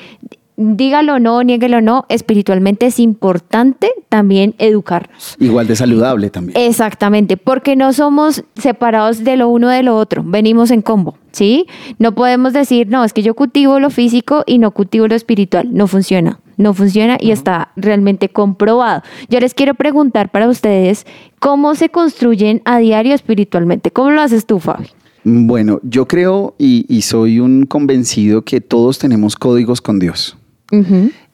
dígalo 0.57 1.15
o 1.15 1.19
no, 1.19 1.43
niéguelo 1.43 1.79
o 1.79 1.81
no, 1.81 2.07
espiritualmente 2.09 2.87
es 2.87 2.99
importante 2.99 3.91
también 4.09 4.55
educarnos. 4.59 5.37
Igual 5.39 5.67
de 5.67 5.77
saludable 5.77 6.31
también. 6.31 6.59
Exactamente, 6.59 7.37
porque 7.37 7.77
no 7.77 7.93
somos 7.93 8.45
separados 8.57 9.23
de 9.25 9.37
lo 9.37 9.49
uno 9.49 9.69
de 9.69 9.83
lo 9.83 9.97
otro, 9.97 10.23
venimos 10.25 10.71
en 10.71 10.83
combo, 10.83 11.17
¿sí? 11.33 11.67
No 11.99 12.15
podemos 12.15 12.53
decir, 12.53 12.89
no, 12.89 13.05
es 13.05 13.13
que 13.13 13.23
yo 13.23 13.35
cultivo 13.35 13.79
lo 13.81 13.91
físico 13.91 14.43
y 14.47 14.59
no 14.59 14.71
cultivo 14.71 15.07
lo 15.09 15.15
espiritual, 15.15 15.69
no 15.73 15.87
funciona, 15.87 16.41
no 16.57 16.73
funciona 16.73 17.19
y 17.21 17.31
está 17.31 17.73
realmente 17.77 18.29
comprobado. 18.31 19.03
Yo 19.29 19.41
les 19.41 19.55
quiero 19.55 19.75
preguntar 19.75 20.31
para 20.31 20.49
ustedes, 20.49 21.07
¿cómo 21.39 21.75
se 21.75 21.91
construyen 21.91 22.63
a 22.65 22.79
diario 22.79 23.15
espiritualmente? 23.15 23.91
¿Cómo 23.91 24.11
lo 24.11 24.23
haces 24.23 24.47
tú, 24.47 24.59
Fabi? 24.59 24.87
Bueno, 25.29 25.81
yo 25.83 26.07
creo 26.07 26.55
y, 26.57 26.87
y 26.89 27.03
soy 27.03 27.41
un 27.41 27.67
convencido 27.67 28.43
que 28.43 28.61
todos 28.61 29.01
tenemos 29.01 29.35
códigos 29.35 29.81
con 29.81 29.99
Dios. 29.99 30.37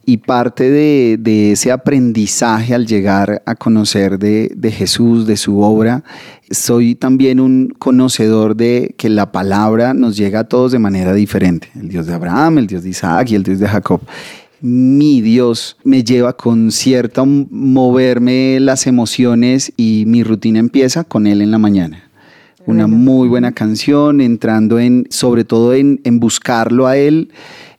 Y 0.05 0.17
parte 0.17 0.69
de, 0.69 1.17
de 1.19 1.53
ese 1.53 1.71
aprendizaje 1.71 2.75
al 2.75 2.87
llegar 2.87 3.43
a 3.47 3.55
conocer 3.55 4.19
de, 4.19 4.53
de 4.57 4.73
Jesús, 4.73 5.27
de 5.27 5.37
su 5.37 5.61
obra, 5.61 6.03
soy 6.51 6.97
también 6.97 7.39
un 7.39 7.75
conocedor 7.79 8.57
de 8.57 8.95
que 8.99 9.09
la 9.09 9.31
palabra 9.31 9.95
nos 9.95 10.17
llega 10.17 10.41
a 10.41 10.45
todos 10.45 10.73
de 10.73 10.81
manera 10.81 11.15
diferente. 11.15 11.69
El 11.79 11.89
Dios 11.89 12.07
de 12.07 12.15
Abraham, 12.15 12.59
el 12.59 12.67
Dios 12.67 12.83
de 12.83 12.91
Isaac 12.91 13.31
y 13.31 13.37
el 13.37 13.45
Dios 13.45 13.61
de 13.61 13.69
Jacob. 13.69 14.01
Mi 14.61 15.21
Dios 15.21 15.77
me 15.83 16.05
lleva 16.05 16.37
con 16.37 16.71
cierta 16.71 17.25
moverme 17.25 18.59
las 18.61 18.87
emociones 18.87 19.73
y 19.77 20.05
mi 20.07 20.23
rutina 20.23 20.61
empieza 20.61 21.05
con 21.05 21.27
Él 21.27 21.43
en 21.43 21.51
la 21.51 21.59
mañana. 21.59 22.11
Una 22.65 22.87
muy 22.87 23.27
buena 23.27 23.51
canción, 23.51 24.21
entrando 24.21 24.79
en, 24.79 25.07
sobre 25.11 25.43
todo 25.43 25.75
en, 25.75 26.01
en 26.05 26.21
buscarlo 26.21 26.87
a 26.87 26.97
Él, 26.97 27.33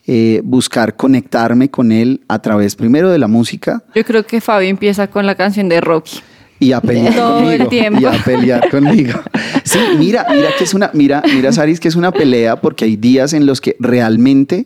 eh, 0.05 0.41
buscar 0.43 0.95
conectarme 0.95 1.69
con 1.69 1.91
Él 1.91 2.21
a 2.27 2.39
través 2.39 2.75
primero 2.75 3.09
de 3.09 3.17
la 3.19 3.27
música 3.27 3.83
Yo 3.95 4.03
creo 4.03 4.25
que 4.25 4.41
Fabi 4.41 4.67
empieza 4.67 5.07
con 5.07 5.25
la 5.25 5.35
canción 5.35 5.69
de 5.69 5.79
Rocky. 5.81 6.19
y 6.59 6.71
a 6.73 6.81
pelear 6.81 7.13
Todo 7.15 7.39
el 7.39 7.45
conmigo. 7.59 7.69
tiempo. 7.69 7.99
Y 8.01 8.05
a 8.05 8.11
pelear 8.23 8.69
conmigo. 8.69 9.19
Sí, 9.63 9.79
mira, 9.97 10.25
mira 10.29 10.49
que 10.57 10.63
es 10.65 10.73
una, 10.73 10.89
mira, 10.93 11.23
mira, 11.33 11.51
Saris, 11.51 11.79
que 11.79 11.87
es 11.87 11.95
una 11.95 12.11
pelea 12.11 12.57
porque 12.59 12.85
hay 12.85 12.95
días 12.97 13.33
en 13.33 13.45
los 13.45 13.61
que 13.61 13.75
realmente 13.79 14.65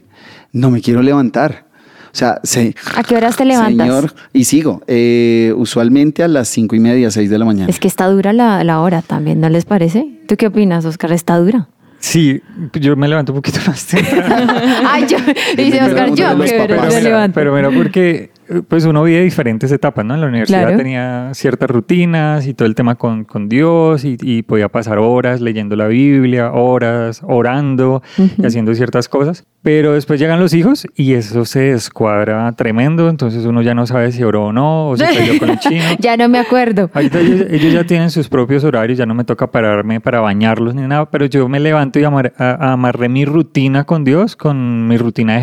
no 0.54 0.72
me 0.72 0.82
quiero 0.82 1.02
levantar. 1.04 1.66
O 2.14 2.18
sea, 2.18 2.40
se, 2.44 2.74
¿A 2.96 3.04
qué 3.04 3.16
horas 3.16 3.36
te 3.38 3.46
levantas? 3.46 3.86
Señor, 3.88 4.14
y 4.34 4.46
sigo, 4.46 4.82
eh, 4.88 5.54
usualmente 5.56 6.24
a 6.24 6.28
las 6.28 6.48
cinco 6.48 6.76
y 6.76 6.80
media, 6.80 7.12
seis 7.12 7.30
de 7.30 7.38
la 7.38 7.46
mañana. 7.46 7.70
Es 7.70 7.80
que 7.80 7.88
está 7.88 8.08
dura 8.08 8.34
la, 8.34 8.64
la 8.64 8.80
hora 8.82 9.04
también, 9.04 9.40
¿no 9.40 9.50
les 9.50 9.66
parece? 9.66 10.08
¿Tú 10.28 10.36
qué 10.36 10.48
opinas, 10.48 10.84
Oscar? 10.86 11.12
¿Está 11.12 11.38
dura? 11.38 11.68
Sí, 12.00 12.42
yo 12.74 12.96
me 12.96 13.08
levanto 13.08 13.34
un 13.34 13.38
poquito 13.42 13.60
más 13.68 13.86
temprano. 13.86 14.54
Ay, 14.88 15.06
yo, 15.08 15.18
dice 15.18 15.80
Pero 15.80 15.86
Oscar, 15.86 16.10
yo 16.14 16.36
mira, 16.38 17.00
levanto. 17.02 17.36
pero 17.36 17.54
mira, 17.54 17.70
porque 17.72 18.30
pues 18.68 18.86
uno 18.86 19.04
vive 19.04 19.22
diferentes 19.24 19.72
etapas, 19.72 20.06
¿no? 20.06 20.14
En 20.16 20.22
la 20.22 20.28
universidad 20.28 20.62
Claro. 20.64 20.78
tenía 20.78 21.30
ciertas 21.34 21.70
rutinas 21.70 22.48
y 22.48 22.54
todo 22.54 22.68
el 22.68 22.76
tema 22.76 22.96
con, 22.96 23.24
con 23.26 23.50
Dios 23.50 24.06
y, 24.06 24.18
y 24.22 24.44
podía 24.44 24.70
pasar 24.70 24.98
horas 25.00 25.42
leyendo 25.42 25.76
la 25.76 25.88
Biblia, 25.88 26.52
horas 26.52 27.22
orando 27.24 28.02
y 28.38 28.46
haciendo 28.46 28.74
ciertas 28.76 29.10
cosas. 29.10 29.46
Pero 29.64 29.94
después 29.94 30.20
llegan 30.20 30.40
los 30.40 30.54
hijos 30.54 30.88
y 30.96 31.14
eso 31.14 31.44
se 31.44 31.60
descuadra 31.60 32.52
tremendo, 32.54 33.10
entonces 33.10 33.46
uno 33.46 33.62
ya 33.62 33.74
no 33.74 33.86
sabe 33.86 34.12
si 34.12 34.24
oró 34.24 34.46
o 34.46 34.54
no, 34.54 34.88
o 34.90 34.96
se 34.98 35.06
peleó 35.06 35.40
con 35.40 35.50
el 35.50 35.60
chino. 35.60 35.84
Ya 36.00 36.16
no 36.16 36.30
me 36.30 36.40
acuerdo. 36.40 36.90
Ahorita 36.94 37.20
ellos, 37.20 37.46
ellos 37.50 37.74
ya 37.74 37.84
tienen 37.84 38.10
sus 38.12 38.30
propios 38.30 38.64
horarios, 38.64 38.98
ya 38.98 39.06
no 39.06 39.14
me 39.14 39.24
toca 39.26 39.48
pararme 39.48 40.00
para 40.00 40.22
bañarlos 40.22 40.74
ni 40.76 40.84
nada, 40.84 41.10
pero 41.10 41.26
yo 41.26 41.50
me 41.50 41.60
levanto 41.60 42.00
y 42.00 42.04
amar- 42.04 42.34
a- 42.38 42.74
amarré 42.74 43.10
mi 43.10 43.26
rutina 43.26 43.84
con 43.84 44.04
Dios 44.06 44.36
con 44.36 44.88
mi 44.88 44.96
rutina 44.98 45.36
de 45.36 45.42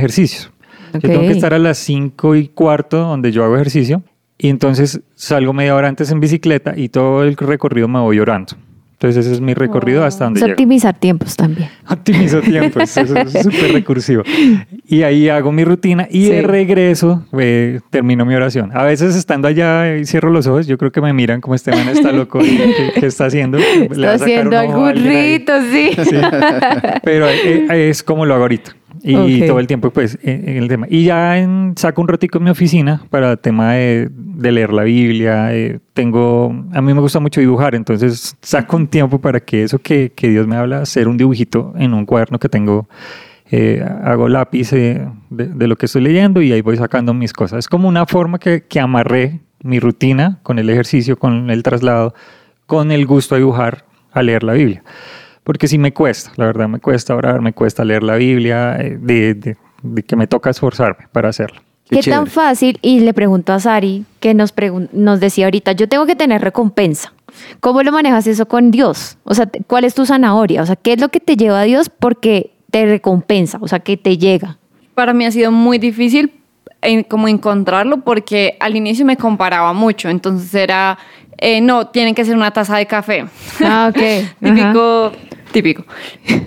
ejercicios. 0.95 1.12
Yo 1.14 1.20
tengo 1.20 1.32
que 1.32 1.36
estar 1.36 1.55
a 1.55 1.59
las 1.59 1.78
5 1.78 2.36
y 2.36 2.49
cuarto 2.49 2.99
donde 2.99 3.32
yo 3.32 3.45
hago 3.45 3.55
ejercicio 3.57 4.03
y 4.38 4.49
entonces 4.49 5.01
salgo 5.14 5.53
media 5.53 5.74
hora 5.74 5.88
antes 5.88 6.11
en 6.11 6.20
bicicleta 6.20 6.74
y 6.76 6.88
todo 6.88 7.22
el 7.22 7.36
recorrido 7.36 7.88
me 7.88 8.01
voy 8.01 8.18
orando. 8.18 8.55
Entonces 8.92 9.26
ese 9.26 9.34
es 9.34 9.40
mi 9.42 9.53
recorrido 9.55 10.05
hasta 10.05 10.24
donde 10.24 10.38
Es 10.38 10.45
llego. 10.47 10.53
optimizar 10.55 10.95
tiempos 10.99 11.36
también. 11.36 11.68
Optimizo 11.90 12.40
tiempos, 12.40 12.97
eso 12.97 13.16
es 13.16 13.32
súper 13.42 13.72
recursivo. 13.72 14.22
Y 14.86 15.03
ahí 15.03 15.28
hago 15.28 15.53
mi 15.53 15.64
rutina 15.64 16.07
y 16.11 16.28
de 16.28 16.40
Sí. 16.40 16.47
regreso 16.47 17.26
eh, 17.38 17.80
termino 17.90 18.24
mi 18.24 18.34
oración. 18.34 18.70
A 18.72 18.82
veces 18.84 19.14
estando 19.16 19.47
allá 19.49 19.97
y 19.97 20.07
cierro 20.07 20.30
los 20.30 20.47
ojos, 20.47 20.66
yo 20.66 20.78
creo 20.78 20.90
que 20.90 21.03
me 21.03 21.12
miran 21.12 21.40
como 21.42 21.55
este 21.55 21.72
man 21.72 21.88
está 21.88 22.12
loco, 22.12 22.38
¿qué, 22.38 22.92
qué 22.99 23.07
está 23.07 23.26
haciendo? 23.26 23.59
Está 23.90 24.14
haciendo 24.14 24.57
algún 24.59 24.95
rito, 24.95 25.53
sí. 25.70 25.90
Sí. 26.03 26.16
Pero 27.03 27.28
eh, 27.28 27.88
es 27.90 28.03
como 28.03 28.24
lo 28.24 28.34
hago 28.34 28.45
ahorita. 28.45 28.74
Y 29.07 29.14
Ok. 29.42 29.46
todo 29.48 29.59
el 29.61 29.66
tiempo, 29.66 29.90
pues, 29.90 30.18
en 30.22 30.48
en 30.48 30.57
el 30.57 30.66
tema. 30.68 30.86
Y 30.88 31.05
ya 31.05 31.36
en- 31.38 31.74
saco 31.76 32.00
un 32.00 32.09
ratico 32.09 32.38
en 32.38 32.44
mi 32.44 32.50
oficina 32.50 33.02
para 33.11 33.32
el 33.32 33.38
tema 33.38 33.74
de, 33.74 34.09
de 34.11 34.50
leer 34.50 34.72
la 34.72 34.84
Biblia. 34.84 35.55
eh, 35.55 35.78
tengo, 35.92 36.46
a 36.72 36.80
mí 36.80 36.94
me 36.94 37.00
gusta 37.00 37.20
mucho 37.20 37.38
dibujar, 37.40 37.74
entonces 37.74 38.34
saco 38.40 38.76
un 38.78 38.86
tiempo 38.88 39.20
para 39.20 39.40
que 39.40 39.62
eso 39.62 39.78
que, 39.78 40.11
que 40.16 40.30
Dios 40.30 40.46
me 40.46 40.57
habla, 40.57 40.80
hacer 40.80 41.07
un 41.07 41.18
dibujito 41.18 41.74
en 41.76 41.92
un 41.92 42.07
cuaderno 42.07 42.38
que 42.38 42.48
tengo. 42.48 42.88
eh, 43.50 43.84
hago 44.02 44.26
lápiz 44.28 44.72
eh, 44.72 45.07
de, 45.30 45.46
de 45.48 45.66
lo 45.68 45.76
que 45.76 45.84
estoy 45.86 46.00
leyendo 46.02 46.40
y 46.40 46.50
ahí 46.50 46.62
voy 46.62 46.78
sacando 46.78 47.12
mis 47.12 47.32
cosas. 47.34 47.59
Es 47.61 47.68
como 47.68 47.86
una 47.88 48.07
forma 48.07 48.38
que, 48.38 48.62
que 48.66 48.80
amarré 48.80 49.40
mi 49.62 49.78
rutina 49.80 50.38
con 50.42 50.59
el 50.59 50.70
ejercicio, 50.70 51.18
con 51.18 51.50
el 51.50 51.62
traslado, 51.62 52.14
con 52.66 52.90
el 52.90 53.05
gusto 53.07 53.34
a 53.34 53.38
dibujar, 53.38 53.84
a 54.12 54.22
leer 54.22 54.42
la 54.44 54.55
Biblia. 54.55 54.82
Porque 55.45 55.68
sí 55.68 55.78
me 55.78 55.92
cuesta, 55.92 56.32
la 56.36 56.47
verdad 56.47 56.68
me 56.68 56.80
cuesta 56.80 57.14
orar, 57.14 57.40
me 57.40 57.53
cuesta 57.53 57.84
leer 57.84 58.03
la 58.03 58.16
Biblia, 58.16 58.76
eh, 58.80 58.99
de, 59.01 59.34
de- 59.34 59.57
de 59.82 60.03
que 60.03 60.16
me 60.16 60.26
toca 60.26 60.49
esforzarme 60.51 61.07
para 61.12 61.28
hacerlo. 61.28 61.61
Qué 61.90 62.01
¿Qué, 62.01 62.11
tan 62.11 62.26
fácil? 62.26 62.78
Y 62.80 63.01
le 63.01 63.12
pregunto 63.12 63.53
a 63.53 63.61
Sari, 63.61 64.07
que 64.20 64.32
nos, 64.32 64.55
decía 65.20 65.45
ahorita, 65.45 65.72
yo 65.72 65.86
tengo 65.86 66.07
que 66.07 66.16
tener 66.16 66.40
recompensa. 66.40 67.12
¿Cómo 67.61 67.82
lo 67.82 67.92
manejas 67.92 68.26
eso 68.26 68.47
con 68.49 68.70
Dios? 68.70 69.18
O 69.24 69.34
sea, 69.34 69.51
¿cuál 69.66 69.84
es 69.84 69.95
tu 69.95 70.07
zanahoria? 70.07 70.62
O 70.62 70.66
sea, 70.66 70.76
¿qué 70.76 70.95
es 70.95 71.01
lo 71.01 71.11
que 71.11 71.20
te 71.20 71.36
lleva 71.36 71.61
a 71.61 71.64
Dios 71.64 71.90
porque 71.90 72.53
te 72.70 72.86
recompensa? 72.86 73.59
O 73.61 73.68
sea, 73.68 73.80
que 73.80 73.99
te 73.99 74.16
llega. 74.16 74.57
Para 74.95 75.12
mí 75.12 75.26
ha 75.26 75.30
sido 75.30 75.53
muy 75.53 75.76
difícil 75.78 76.32
en- 76.80 77.03
como 77.03 77.28
encontrarlo 77.28 78.01
porque 78.01 78.57
al 78.61 78.76
inicio 78.76 79.05
me 79.05 79.18
comparaba 79.18 79.74
mucho. 79.74 80.09
Entonces 80.09 80.55
era, 80.55 80.97
eh, 81.45 81.61
no, 81.61 81.88
tienen 81.88 82.14
que 82.14 82.24
ser 82.24 82.36
una 82.36 82.53
taza 82.53 82.78
de 82.78 82.86
café. 82.86 83.26
Ah, 83.62 83.90
ok. 83.90 84.01
típico, 84.42 85.12
típico. 85.53 85.84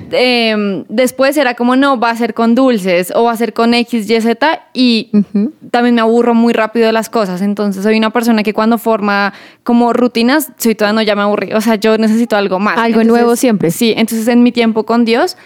Em, 0.09 0.85
después 0.89 1.37
era 1.37 1.53
como, 1.53 1.75
no, 1.75 1.99
va 1.99 2.09
a 2.09 2.15
ser 2.15 2.33
con 2.33 2.55
dulces 2.55 3.13
o 3.15 3.25
va 3.25 3.31
a 3.31 3.37
ser 3.37 3.53
con 3.53 3.75
X, 3.75 4.09
Y, 4.09 4.21
Z 4.21 4.59
y 4.73 5.11
también 5.69 5.93
me 5.93 6.01
aburro 6.01 6.33
muy 6.33 6.51
rápido 6.51 6.87
de 6.87 6.93
las 6.93 7.09
cosas. 7.09 7.43
Entonces 7.43 7.83
soy 7.83 7.95
una 7.95 8.09
persona 8.09 8.41
que 8.41 8.53
cuando 8.53 8.79
forma 8.79 9.33
como 9.63 9.93
rutinas, 9.93 10.51
soy 10.57 10.73
toda, 10.73 10.93
no, 10.93 11.03
ya 11.03 11.15
me 11.15 11.21
aburrí. 11.21 11.53
O 11.53 11.61
sea, 11.61 11.75
yo 11.75 11.95
necesito 11.99 12.35
algo 12.35 12.57
más. 12.57 12.79
Algo 12.79 13.01
Entonces, 13.01 13.07
nuevo 13.07 13.35
siempre. 13.35 13.69
Sí, 13.69 13.93
entonces 13.95 14.27
en 14.27 14.41
mi 14.41 14.51
tiempo 14.51 14.83
con 14.83 15.05
Dios 15.05 15.37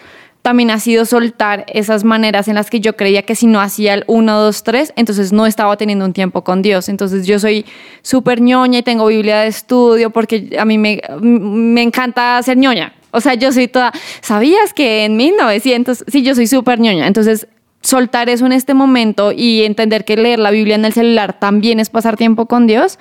también 0.42 0.72
ha 0.72 0.80
sido 0.80 1.06
soltar 1.06 1.66
esas 1.68 2.04
maneras 2.04 2.48
en 2.48 2.56
las 2.56 2.70
que 2.70 2.80
yo 2.80 2.96
creía 2.96 3.22
que 3.22 3.36
si 3.36 3.46
no 3.46 3.62
hacía 3.62 3.94
el 3.94 4.04
1, 4.08 4.39
2, 4.39 4.64
3, 4.64 4.94
entonces 4.96 5.32
no 5.32 5.46
estaba 5.46 5.78
teniendo 5.78 6.04
un 6.04 6.14
tiempo 6.14 6.44
con 6.44 6.62
Dios. 6.62 6.89
Entonces 6.89 7.28
yo 7.28 7.38
soy 7.39 7.66
súper 8.02 8.42
ñoña 8.42 8.80
y 8.80 8.84
tengo 8.84 9.06
Biblia 9.08 9.42
de 9.42 9.48
estudio 9.48 10.10
porque 10.10 10.56
a 10.58 10.66
mí 10.66 10.78
me, 10.78 11.02
me 11.22 11.84
encanta 11.84 12.42
ser 12.44 12.58
ñoña. 12.58 12.94
O 13.12 13.22
sea, 13.22 13.36
yo 13.36 13.52
soy 13.52 13.68
toda, 13.68 13.92
¿sabías 14.22 14.74
que 14.74 15.06
en 15.06 15.18
1900? 15.18 16.06
Sí, 16.08 16.24
yo 16.24 16.34
soy 16.34 16.48
súper 16.48 16.80
ñoña. 16.80 17.08
Entonces 17.08 17.48
soltar 17.82 18.30
eso 18.30 18.46
en 18.46 18.52
este 18.52 18.74
momento 18.74 19.32
y 19.32 19.64
entender 19.64 20.06
que 20.06 20.16
leer 20.16 20.39
la 20.39 20.52
Biblia 20.52 20.76
en 20.76 20.86
el 20.86 20.94
celular 20.94 21.39
también 21.39 21.80
es 21.80 21.89
pasar 21.89 22.16
tiempo 22.16 22.46
con 22.46 22.68
Dios 22.68 23.00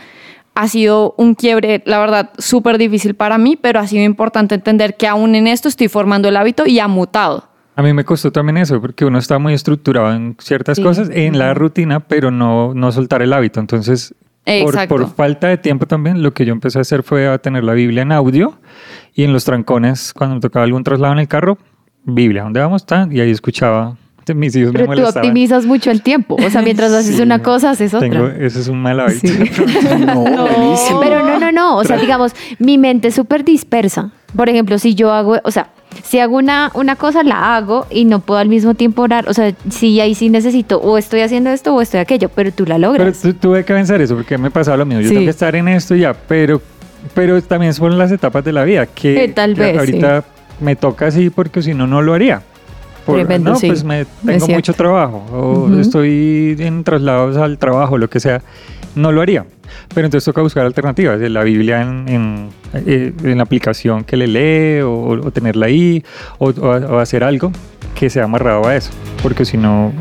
ha 0.60 0.68
sido 0.68 1.14
un 1.16 1.34
quiebre, 1.34 1.82
la 1.86 1.98
verdad, 1.98 2.30
súper 2.38 2.76
difícil 2.76 3.14
para 3.14 3.38
mí, 3.38 3.56
pero 3.56 3.80
ha 3.80 3.86
sido 3.86 4.04
importante 4.04 4.54
entender 4.54 4.96
que 4.96 5.06
aún 5.06 5.34
en 5.34 5.46
esto 5.46 5.68
estoy 5.68 5.88
formando 5.88 6.28
el 6.28 6.36
hábito 6.36 6.66
y 6.66 6.78
ha 6.80 6.86
mutado. 6.88 7.48
A 7.76 7.82
mí 7.82 7.94
me 7.94 8.04
costó 8.04 8.30
también 8.30 8.58
eso, 8.58 8.78
porque 8.80 9.06
uno 9.06 9.18
está 9.18 9.38
muy 9.38 9.54
estructurado 9.54 10.12
en 10.12 10.36
ciertas 10.38 10.76
Sí. 10.76 10.82
cosas, 10.82 11.08
en 11.12 11.38
la 11.38 11.54
rutina, 11.54 12.00
pero 12.00 12.30
no, 12.30 12.74
no 12.74 12.92
soltar 12.92 13.22
el 13.22 13.32
hábito. 13.32 13.58
Entonces, 13.58 14.14
por, 14.62 14.86
por 14.88 15.14
falta 15.14 15.48
de 15.48 15.56
tiempo 15.56 15.86
también, 15.86 16.22
lo 16.22 16.34
que 16.34 16.44
yo 16.44 16.52
empecé 16.52 16.78
a 16.78 16.82
hacer 16.82 17.02
fue 17.02 17.26
a 17.26 17.38
tener 17.38 17.64
la 17.64 17.72
Biblia 17.72 18.02
en 18.02 18.12
audio 18.12 18.58
y 19.14 19.24
en 19.24 19.32
los 19.32 19.44
trancones, 19.46 20.12
cuando 20.12 20.34
me 20.34 20.40
tocaba 20.42 20.64
algún 20.64 20.84
traslado 20.84 21.14
en 21.14 21.20
el 21.20 21.28
carro, 21.28 21.56
Biblia, 22.04 22.42
¿dónde 22.42 22.60
vamos? 22.60 22.84
Tan? 22.84 23.10
Y 23.12 23.20
ahí 23.20 23.30
escuchaba. 23.30 23.96
Mis 24.34 24.54
hijos 24.56 24.72
me 24.72 24.80
Pero 24.80 24.84
tú 24.84 24.90
molestaban. 24.90 25.18
optimizas 25.26 25.66
mucho 25.66 25.90
el 25.90 26.02
tiempo. 26.02 26.36
O 26.44 26.50
sea, 26.50 26.62
mientras 26.62 26.92
haces 26.92 27.16
Sí. 27.16 27.22
una 27.22 27.40
cosa, 27.42 27.70
haces 27.70 27.92
otra. 27.94 28.08
Tengo, 28.08 28.26
ese 28.28 28.60
es 28.60 28.68
un 28.68 28.80
mal 28.80 29.00
hábito. 29.00 29.26
Sí. 29.26 29.34
No. 30.06 30.24
Pero 31.00 31.24
no, 31.24 31.38
no, 31.38 31.52
no. 31.52 31.76
O 31.76 31.84
sea, 31.84 31.96
digamos, 31.96 32.32
mi 32.58 32.78
mente 32.78 33.08
es 33.08 33.14
súper 33.14 33.44
dispersa. 33.44 34.10
Por 34.36 34.48
ejemplo, 34.48 34.78
si 34.78 34.94
yo 34.94 35.12
hago, 35.12 35.38
o 35.42 35.50
sea, 35.50 35.70
si 36.04 36.20
hago 36.20 36.36
una, 36.36 36.70
una 36.74 36.94
cosa, 36.96 37.22
la 37.24 37.56
hago 37.56 37.86
y 37.90 38.04
no 38.04 38.20
puedo 38.20 38.38
al 38.38 38.48
mismo 38.48 38.74
tiempo 38.74 39.02
orar. 39.02 39.28
O 39.28 39.34
sea, 39.34 39.52
sí, 39.70 40.00
ahí 40.00 40.14
sí 40.14 40.28
necesito, 40.30 40.78
o 40.80 40.96
estoy 40.98 41.20
haciendo 41.22 41.50
esto 41.50 41.74
o 41.74 41.80
estoy 41.82 41.98
aquello, 42.00 42.28
pero 42.28 42.52
tú 42.52 42.64
la 42.64 42.76
Pero 42.76 42.92
logras. 42.92 43.20
tu- 43.20 43.34
tuve 43.34 43.64
que 43.64 43.72
vencer 43.72 44.00
eso 44.00 44.14
porque 44.14 44.38
me 44.38 44.50
pasaba 44.50 44.76
lo 44.76 44.86
mismo. 44.86 45.00
Yo 45.02 45.08
Sí. 45.08 45.14
tengo 45.14 45.26
que 45.26 45.30
estar 45.30 45.56
en 45.56 45.66
esto 45.68 45.96
y 45.96 46.00
ya, 46.00 46.14
pero, 46.14 46.62
pero 47.14 47.42
también 47.42 47.74
son 47.74 47.98
las 47.98 48.12
etapas 48.12 48.44
de 48.44 48.52
la 48.52 48.62
vida 48.64 48.86
que, 48.86 49.24
Eh, 49.24 49.28
tal 49.28 49.54
que 49.54 49.60
vez, 49.60 49.78
ahorita 49.78 50.24
me 50.60 50.76
toca 50.76 51.06
así 51.08 51.30
porque 51.30 51.60
si 51.62 51.74
no, 51.74 51.86
no 51.88 52.00
lo 52.02 52.14
haría. 52.14 52.42
Por- 53.06 53.16
Tremendo, 53.16 53.50
no, 53.50 53.56
sí. 53.56 53.68
pues 53.68 53.82
me, 53.84 54.04
tengo 54.24 54.48
mucho 54.48 54.72
trabajo. 54.74 55.24
O 55.32 55.78
estoy 55.80 56.56
en 56.58 56.84
traslados 56.84 57.36
al 57.36 57.58
trabajo, 57.58 57.98
lo 57.98 58.08
que 58.10 58.20
sea, 58.20 58.42
no 58.94 59.12
lo 59.12 59.20
haría. 59.22 59.44
Pero 59.94 60.06
entonces 60.06 60.24
toca 60.24 60.42
buscar 60.42 60.66
alternativas, 60.66 61.20
la 61.20 61.42
Biblia 61.44 61.80
en, 61.82 62.08
en, 62.08 62.48
eh, 62.74 63.12
en 63.22 63.36
la 63.36 63.42
aplicación 63.44 64.04
que 64.04 64.16
le 64.16 64.26
lee 64.26 64.82
o, 64.82 65.10
o 65.10 65.30
tenerla 65.30 65.66
ahí 65.66 66.02
o- 66.38 66.50
o 66.50 66.98
hacer 66.98 67.22
algo 67.24 67.52
que 67.94 68.10
sea 68.10 68.24
amarrado 68.24 68.66
a 68.66 68.74
eso, 68.76 68.90
porque 69.22 69.44
si 69.44 69.56
no, 69.56 69.92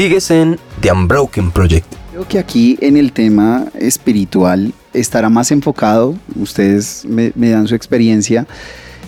Sigues 0.00 0.30
en 0.30 0.58
The 0.80 0.92
Unbroken 0.92 1.50
Project. 1.50 1.84
Creo 2.10 2.26
que 2.26 2.38
aquí 2.38 2.78
en 2.80 2.96
el 2.96 3.12
tema 3.12 3.66
espiritual 3.78 4.72
estará 4.94 5.28
más 5.28 5.50
enfocado, 5.50 6.14
ustedes 6.36 7.04
me, 7.06 7.32
me 7.34 7.50
dan 7.50 7.68
su 7.68 7.74
experiencia, 7.74 8.46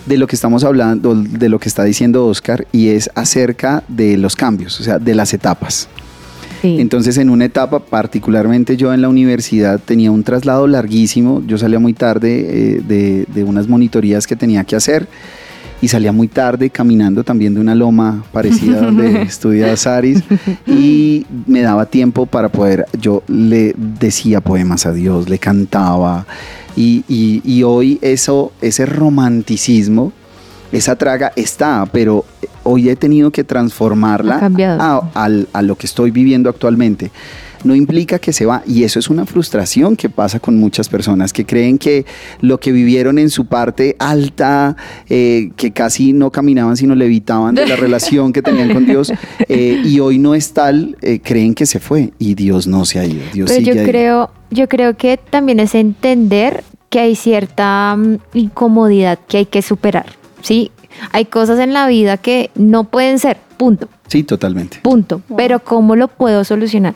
de 0.05 0.17
lo 0.17 0.27
que 0.27 0.35
estamos 0.35 0.63
hablando, 0.63 1.15
de 1.15 1.49
lo 1.49 1.57
que 1.57 1.67
está 1.67 1.83
diciendo 1.83 2.27
Oscar, 2.27 2.67
y 2.71 2.89
es 2.89 3.09
acerca 3.15 3.83
de 3.87 4.17
los 4.17 4.35
cambios, 4.35 4.79
o 4.79 4.83
sea, 4.83 4.99
de 4.99 5.15
las 5.15 5.33
etapas. 5.33 5.87
Sí. 6.61 6.77
Entonces, 6.79 7.17
en 7.17 7.31
una 7.31 7.45
etapa, 7.45 7.79
particularmente 7.79 8.77
yo 8.77 8.93
en 8.93 9.01
la 9.01 9.09
universidad, 9.09 9.79
tenía 9.83 10.11
un 10.11 10.23
traslado 10.23 10.67
larguísimo. 10.67 11.41
Yo 11.47 11.57
salía 11.57 11.79
muy 11.79 11.93
tarde 11.93 12.75
eh, 12.75 12.81
de, 12.87 13.25
de 13.33 13.43
unas 13.43 13.67
monitorías 13.67 14.27
que 14.27 14.35
tenía 14.35 14.63
que 14.63 14.75
hacer 14.75 15.07
y 15.83 15.87
salía 15.89 16.13
muy 16.13 16.29
tarde 16.29 16.69
caminando 16.69 17.23
también 17.25 17.53
de 17.53 17.59
una 17.59 17.75
loma 17.75 18.23
parecida 18.31 18.79
donde 18.79 19.21
estudia 19.33 19.75
Saris 19.75 20.23
y 20.65 21.25
me 21.45 21.61
daba 21.61 21.85
tiempo 21.87 22.25
para 22.25 22.47
poder, 22.47 22.85
yo 23.01 23.21
le 23.27 23.75
decía 23.77 24.39
poemas 24.39 24.85
a 24.85 24.93
Dios, 24.93 25.27
le 25.27 25.37
cantaba 25.39 26.25
y, 26.77 27.03
y- 27.09 27.41
y 27.43 27.63
hoy 27.63 27.99
eso, 28.01 28.53
ese 28.61 28.85
romanticismo 28.85 30.13
esa 30.71 30.95
traga 30.95 31.31
está, 31.35 31.85
pero 31.91 32.25
hoy 32.63 32.89
he 32.89 32.95
tenido 32.95 33.31
que 33.31 33.43
transformarla 33.43 34.51
a, 34.79 35.29
a 35.53 35.61
lo 35.61 35.75
que 35.75 35.85
estoy 35.85 36.11
viviendo 36.11 36.49
actualmente. 36.49 37.11
No 37.63 37.75
implica 37.75 38.19
que 38.19 38.33
se 38.33 38.45
va, 38.45 38.61
y 38.67 38.83
eso 38.83 38.99
es 38.99 39.09
una 39.09 39.25
frustración 39.25 39.95
que 39.95 40.09
pasa 40.09 40.39
con 40.39 40.57
muchas 40.57 40.89
personas 40.89 41.31
que 41.31 41.45
creen 41.45 41.77
que 41.77 42.05
lo 42.41 42.59
que 42.59 42.73
vivieron 42.73 43.17
en 43.17 43.29
su 43.29 43.45
parte 43.45 43.95
alta, 43.99 44.75
eh, 45.09 45.49
que 45.55 45.71
casi 45.71 46.11
no 46.11 46.29
caminaban 46.29 46.75
sino 46.75 46.93
levitaban 46.93 47.55
de 47.55 47.65
la 47.65 47.75
relación 47.77 48.33
que 48.33 48.41
tenían 48.41 48.73
con 48.73 48.85
Dios, 48.85 49.13
eh, 49.47 49.81
y 49.85 49.99
hoy 50.01 50.19
no 50.19 50.35
es 50.35 50.51
tal, 50.51 50.97
eh, 51.01 51.21
creen 51.23 51.53
que 51.55 51.65
se 51.65 51.79
fue, 51.79 52.11
y 52.19 52.35
Dios 52.35 52.67
no 52.67 52.83
se 52.83 52.99
ha 52.99 53.05
ido. 53.05 53.21
Dios 53.33 53.49
Pero 53.49 53.59
sigue 53.59 53.75
yo 53.75 53.81
ahí. 53.81 53.87
creo, 53.87 54.31
yo 54.51 54.67
creo 54.67 54.97
que 54.97 55.17
también 55.17 55.61
es 55.61 55.73
entender 55.73 56.65
que 56.89 56.99
hay 56.99 57.15
cierta 57.15 57.95
mm, 57.95 58.17
incomodidad 58.33 59.19
que 59.27 59.37
hay 59.37 59.45
que 59.45 59.61
superar, 59.61 60.07
¿sí? 60.41 60.69
Hay 61.11 61.25
cosas 61.25 61.59
en 61.59 61.73
la 61.73 61.87
vida 61.87 62.17
que 62.17 62.49
no 62.55 62.83
pueden 62.85 63.19
ser, 63.19 63.37
punto, 63.57 63.87
Sí, 64.07 64.23
totalmente. 64.23 64.79
punto. 64.81 65.21
Pero 65.35 65.59
¿cómo 65.59 65.95
lo 65.95 66.07
puedo 66.07 66.43
solucionar? 66.43 66.93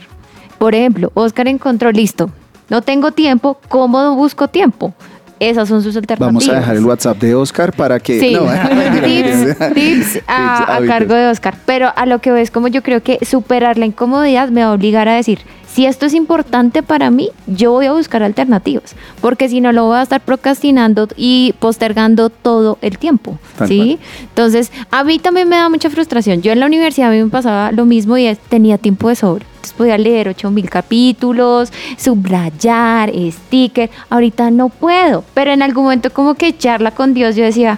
Por 0.58 0.76
ejemplo, 0.76 1.12
Oscar 1.14 1.48
encontró, 1.48 1.92
listo, 1.92 2.30
no 2.70 2.82
tengo 2.82 3.12
tiempo, 3.12 3.60
¿cómo 3.70 4.16
busco 4.16 4.48
tiempo? 4.48 4.94
Esas 5.40 5.70
son 5.70 5.84
sus 5.84 5.96
alternativas. 5.96 6.28
Vamos 6.34 6.50
a 6.50 6.60
dejar 6.60 6.76
el 6.78 6.86
WhatsApp 6.86 7.18
de 7.20 7.36
Oscar 7.36 7.72
para 7.72 8.00
que... 8.00 8.20
Sí, 8.20 8.34
No, 8.34 8.42
tips, 9.76 10.20
a, 10.28 10.78
a 10.78 10.86
cargo 10.86 11.14
de 11.14 11.28
Oscar. 11.28 11.56
Pero 11.66 11.92
a 11.96 12.06
lo 12.08 12.20
que 12.20 12.32
ves, 12.32 12.50
como 12.50 12.68
yo 12.68 12.82
creo 12.82 13.04
que 13.04 13.20
superar 13.24 13.78
la 13.78 13.86
incomodidad 13.86 14.50
me 14.50 14.62
va 14.64 14.72
a 14.72 14.74
obligar 14.74 15.08
a 15.08 15.16
decir, 15.16 15.40
si 15.78 15.86
esto 15.86 16.08
es 16.08 16.16
importante 16.16 16.82
para 16.82 17.12
mí, 17.12 17.30
yo 17.46 17.72
voy 17.72 17.86
a 17.86 17.94
buscar 17.94 18.24
alternativas. 18.24 18.96
Porque 19.22 19.48
si 19.48 19.62
no, 19.62 19.72
lo 19.72 19.86
voy 19.86 19.98
a 19.98 20.02
estar 20.02 20.20
procrastinando 20.22 21.08
y 21.16 21.54
postergando 21.60 22.32
todo 22.32 22.80
el 22.82 22.98
tiempo. 22.98 23.38
¿Sí? 23.68 24.00
Entonces, 24.24 24.72
a 24.90 25.04
mí 25.04 25.20
también 25.20 25.48
me 25.48 25.56
da 25.56 25.70
mucha 25.70 25.92
frustración. 25.92 26.42
Yo 26.42 26.52
en 26.52 26.62
la 26.62 26.66
universidad 26.66 27.10
a 27.10 27.12
mí 27.12 27.24
me 27.24 27.30
pasaba 27.30 27.72
lo 27.72 27.86
mismo 27.86 28.18
y 28.18 28.36
tenía 28.50 28.80
tiempo 28.80 29.10
de 29.10 29.18
sobra. 29.18 29.46
Entonces 29.50 29.74
podía 29.74 30.00
leer 30.00 30.30
8000 30.30 30.68
capítulos, 30.68 31.72
subrayar, 31.96 33.12
sticker. 33.30 33.92
Ahorita 34.10 34.50
no 34.50 34.70
puedo. 34.70 35.24
Pero 35.36 35.52
en 35.52 35.62
algún 35.62 35.84
momento, 35.84 36.12
como 36.12 36.34
que 36.34 36.58
charla 36.58 36.90
con 36.90 37.14
Dios, 37.14 37.36
yo 37.36 37.44
decía, 37.44 37.78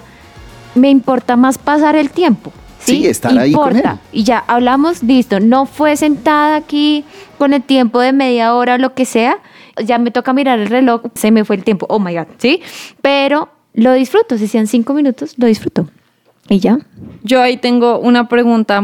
me 0.74 0.88
importa 0.88 1.36
más 1.36 1.58
pasar 1.58 1.96
el 1.96 2.08
tiempo. 2.08 2.50
Sí, 2.80 2.96
Sí, 2.96 3.06
estar 3.06 3.38
ahí 3.38 3.52
con 3.52 3.76
él. 3.76 3.84
Y 4.12 4.24
ya 4.24 4.42
hablamos, 4.46 5.02
listo. 5.02 5.38
No 5.38 5.66
fue 5.66 5.96
sentada 5.96 6.56
aquí 6.56 7.04
con 7.38 7.52
el 7.52 7.62
tiempo 7.62 8.00
de 8.00 8.12
media 8.12 8.54
hora 8.54 8.74
o 8.74 8.78
lo 8.78 8.94
que 8.94 9.04
sea. 9.04 9.38
Ya 9.84 9.98
me 9.98 10.10
toca 10.10 10.32
mirar 10.32 10.58
el 10.58 10.66
reloj, 10.66 11.02
se 11.14 11.30
me 11.30 11.44
fue 11.44 11.56
el 11.56 11.64
tiempo. 11.64 11.86
Oh 11.88 11.98
my 11.98 12.14
God, 12.14 12.26
¿sí? 12.38 12.62
Pero 13.02 13.48
lo 13.74 13.92
disfruto. 13.92 14.36
Si 14.38 14.48
sean 14.48 14.66
cinco 14.66 14.94
minutos, 14.94 15.34
lo 15.36 15.46
disfruto. 15.46 15.88
Y 16.48 16.58
ya. 16.58 16.78
Yo 17.22 17.40
ahí 17.40 17.56
tengo 17.56 17.98
una 17.98 18.28
pregunta 18.28 18.82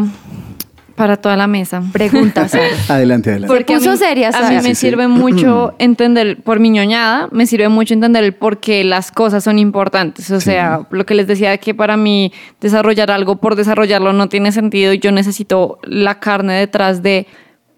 para 0.96 1.16
toda 1.16 1.36
la 1.36 1.46
mesa. 1.46 1.82
Preguntas. 1.92 2.52
Adelante, 2.88 3.30
adelante. 3.30 3.54
Porque 3.54 3.74
a 3.74 3.76
puso 3.76 3.92
mí, 3.92 3.96
seria, 3.98 4.30
a 4.30 4.48
mí 4.48 4.56
me 4.56 4.62
Sí, 4.62 4.68
sí. 4.68 4.74
sirve 4.74 5.06
mucho 5.08 5.74
entender, 5.78 6.42
por 6.42 6.58
mi 6.58 6.70
ñoñada, 6.70 7.28
me 7.30 7.46
sirve 7.46 7.68
mucho 7.68 7.94
entender 7.94 8.24
el 8.24 8.32
por 8.32 8.58
qué 8.58 8.82
las 8.82 9.12
cosas 9.12 9.44
son 9.44 9.58
importantes. 9.58 10.30
O 10.30 10.40
sea, 10.40 10.86
lo 10.90 11.06
que 11.06 11.14
les 11.14 11.26
decía 11.26 11.56
que 11.58 11.74
para 11.74 11.96
mí 11.96 12.32
desarrollar 12.60 13.10
algo 13.10 13.36
por 13.36 13.54
desarrollarlo 13.54 14.12
no 14.12 14.28
tiene 14.28 14.50
sentido 14.52 14.92
y 14.92 14.98
yo 14.98 15.12
necesito 15.12 15.78
la 15.84 16.18
carne 16.18 16.54
detrás 16.54 17.02
de 17.02 17.26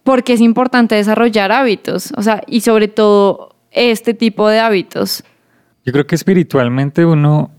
por 0.05 0.25
qué 0.25 0.33
es 0.35 0.41
importante 0.41 0.95
desarrollar 0.95 1.53
hábitos. 1.53 2.13
O 2.17 2.23
sea, 2.23 2.43
y 2.47 2.61
sobre 2.63 2.89
todo 2.89 3.57
este 3.71 4.15
tipo 4.15 4.49
de 4.49 4.61
hábitos. 4.61 5.25
Yo 5.85 5.93
creo 5.93 6.07
que 6.07 6.15
espiritualmente 6.15 7.05
uno 7.05 7.51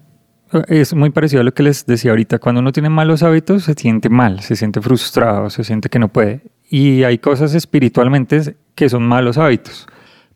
es 0.68 0.93
muy 0.93 1.10
parecido 1.10 1.41
a 1.41 1.43
lo 1.43 1.54
que 1.54 1.64
les 1.64 1.86
decía 1.86 2.12
ahorita. 2.12 2.39
Cuando 2.39 2.62
uno 2.62 2.72
tiene 2.72 2.89
malos 2.89 3.24
hábitos, 3.24 3.64
se 3.64 3.74
siente 3.74 4.10
mal, 4.10 4.41
se 4.41 4.56
siente 4.56 4.82
frustrado, 4.82 5.50
se 5.50 5.64
siente 5.64 5.89
que 5.89 6.00
no 6.00 6.10
puede. 6.10 6.41
Y 6.70 7.04
hay 7.04 7.18
cosas 7.18 7.54
espiritualmente 7.56 8.56
que 8.76 8.89
son 8.89 9.04
malos 9.04 9.38
hábitos. 9.38 9.88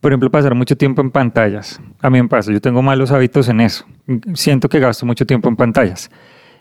Por 0.01 0.11
ejemplo, 0.11 0.29
pasar 0.29 0.53
mucho 0.53 0.75
tiempo 0.75 1.01
en 1.01 1.11
pantallas. 1.11 1.79
A 2.01 2.09
mí 2.09 2.21
me 2.21 2.27
pasa, 2.27 2.51
yo 2.51 2.59
tengo 2.59 2.81
malos 2.81 3.11
hábitos 3.11 3.47
en 3.49 3.61
eso. 3.61 3.85
Siento 4.33 4.67
que 4.67 4.79
gasto 4.79 5.05
mucho 5.05 5.25
tiempo 5.25 5.47
en 5.47 5.55
pantallas. 5.55 6.11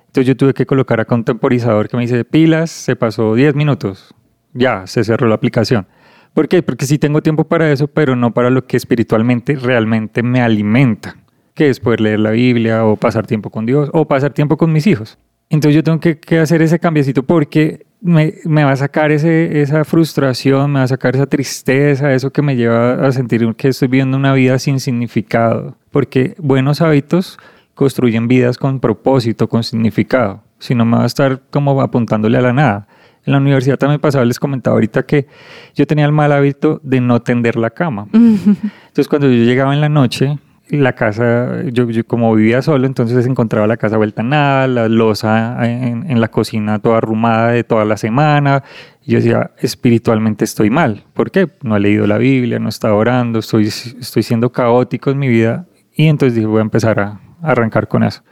Entonces 0.07 0.29
yo 0.29 0.37
tuve 0.37 0.55
que 0.55 0.67
colocar 0.67 1.01
acá 1.01 1.15
un 1.15 1.25
temporizador 1.25 1.89
que 1.89 1.97
me 1.97 2.03
dice 2.03 2.25
pilas, 2.25 2.71
se 2.71 2.97
pasó 2.97 3.35
10 3.35 3.55
minutos. 3.55 4.15
Ya, 4.53 4.87
se 4.87 5.03
cerró 5.05 5.27
la 5.27 5.35
aplicación. 5.35 5.87
¿Por 6.35 6.49
qué? 6.49 6.63
Porque 6.63 6.87
sí 6.87 6.99
tengo 6.99 7.23
tiempo 7.23 7.45
para 7.45 7.71
eso, 7.73 7.89
pero 7.89 8.15
no 8.15 8.33
para 8.33 8.51
lo 8.51 8.67
que 8.67 8.77
espiritualmente 8.77 9.57
realmente 9.57 10.23
me 10.23 10.41
alimenta, 10.41 11.17
que 11.55 11.69
es 11.69 11.81
poder 11.81 12.01
leer 12.01 12.21
la 12.21 12.31
Biblia 12.31 12.85
o 12.85 12.97
pasar 12.97 13.27
tiempo 13.27 13.51
con 13.51 13.67
Dios 13.67 13.91
o 13.93 14.07
pasar 14.07 14.33
tiempo 14.33 14.57
con 14.57 14.73
mis 14.73 14.87
hijos. 14.87 15.19
Entonces 15.51 15.77
yo 15.77 15.83
tengo 15.83 16.01
que, 16.01 16.19
que 16.19 16.39
hacer 16.39 16.63
ese 16.63 16.79
cambiecito 16.79 17.23
porque 17.25 17.85
me, 18.01 18.35
me 18.45 18.65
va 18.65 18.73
a 18.73 18.77
sacar 18.77 19.13
ese, 19.13 19.63
esa 19.63 19.85
frustración, 19.85 20.73
me 20.73 20.81
va 20.81 20.85
a 20.85 20.89
sacar 20.89 21.15
esa 21.15 21.27
tristeza, 21.27 22.13
eso 22.13 22.31
que 22.31 22.43
me 22.43 22.57
lleva 22.57 23.07
a 23.07 23.13
sentir 23.13 23.55
que 23.55 23.69
estoy 23.69 23.89
viviendo 23.89 24.17
una 24.17 24.33
vida 24.33 24.59
sin 24.59 24.81
significado. 24.81 25.77
Porque 25.91 26.35
buenos 26.39 26.81
hábitos 26.81 27.39
construyen 27.75 28.29
vidas 28.29 28.59
con 28.59 28.81
propósito, 28.81 29.49
con 29.49 29.63
significado. 29.63 30.43
Si 30.59 30.75
no 30.75 30.85
me 30.85 30.97
va 30.97 31.05
a 31.05 31.07
estar 31.07 31.43
como 31.51 31.81
apuntándole 31.81 32.39
a 32.39 32.43
la 32.43 32.53
nada. 32.53 32.89
En 33.25 33.33
la 33.33 33.39
universidad 33.39 33.79
también 33.79 34.01
pasaba, 34.01 34.25
les 34.25 34.41
comentaba 34.41 34.75
ahorita 34.75 35.05
que 35.05 35.29
yo 35.75 35.87
tenía 35.87 36.05
el 36.05 36.13
mal 36.13 36.33
hábito 36.33 36.81
de 36.83 37.01
no 37.01 37.21
tender 37.21 37.57
la 37.57 37.71
cama. 37.71 38.09
Entonces 38.13 39.09
cuando 39.09 39.29
yo 39.29 39.45
llegaba 39.45 39.73
en 39.75 39.81
la 39.81 39.89
noche, 39.89 40.39
la 40.79 40.95
casa, 40.95 41.63
yo, 41.73 41.91
yo 41.91 42.07
como 42.07 42.35
vivía 42.35 42.63
solo, 42.63 42.87
entonces 42.87 43.27
encontraba 43.27 43.67
la 43.67 43.77
casa 43.77 43.97
vuelta 43.97 44.23
a 44.23 44.25
nada, 44.25 44.67
la 44.67 44.89
losa 44.89 45.59
en, 45.65 46.21
la 46.21 46.29
cocina 46.29 46.79
toda 46.79 46.99
arrumada 46.99 47.49
de 47.53 47.65
toda 47.65 47.85
la 47.85 47.97
semana. 47.97 48.65
Yo 49.05 49.19
decía, 49.19 49.51
espiritualmente 49.59 50.45
estoy 50.45 50.71
mal. 50.71 51.05
¿Por 51.13 51.31
qué? 51.31 51.49
No 51.63 51.77
he 51.77 51.81
leído 51.81 52.07
la 52.07 52.19
Biblia, 52.19 52.59
no 52.59 52.67
he 52.67 52.71
estado 52.71 52.97
orando, 52.97 53.41
estoy, 53.41 53.67
estoy 53.67 54.23
siendo 54.23 54.51
caótico 54.51 55.11
en 55.11 55.19
mi 55.19 55.29
vida. 55.29 55.67
Y 55.95 56.07
entonces 56.07 56.37
dije, 56.37 56.47
voy 56.47 56.61
a 56.61 56.63
empezar 56.63 56.99
a, 57.01 57.21
a 57.43 57.51
arrancar 57.51 57.89
con 57.89 58.03
eso. 58.03 58.23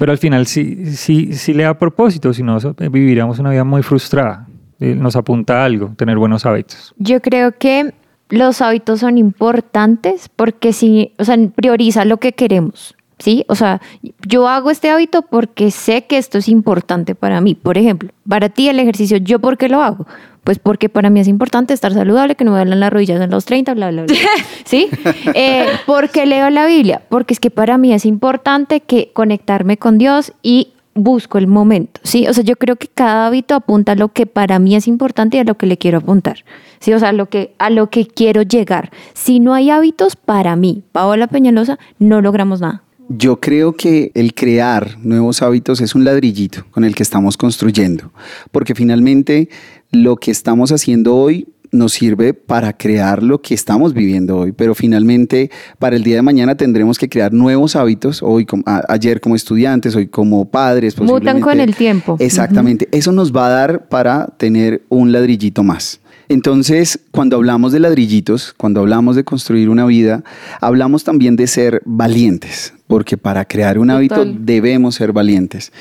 Pero 0.00 0.12
al 0.12 0.18
final 0.18 0.46
sí, 0.46 0.86
sí, 0.86 1.34
sí 1.34 1.52
le 1.52 1.64
da 1.64 1.74
propósito, 1.78 2.32
si 2.32 2.42
no 2.42 2.56
viviríamos 2.90 3.38
una 3.38 3.50
vida 3.50 3.64
muy 3.64 3.82
frustrada. 3.82 4.46
Eh, 4.78 4.94
Nos 4.94 5.14
apunta 5.14 5.60
a 5.60 5.66
algo, 5.66 5.92
tener 5.94 6.16
buenos 6.16 6.46
hábitos. 6.46 6.94
Yo 6.96 7.20
creo 7.20 7.52
que 7.52 7.92
los 8.30 8.62
hábitos 8.62 9.00
son 9.00 9.18
importantes 9.18 10.30
porque 10.34 10.72
si, 10.72 11.12
o 11.18 11.24
sea, 11.24 11.36
prioriza 11.54 12.04
lo 12.04 12.18
que 12.18 12.32
queremos. 12.32 12.94
¿Sí? 13.18 13.44
O 13.48 13.54
sea, 13.54 13.82
yo 14.26 14.48
hago 14.48 14.70
este 14.70 14.88
hábito 14.88 15.20
porque 15.20 15.70
sé 15.70 16.06
que 16.06 16.16
esto 16.16 16.38
es 16.38 16.48
importante 16.48 17.14
para 17.14 17.42
mí. 17.42 17.54
Por 17.54 17.76
ejemplo, 17.76 18.08
para 18.26 18.48
ti 18.48 18.70
el 18.70 18.80
ejercicio, 18.80 19.18
¿yo 19.18 19.38
por 19.40 19.58
qué 19.58 19.68
lo 19.68 19.82
hago? 19.82 20.06
Pues 20.42 20.58
porque 20.58 20.88
para 20.88 21.10
mí 21.10 21.20
es 21.20 21.28
importante 21.28 21.74
estar 21.74 21.92
saludable, 21.92 22.34
que 22.34 22.46
no 22.46 22.52
me 22.52 22.56
duelen 22.56 22.80
las 22.80 22.90
rodillas 22.90 23.20
en 23.20 23.28
los 23.28 23.44
30, 23.44 23.74
bla, 23.74 23.90
bla, 23.90 24.04
bla. 24.04 24.16
¿Sí? 24.64 24.88
Eh, 25.34 25.66
¿Por 25.84 26.08
qué 26.08 26.24
leo 26.24 26.48
la 26.48 26.64
Biblia? 26.64 27.02
Porque 27.10 27.34
es 27.34 27.40
que 27.40 27.50
para 27.50 27.76
mí 27.76 27.92
es 27.92 28.06
importante 28.06 28.80
que 28.80 29.10
conectarme 29.12 29.76
con 29.76 29.98
Dios 29.98 30.32
y 30.42 30.68
busco 30.94 31.38
el 31.38 31.46
momento, 31.46 32.00
¿sí? 32.04 32.26
O 32.26 32.34
sea, 32.34 32.44
yo 32.44 32.56
creo 32.56 32.76
que 32.76 32.88
cada 32.88 33.26
hábito 33.26 33.54
apunta 33.54 33.92
a 33.92 33.94
lo 33.94 34.08
que 34.08 34.26
para 34.26 34.58
mí 34.58 34.74
es 34.74 34.88
importante 34.88 35.36
y 35.36 35.40
a 35.40 35.44
lo 35.44 35.56
que 35.56 35.66
le 35.66 35.78
quiero 35.78 35.98
apuntar, 35.98 36.44
¿sí? 36.80 36.92
O 36.92 36.98
sea, 36.98 37.10
a 37.10 37.12
lo 37.12 37.26
que, 37.28 37.54
a 37.58 37.70
lo 37.70 37.88
que 37.90 38.06
quiero 38.06 38.42
llegar. 38.42 38.90
Si 39.14 39.38
no 39.38 39.54
hay 39.54 39.70
hábitos 39.70 40.16
para 40.16 40.56
mí, 40.56 40.82
Paola 40.92 41.28
Peñalosa, 41.28 41.78
no 41.98 42.20
logramos 42.20 42.60
nada. 42.60 42.82
Yo 43.08 43.40
creo 43.40 43.72
que 43.74 44.12
el 44.14 44.34
crear 44.34 44.96
nuevos 45.00 45.42
hábitos 45.42 45.80
es 45.80 45.94
un 45.96 46.04
ladrillito 46.04 46.64
con 46.70 46.84
el 46.84 46.94
que 46.94 47.02
estamos 47.02 47.36
construyendo, 47.36 48.12
porque 48.52 48.74
finalmente 48.76 49.48
lo 49.90 50.14
que 50.16 50.30
estamos 50.30 50.70
haciendo 50.70 51.16
hoy 51.16 51.48
nos 51.72 51.92
sirve 51.92 52.34
para 52.34 52.72
crear 52.76 53.22
lo 53.22 53.42
que 53.42 53.54
estamos 53.54 53.94
viviendo 53.94 54.36
hoy, 54.38 54.52
pero 54.52 54.74
finalmente 54.76 55.50
para 55.80 55.96
el 55.96 56.02
día 56.04 56.16
de 56.16 56.22
mañana 56.22 56.56
tendremos 56.56 56.98
que 56.98 57.08
crear 57.08 57.32
nuevos 57.32 57.74
hábitos, 57.76 58.22
hoy 58.22 58.44
como, 58.46 58.62
a- 58.66 58.82
ayer 58.88 59.20
como 59.20 59.34
estudiantes, 59.36 59.94
hoy 59.96 60.06
como 60.08 60.48
padres. 60.48 60.96
Mutan 61.00 61.40
con 61.40 61.58
el 61.60 61.74
tiempo. 61.74 62.16
Exactamente, 62.20 62.88
eso 62.92 63.10
nos 63.12 63.34
va 63.34 63.46
a 63.46 63.50
dar 63.50 63.88
para 63.88 64.26
tener 64.36 64.82
un 64.88 65.10
ladrillito 65.12 65.62
más. 65.64 66.00
Entonces, 66.30 67.00
cuando 67.10 67.34
hablamos 67.34 67.72
de 67.72 67.80
ladrillitos, 67.80 68.54
cuando 68.56 68.78
hablamos 68.78 69.16
de 69.16 69.24
construir 69.24 69.68
una 69.68 69.84
vida, 69.84 70.22
hablamos 70.60 71.02
también 71.02 71.34
de 71.34 71.48
ser 71.48 71.82
valientes, 71.84 72.72
porque 72.86 73.16
para 73.16 73.44
crear 73.44 73.80
un 73.80 73.90
hábito 73.90 74.24
debemos 74.24 74.94
ser 74.94 75.12
valientes. 75.12 75.72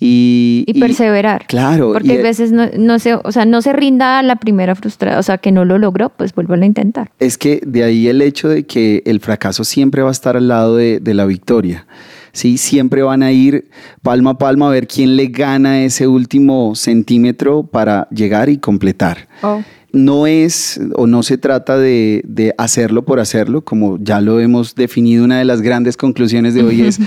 Y, 0.00 0.64
Y, 0.66 0.80
perseverar. 0.80 1.44
Claro. 1.46 1.92
Porque 1.92 2.20
a 2.20 2.22
veces 2.22 2.52
no, 2.52 2.70
no 2.78 2.98
se, 2.98 3.16
o 3.16 3.32
sea, 3.32 3.44
no 3.44 3.60
se 3.60 3.74
rinda 3.74 4.18
a 4.18 4.22
la 4.22 4.36
primera 4.36 4.74
frustrada, 4.74 5.18
o 5.18 5.22
sea, 5.22 5.36
que 5.36 5.52
no 5.52 5.66
lo 5.66 5.76
logró, 5.76 6.08
pues 6.08 6.34
vuelvo 6.34 6.54
a 6.54 6.64
intentar. 6.64 7.10
Es 7.18 7.36
que 7.36 7.60
de 7.66 7.84
ahí 7.84 8.08
el 8.08 8.22
hecho 8.22 8.48
de 8.48 8.64
que 8.64 9.02
el 9.04 9.20
fracaso 9.20 9.62
siempre 9.62 10.00
va 10.00 10.08
a 10.08 10.12
estar 10.12 10.38
al 10.38 10.48
lado 10.48 10.76
de, 10.76 11.00
de 11.00 11.12
la 11.12 11.26
victoria. 11.26 11.86
Sí, 12.32 12.56
siempre 12.56 13.02
van 13.02 13.22
a 13.22 13.30
ir 13.32 13.68
palma 14.00 14.30
a 14.30 14.38
palma 14.38 14.68
a 14.68 14.70
ver 14.70 14.86
quién 14.86 15.16
le 15.16 15.26
gana 15.26 15.82
ese 15.82 16.06
último 16.06 16.74
centímetro 16.76 17.64
para 17.64 18.08
llegar 18.10 18.48
y 18.48 18.56
completar. 18.56 19.28
Oh. 19.42 19.62
No 19.92 20.26
es 20.26 20.80
o 20.94 21.06
no 21.06 21.22
se 21.22 21.38
trata 21.38 21.78
de, 21.78 22.22
de, 22.26 22.54
hacerlo 22.58 23.04
por 23.04 23.20
hacerlo, 23.20 23.62
como 23.62 23.98
ya 24.00 24.20
lo 24.20 24.40
hemos 24.40 24.74
definido, 24.74 25.24
una 25.24 25.38
de 25.38 25.44
las 25.44 25.62
grandes 25.62 25.96
conclusiones 25.96 26.54
de 26.54 26.62
hoy 26.62 26.82
es 26.82 27.00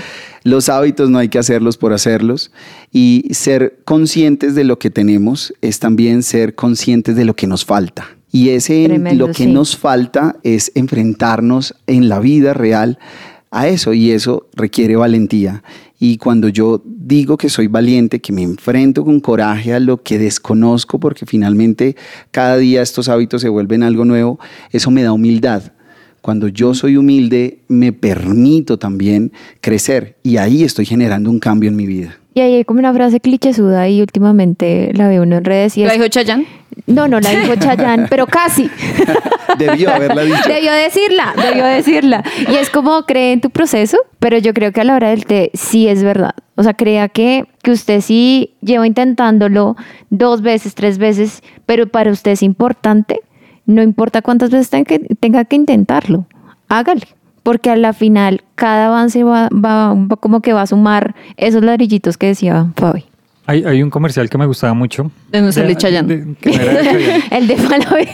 los 0.44 0.68
hábitos 0.68 1.10
no 1.10 1.18
hay 1.18 1.28
que 1.28 1.38
hacerlos 1.38 1.76
por 1.76 1.92
hacerlos 1.92 2.50
y 2.90 3.28
ser 3.30 3.80
conscientes 3.84 4.54
de 4.54 4.64
lo 4.64 4.78
que 4.78 4.90
tenemos 4.90 5.54
es 5.60 5.78
también 5.78 6.22
ser 6.22 6.54
conscientes 6.54 7.14
de 7.16 7.24
lo 7.24 7.34
que 7.34 7.46
nos 7.46 7.64
falta. 7.64 8.08
Y 8.32 8.48
ese 8.48 8.84
Tremendo, 8.86 9.26
lo 9.26 9.32
que 9.32 9.44
sí. 9.44 9.46
nos 9.46 9.76
falta 9.76 10.36
es 10.42 10.72
enfrentarnos 10.74 11.74
en 11.86 12.08
la 12.08 12.18
vida 12.18 12.54
real 12.54 12.98
a 13.52 13.68
eso 13.68 13.92
y 13.92 14.10
eso 14.10 14.48
requiere 14.54 14.96
valentía. 14.96 15.62
Y 16.00 16.16
cuando 16.16 16.48
yo 16.48 16.82
digo 16.84 17.36
que 17.36 17.48
soy 17.48 17.68
valiente, 17.68 18.20
que 18.20 18.32
me 18.32 18.42
enfrento 18.42 19.04
con 19.04 19.20
coraje 19.20 19.74
a 19.74 19.78
lo 19.78 20.02
que 20.02 20.18
desconozco, 20.18 20.98
porque 20.98 21.26
finalmente 21.26 21.94
cada 22.32 22.56
día 22.56 22.82
estos 22.82 23.08
hábitos 23.08 23.42
se 23.42 23.48
vuelven 23.48 23.84
algo 23.84 24.04
nuevo, 24.04 24.40
eso 24.72 24.90
me 24.90 25.02
da 25.02 25.12
humildad. 25.12 25.62
Cuando 26.22 26.48
yo 26.48 26.74
soy 26.74 26.96
humilde, 26.96 27.60
me 27.68 27.92
permito 27.92 28.78
también 28.78 29.32
crecer 29.60 30.16
y 30.22 30.38
ahí 30.38 30.64
estoy 30.64 30.86
generando 30.86 31.30
un 31.30 31.38
cambio 31.38 31.68
en 31.68 31.76
mi 31.76 31.86
vida. 31.86 32.21
Y 32.34 32.40
ahí 32.40 32.54
hay 32.54 32.64
como 32.64 32.80
una 32.80 32.92
frase 32.94 33.20
clichésuda 33.20 33.88
y 33.88 34.00
últimamente 34.00 34.90
la 34.94 35.08
veo 35.08 35.22
uno 35.22 35.36
en 35.36 35.44
redes 35.44 35.76
y 35.76 35.82
¿La 35.82 35.88
es... 35.88 35.98
dijo 35.98 36.08
Chayanne? 36.08 36.46
No, 36.86 37.06
no 37.06 37.20
la 37.20 37.30
dijo 37.40 37.54
Chayanne, 37.56 38.06
pero 38.08 38.26
casi. 38.26 38.70
Debió 39.58 39.90
haberla 39.90 40.22
dicho. 40.22 40.48
Debió 40.48 40.72
decirla, 40.72 41.34
debió 41.36 41.64
decirla. 41.64 42.24
Y 42.50 42.54
es 42.54 42.70
como 42.70 43.02
cree 43.04 43.32
en 43.32 43.42
tu 43.42 43.50
proceso, 43.50 43.98
pero 44.18 44.38
yo 44.38 44.54
creo 44.54 44.72
que 44.72 44.80
a 44.80 44.84
la 44.84 44.94
hora 44.94 45.10
del 45.10 45.26
té 45.26 45.50
sí 45.52 45.88
es 45.88 46.02
verdad. 46.02 46.34
O 46.54 46.62
sea, 46.62 46.74
crea 46.74 47.08
que, 47.08 47.44
que 47.62 47.70
usted 47.70 48.00
sí 48.00 48.54
lleva 48.62 48.86
intentándolo 48.86 49.76
dos 50.08 50.40
veces, 50.40 50.74
tres 50.74 50.96
veces, 50.96 51.42
pero 51.66 51.86
para 51.86 52.10
usted 52.10 52.30
es 52.32 52.42
importante. 52.42 53.20
No 53.66 53.82
importa 53.82 54.22
cuántas 54.22 54.50
veces 54.50 54.70
tenga 54.70 54.84
que, 54.84 54.98
tenga 55.20 55.44
que 55.44 55.56
intentarlo, 55.56 56.26
hágale. 56.68 57.06
Porque 57.42 57.70
a 57.70 57.76
la 57.76 57.92
final 57.92 58.42
cada 58.54 58.86
avance 58.86 59.22
va, 59.24 59.48
va, 59.48 59.94
va 59.94 60.16
como 60.16 60.40
que 60.40 60.52
va 60.52 60.62
a 60.62 60.66
sumar 60.66 61.14
esos 61.36 61.62
ladrillitos 61.62 62.16
que 62.16 62.28
decía 62.28 62.66
Fabi. 62.76 63.04
Hay, 63.44 63.64
hay 63.64 63.82
un 63.82 63.90
comercial 63.90 64.30
que 64.30 64.38
me 64.38 64.46
gustaba 64.46 64.72
mucho. 64.72 65.10
¿De 65.32 65.40
de- 65.40 65.42
no 65.42 65.50
era 65.50 65.66
de 65.66 65.74
Chayanne. 65.76 66.36
El 67.32 67.48
de 67.48 67.56
Falabella. 67.56 68.12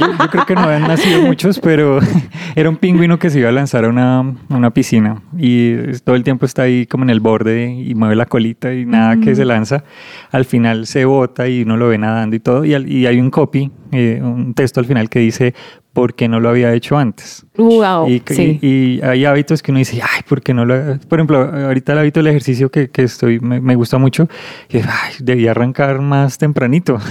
Yo, 0.00 0.06
yo 0.18 0.28
creo 0.30 0.46
que 0.46 0.54
no 0.56 0.62
habían 0.62 0.82
nacido 0.88 1.22
muchos, 1.22 1.60
pero 1.60 2.00
era 2.56 2.68
un 2.68 2.76
pingüino 2.76 3.16
que 3.20 3.30
se 3.30 3.38
iba 3.38 3.50
a 3.50 3.52
lanzar 3.52 3.84
a 3.84 3.88
una, 3.88 4.34
una 4.48 4.70
piscina 4.70 5.22
y 5.38 5.76
todo 6.04 6.16
el 6.16 6.24
tiempo 6.24 6.44
está 6.44 6.62
ahí 6.62 6.86
como 6.86 7.04
en 7.04 7.10
el 7.10 7.20
borde 7.20 7.72
y 7.72 7.94
mueve 7.94 8.16
la 8.16 8.26
colita 8.26 8.74
y 8.74 8.84
nada 8.84 9.16
que 9.20 9.36
se 9.36 9.44
lanza. 9.44 9.84
Al 10.32 10.44
final 10.44 10.88
se 10.88 11.04
bota 11.04 11.46
y 11.48 11.62
uno 11.62 11.76
lo 11.76 11.88
ve 11.88 11.98
nadando 11.98 12.34
y 12.34 12.40
todo. 12.40 12.64
Y, 12.64 12.74
al- 12.74 12.90
y 12.90 13.06
hay 13.06 13.20
un 13.20 13.30
copy, 13.30 13.70
eh, 13.94 14.20
un 14.22 14.54
texto 14.54 14.80
al 14.80 14.86
final 14.86 15.08
que 15.08 15.18
dice, 15.20 15.54
¿por 15.92 16.14
qué 16.14 16.28
no 16.28 16.40
lo 16.40 16.48
había 16.48 16.72
hecho 16.74 16.98
antes? 16.98 17.46
Wow. 17.56 18.08
y, 18.08 18.22
sí. 18.26 18.58
y- 18.60 18.66
y 18.96 19.00
hay 19.02 19.24
hábitos 19.24 19.62
que 19.62 19.70
uno 19.70 19.78
dice, 19.78 20.00
ay, 20.02 20.22
¿por 20.28 20.42
qué 20.42 20.52
no 20.54 20.64
lo 20.64 20.98
Por 21.08 21.18
ejemplo, 21.20 21.38
ahorita 21.38 21.92
el 21.92 21.98
hábito 21.98 22.20
del 22.20 22.28
ejercicio 22.28 22.70
que, 22.70 22.88
que 22.90 23.02
estoy, 23.04 23.38
me, 23.40 23.60
me 23.60 23.74
gusta 23.76 23.98
mucho, 23.98 24.28
y 24.68 24.78
ay, 24.78 25.12
debía 25.20 25.52
arrancar 25.52 26.00
más 26.00 26.38
tempranito. 26.38 26.98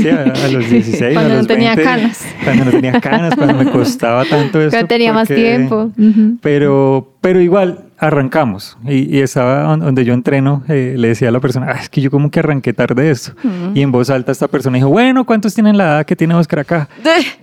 Sí, 0.00 0.08
a, 0.08 0.22
a 0.22 0.48
los 0.48 0.68
16, 0.70 1.14
Cuando 1.14 1.20
a 1.20 1.28
no 1.28 1.34
los 1.38 1.46
tenía 1.46 1.74
20, 1.74 1.82
canas. 1.84 2.26
Cuando 2.44 2.64
no 2.66 2.70
tenía 2.70 3.00
canas, 3.00 3.34
cuando 3.34 3.54
me 3.64 3.70
costaba 3.70 4.24
tanto 4.24 4.60
eso. 4.60 4.70
Cuando 4.70 4.88
tenía 4.88 5.12
más 5.12 5.26
porque- 5.28 5.42
tiempo. 5.42 5.90
Ujú. 5.98 6.36
Pero, 6.42 7.14
pero 7.20 7.40
igual, 7.40 7.85
arrancamos. 7.98 8.76
Y, 8.86 9.16
y 9.16 9.20
estaba 9.20 9.62
don- 9.62 9.80
donde 9.80 10.04
yo 10.04 10.14
entreno, 10.14 10.62
eh, 10.68 10.94
le 10.98 11.08
decía 11.08 11.28
a 11.28 11.32
la 11.32 11.40
persona, 11.40 11.66
"Ah, 11.70 11.78
es 11.80 11.88
que 11.88 12.00
yo 12.00 12.10
como 12.10 12.30
que 12.30 12.40
arranqué 12.40 12.72
tarde 12.72 13.10
esto. 13.10 13.32
Y 13.74 13.82
en 13.82 13.90
voz 13.92 14.10
alta 14.10 14.32
esta 14.32 14.48
persona 14.48 14.76
dijo, 14.76 14.88
bueno, 14.88 15.24
¿cuántos 15.24 15.54
tienen 15.54 15.76
la 15.78 15.84
edad 15.84 16.06
que 16.06 16.14
tiene 16.16 16.34
Oscar 16.34 16.58
acá? 16.60 16.88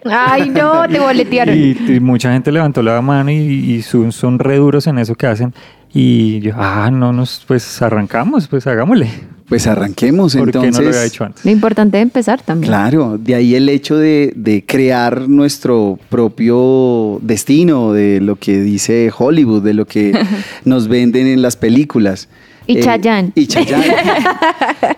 Ay, 0.05 0.49
no, 0.49 0.87
te 0.87 0.99
boletearon. 0.99 1.55
Y, 1.57 1.75
y 1.95 1.99
mucha 1.99 2.31
gente 2.31 2.51
levantó 2.51 2.81
la 2.81 3.01
mano 3.01 3.31
y, 3.31 3.35
y 3.35 3.81
son, 3.81 4.11
son 4.11 4.39
re 4.39 4.57
duros 4.57 4.85
en 4.87 4.99
eso 4.99 5.15
que 5.15 5.27
hacen. 5.27 5.53
Y 5.93 6.39
yo, 6.39 6.53
ah, 6.57 6.89
no, 6.91 7.13
nos, 7.13 7.43
pues 7.47 7.81
arrancamos, 7.81 8.47
pues 8.47 8.65
hagámosle. 8.67 9.07
Pues 9.47 9.67
arranquemos 9.67 10.35
¿Por 10.35 10.51
qué 10.51 10.57
entonces. 10.57 10.73
no 10.73 10.81
lo 10.81 10.95
había 10.95 11.05
hecho 11.05 11.25
antes? 11.25 11.43
Lo 11.45 11.51
importante 11.51 11.97
es 11.97 12.03
empezar 12.03 12.41
también. 12.41 12.69
Claro, 12.69 13.17
de 13.17 13.35
ahí 13.35 13.55
el 13.55 13.67
hecho 13.69 13.97
de, 13.97 14.33
de 14.35 14.65
crear 14.65 15.27
nuestro 15.27 15.99
propio 16.09 17.19
destino, 17.21 17.93
de 17.93 18.21
lo 18.21 18.37
que 18.37 18.61
dice 18.61 19.11
Hollywood, 19.15 19.63
de 19.63 19.73
lo 19.73 19.85
que 19.85 20.17
nos 20.65 20.87
venden 20.87 21.27
en 21.27 21.41
las 21.41 21.55
películas. 21.57 22.29
Y 22.65 22.79
Chayanne. 22.79 23.31
Y 23.35 23.47
Chayanne. 23.47 23.85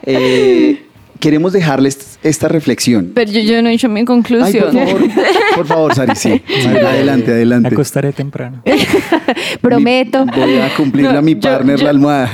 Eh, 0.07 0.84
queremos 1.25 1.53
dejarles 1.53 2.19
esta 2.21 2.47
reflexión. 2.47 3.11
Pero 3.15 3.31
yo, 3.31 3.39
yo 3.39 3.59
no 3.63 3.69
he 3.69 3.73
hecho 3.73 3.89
mi 3.89 4.01
Ay, 4.01 4.05
conclusión. 4.05 4.65
por 4.71 4.73
favor, 4.85 5.09
por 5.55 5.65
favor, 5.65 5.95
Sari, 5.95 6.15
sí. 6.15 6.39
Adelante, 6.67 7.27
Me 7.29 7.33
adelante. 7.33 7.69
acostaré 7.69 8.13
temprano. 8.13 8.61
Prometo. 9.61 10.23
Mi- 10.27 10.31
Voy 10.39 10.57
a 10.59 10.69
cumplirle 10.75 11.13
No, 11.13 11.17
a 11.17 11.21
mi 11.23 11.33
yo- 11.33 11.39
partner 11.39 11.77
yo- 11.79 11.83
la 11.83 11.89
almohada. 11.89 12.31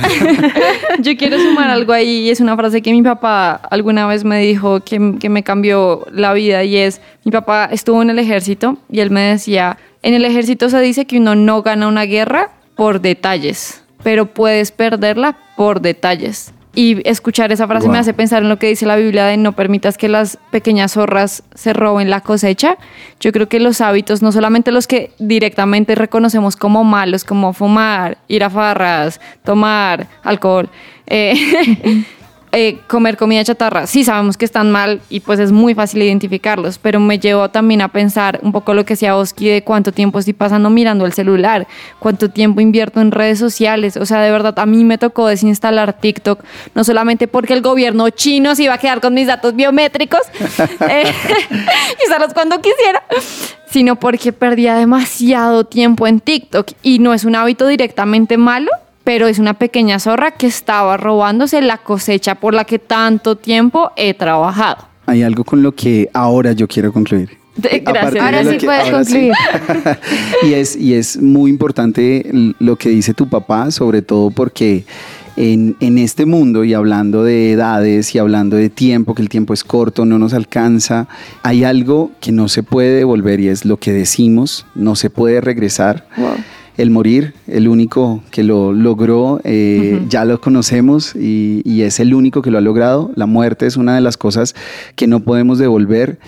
Yo 1.00 1.16
quiero 1.16 1.38
sumar 1.38 1.70
algo 1.70 1.94
ahí 1.94 2.26
y 2.26 2.30
es 2.30 2.40
una 2.40 2.54
frase 2.54 2.82
que 2.82 2.92
mi 2.92 3.00
papá 3.02 3.52
alguna 3.70 4.06
vez 4.06 4.24
me 4.24 4.38
dijo 4.40 4.80
que, 4.80 5.14
que 5.18 5.28
me 5.30 5.42
cambió 5.42 6.06
la 6.12 6.34
vida 6.34 6.62
y 6.64 6.76
es, 6.76 7.00
mi 7.24 7.32
papá 7.32 7.68
estuvo 7.72 8.02
en 8.02 8.10
el 8.10 8.18
ejército 8.18 8.76
y 8.90 9.00
él 9.00 9.10
me 9.10 9.22
decía, 9.22 9.78
en 10.02 10.12
el 10.12 10.24
ejército 10.26 10.68
se 10.68 10.78
dice 10.80 11.06
que 11.06 11.16
uno 11.16 11.34
no 11.34 11.62
gana 11.62 11.88
una 11.88 12.02
guerra 12.04 12.50
por 12.76 13.00
detalles, 13.00 13.82
pero 14.02 14.26
puedes 14.26 14.70
perderla 14.70 15.38
por 15.56 15.80
detalles. 15.80 16.52
Y 16.74 17.06
escuchar 17.06 17.52
esa 17.52 17.66
frase 17.66 17.86
Wow. 17.86 17.92
me 17.92 17.98
hace 17.98 18.14
pensar 18.14 18.42
en 18.42 18.48
lo 18.48 18.58
que 18.58 18.68
dice 18.68 18.86
la 18.86 18.96
Biblia 18.96 19.26
de 19.26 19.36
no 19.36 19.52
permitas 19.52 19.98
que 19.98 20.08
las 20.08 20.38
pequeñas 20.50 20.92
zorras 20.92 21.42
se 21.54 21.74
roben 21.74 22.08
la 22.08 22.22
cosecha. 22.22 22.78
Yo 23.20 23.30
creo 23.32 23.48
que 23.48 23.60
los 23.60 23.80
hábitos, 23.82 24.22
no 24.22 24.32
solamente 24.32 24.72
los 24.72 24.86
que 24.86 25.10
directamente 25.18 25.94
reconocemos 25.94 26.56
como 26.56 26.82
malos, 26.82 27.24
como 27.24 27.52
fumar, 27.52 28.16
ir 28.28 28.42
a 28.42 28.48
farras, 28.50 29.20
tomar 29.44 30.06
alcohol, 30.22 30.70
eh, 31.06 31.34
eh, 32.52 32.80
comer 32.86 33.16
comida 33.16 33.42
chatarra, 33.42 33.86
sí 33.86 34.04
sabemos 34.04 34.36
que 34.36 34.44
están 34.44 34.70
mal 34.70 35.00
y 35.08 35.20
pues 35.20 35.40
es 35.40 35.52
muy 35.52 35.74
fácil 35.74 36.02
identificarlos, 36.02 36.78
pero 36.78 37.00
me 37.00 37.18
llevó 37.18 37.48
también 37.48 37.80
a 37.80 37.88
pensar 37.88 38.40
un 38.42 38.52
poco 38.52 38.74
lo 38.74 38.84
que 38.84 38.92
decía 38.92 39.16
Oski 39.16 39.48
de 39.48 39.64
cuánto 39.64 39.90
tiempo 39.90 40.18
estoy 40.18 40.34
pasando 40.34 40.68
mirando 40.68 41.06
el 41.06 41.14
celular, 41.14 41.66
cuánto 41.98 42.28
tiempo 42.28 42.60
invierto 42.60 43.00
en 43.00 43.10
redes 43.10 43.38
sociales, 43.38 43.96
o 43.96 44.04
sea, 44.04 44.20
de 44.20 44.30
verdad 44.30 44.58
a 44.58 44.66
mí 44.66 44.84
me 44.84 44.98
tocó 44.98 45.28
desinstalar 45.28 45.94
TikTok, 45.94 46.44
no 46.74 46.84
solamente 46.84 47.26
porque 47.26 47.54
el 47.54 47.62
gobierno 47.62 48.10
chino 48.10 48.54
se 48.54 48.64
iba 48.64 48.74
a 48.74 48.78
quedar 48.78 49.00
con 49.00 49.14
mis 49.14 49.26
datos 49.26 49.56
biométricos 49.56 50.20
eh, 50.90 51.04
y 52.02 52.06
usarlos 52.06 52.34
cuando 52.34 52.60
quisiera, 52.60 53.02
sino 53.70 53.96
porque 53.96 54.32
perdía 54.32 54.74
demasiado 54.74 55.64
tiempo 55.64 56.06
en 56.06 56.20
TikTok. 56.20 56.72
Y 56.82 56.98
no 56.98 57.14
es 57.14 57.24
un 57.24 57.34
hábito 57.34 57.66
directamente 57.66 58.36
malo, 58.36 58.70
pero 59.04 59.26
es 59.26 59.38
una 59.38 59.54
pequeña 59.54 59.98
zorra 59.98 60.32
que 60.32 60.46
estaba 60.46 60.96
robándose 60.96 61.60
la 61.60 61.78
cosecha 61.78 62.36
por 62.36 62.54
la 62.54 62.64
que 62.64 62.78
tanto 62.78 63.36
tiempo 63.36 63.90
he 63.96 64.14
trabajado. 64.14 64.86
Hay 65.06 65.22
algo 65.22 65.44
con 65.44 65.62
lo 65.62 65.72
que 65.74 66.08
ahora 66.12 66.52
yo 66.52 66.68
quiero 66.68 66.92
concluir. 66.92 67.30
De- 67.56 67.80
gracias. 67.84 68.22
Ahora 68.24 68.44
sí 68.44 68.56
que- 68.58 68.66
puedes 68.66 68.84
ahora 68.84 69.04
sí. 69.04 69.12
concluir. 69.12 69.98
y, 70.42 70.54
es, 70.54 70.76
y 70.76 70.94
es 70.94 71.20
muy 71.20 71.50
importante 71.50 72.24
lo 72.58 72.76
que 72.76 72.88
dice 72.88 73.12
tu 73.12 73.28
papá, 73.28 73.70
sobre 73.70 74.00
todo 74.00 74.30
porque 74.30 74.84
en, 75.36 75.76
en 75.80 75.98
este 75.98 76.24
mundo 76.24 76.64
y 76.64 76.72
hablando 76.72 77.24
de 77.24 77.52
edades 77.52 78.14
y 78.14 78.18
hablando 78.18 78.56
de 78.56 78.70
tiempo, 78.70 79.14
que 79.14 79.22
el 79.22 79.28
tiempo 79.28 79.52
es 79.52 79.64
corto, 79.64 80.04
no 80.04 80.18
nos 80.18 80.32
alcanza, 80.34 81.08
hay 81.42 81.64
algo 81.64 82.10
que 82.20 82.32
no 82.32 82.48
se 82.48 82.62
puede 82.62 82.96
devolver 82.96 83.40
y 83.40 83.48
es 83.48 83.64
lo 83.64 83.76
que 83.78 83.92
decimos, 83.92 84.64
no 84.74 84.94
se 84.94 85.10
puede 85.10 85.40
regresar. 85.40 86.06
El 86.78 86.90
morir, 86.90 87.34
el 87.46 87.68
único 87.68 88.22
que 88.30 88.42
lo 88.42 88.72
logró, 88.72 89.40
eh, 89.44 90.00
ya 90.08 90.24
lo 90.24 90.40
conocemos 90.40 91.14
y, 91.14 91.60
y 91.64 91.82
es 91.82 92.00
el 92.00 92.14
único 92.14 92.40
que 92.40 92.50
lo 92.50 92.58
ha 92.58 92.62
logrado. 92.62 93.10
La 93.14 93.26
muerte 93.26 93.66
es 93.66 93.76
una 93.76 93.94
de 93.94 94.00
las 94.00 94.16
cosas 94.16 94.54
que 94.96 95.06
no 95.06 95.20
podemos 95.20 95.58
devolver. 95.58 96.18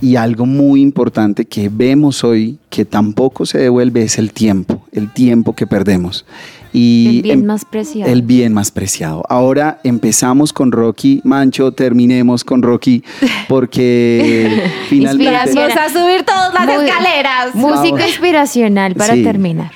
Y 0.00 0.16
algo 0.16 0.44
muy 0.44 0.80
importante 0.82 1.44
que 1.44 1.70
vemos 1.72 2.24
hoy, 2.24 2.58
que 2.68 2.84
tampoco 2.84 3.46
se 3.46 3.58
devuelve, 3.58 4.02
es 4.02 4.18
el 4.18 4.32
tiempo, 4.32 4.84
el 4.92 5.10
tiempo 5.12 5.54
que 5.54 5.68
perdemos. 5.68 6.26
Y 6.72 7.18
El 7.18 7.22
bien 7.22 7.38
em- 7.38 7.46
más 7.46 7.64
preciado. 7.64 8.12
El 8.12 8.22
bien 8.22 8.52
más 8.52 8.72
preciado. 8.72 9.22
Ahora 9.28 9.78
empezamos 9.84 10.52
con 10.52 10.72
Rocky 10.72 11.20
Mancho, 11.22 11.70
terminemos 11.70 12.42
con 12.42 12.62
Rocky, 12.62 13.04
porque 13.48 14.60
finalmente... 14.88 15.24
Inspiración. 15.30 15.68
Vamos 15.68 15.76
a 15.78 15.88
subir 16.00 16.24
todas 16.24 16.52
las 16.52 16.66
Muy- 16.66 16.84
escaleras. 16.84 17.54
Música 17.54 18.06
inspiracional 18.08 18.94
para 18.96 19.14
Sí. 19.14 19.22
terminar. 19.22 19.70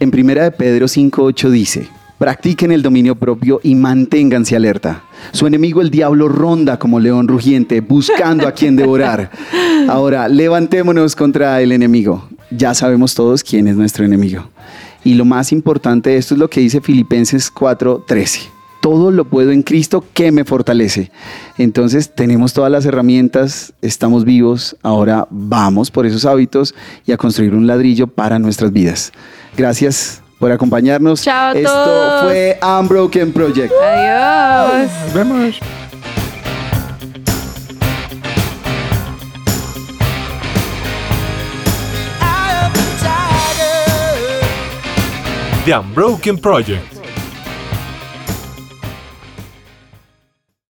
En 0.00 0.10
primera 0.10 0.44
de 0.44 0.52
Pedro 0.52 0.86
5.8 0.86 1.50
dice, 1.50 1.88
practiquen 2.18 2.72
el 2.72 2.82
dominio 2.82 3.14
propio 3.14 3.60
y 3.62 3.74
manténganse 3.74 4.56
alerta. 4.56 5.02
Su 5.32 5.46
enemigo 5.46 5.80
el 5.80 5.90
diablo 5.90 6.28
ronda 6.28 6.78
como 6.78 7.00
león 7.00 7.28
rugiente 7.28 7.80
buscando 7.80 8.46
a 8.46 8.52
quien 8.52 8.76
devorar. 8.76 9.30
Ahora, 9.88 10.28
levantémonos 10.28 11.16
contra 11.16 11.60
el 11.60 11.72
enemigo. 11.72 12.28
Ya 12.50 12.74
sabemos 12.74 13.14
todos 13.14 13.42
quién 13.42 13.68
es 13.68 13.76
nuestro 13.76 14.04
enemigo. 14.04 14.48
Y 15.04 15.14
lo 15.14 15.24
más 15.24 15.52
importante 15.52 16.10
de 16.10 16.16
esto 16.16 16.34
es 16.34 16.40
lo 16.40 16.50
que 16.50 16.60
dice 16.60 16.80
Filipenses 16.80 17.52
4.13. 17.52 18.48
todo 18.80 19.10
lo 19.10 19.24
puedo 19.24 19.50
en 19.50 19.62
Cristo 19.62 20.04
que 20.14 20.30
me 20.30 20.44
fortalece. 20.44 21.10
Entonces 21.58 22.14
tenemos 22.14 22.52
todas 22.52 22.70
las 22.70 22.86
herramientas, 22.86 23.72
estamos 23.82 24.24
vivos, 24.24 24.76
ahora 24.82 25.26
vamos 25.30 25.90
por 25.90 26.06
esos 26.06 26.24
hábitos 26.24 26.74
y 27.04 27.12
a 27.12 27.16
construir 27.16 27.54
un 27.54 27.66
ladrillo 27.66 28.06
para 28.06 28.38
nuestras 28.38 28.72
vidas. 28.72 29.12
Gracias 29.56 30.22
por 30.38 30.52
acompañarnos. 30.52 31.22
Chao 31.22 31.50
a 31.50 31.58
Esto 31.58 31.72
todos. 31.72 32.24
fue 32.24 32.58
Unbroken 32.62 33.32
Project. 33.32 33.72
Adiós. 33.72 34.90
Nos 35.04 35.12
vemos. 35.14 35.60
The 45.64 45.72
Unbroken 45.74 46.38
Project. 46.38 46.97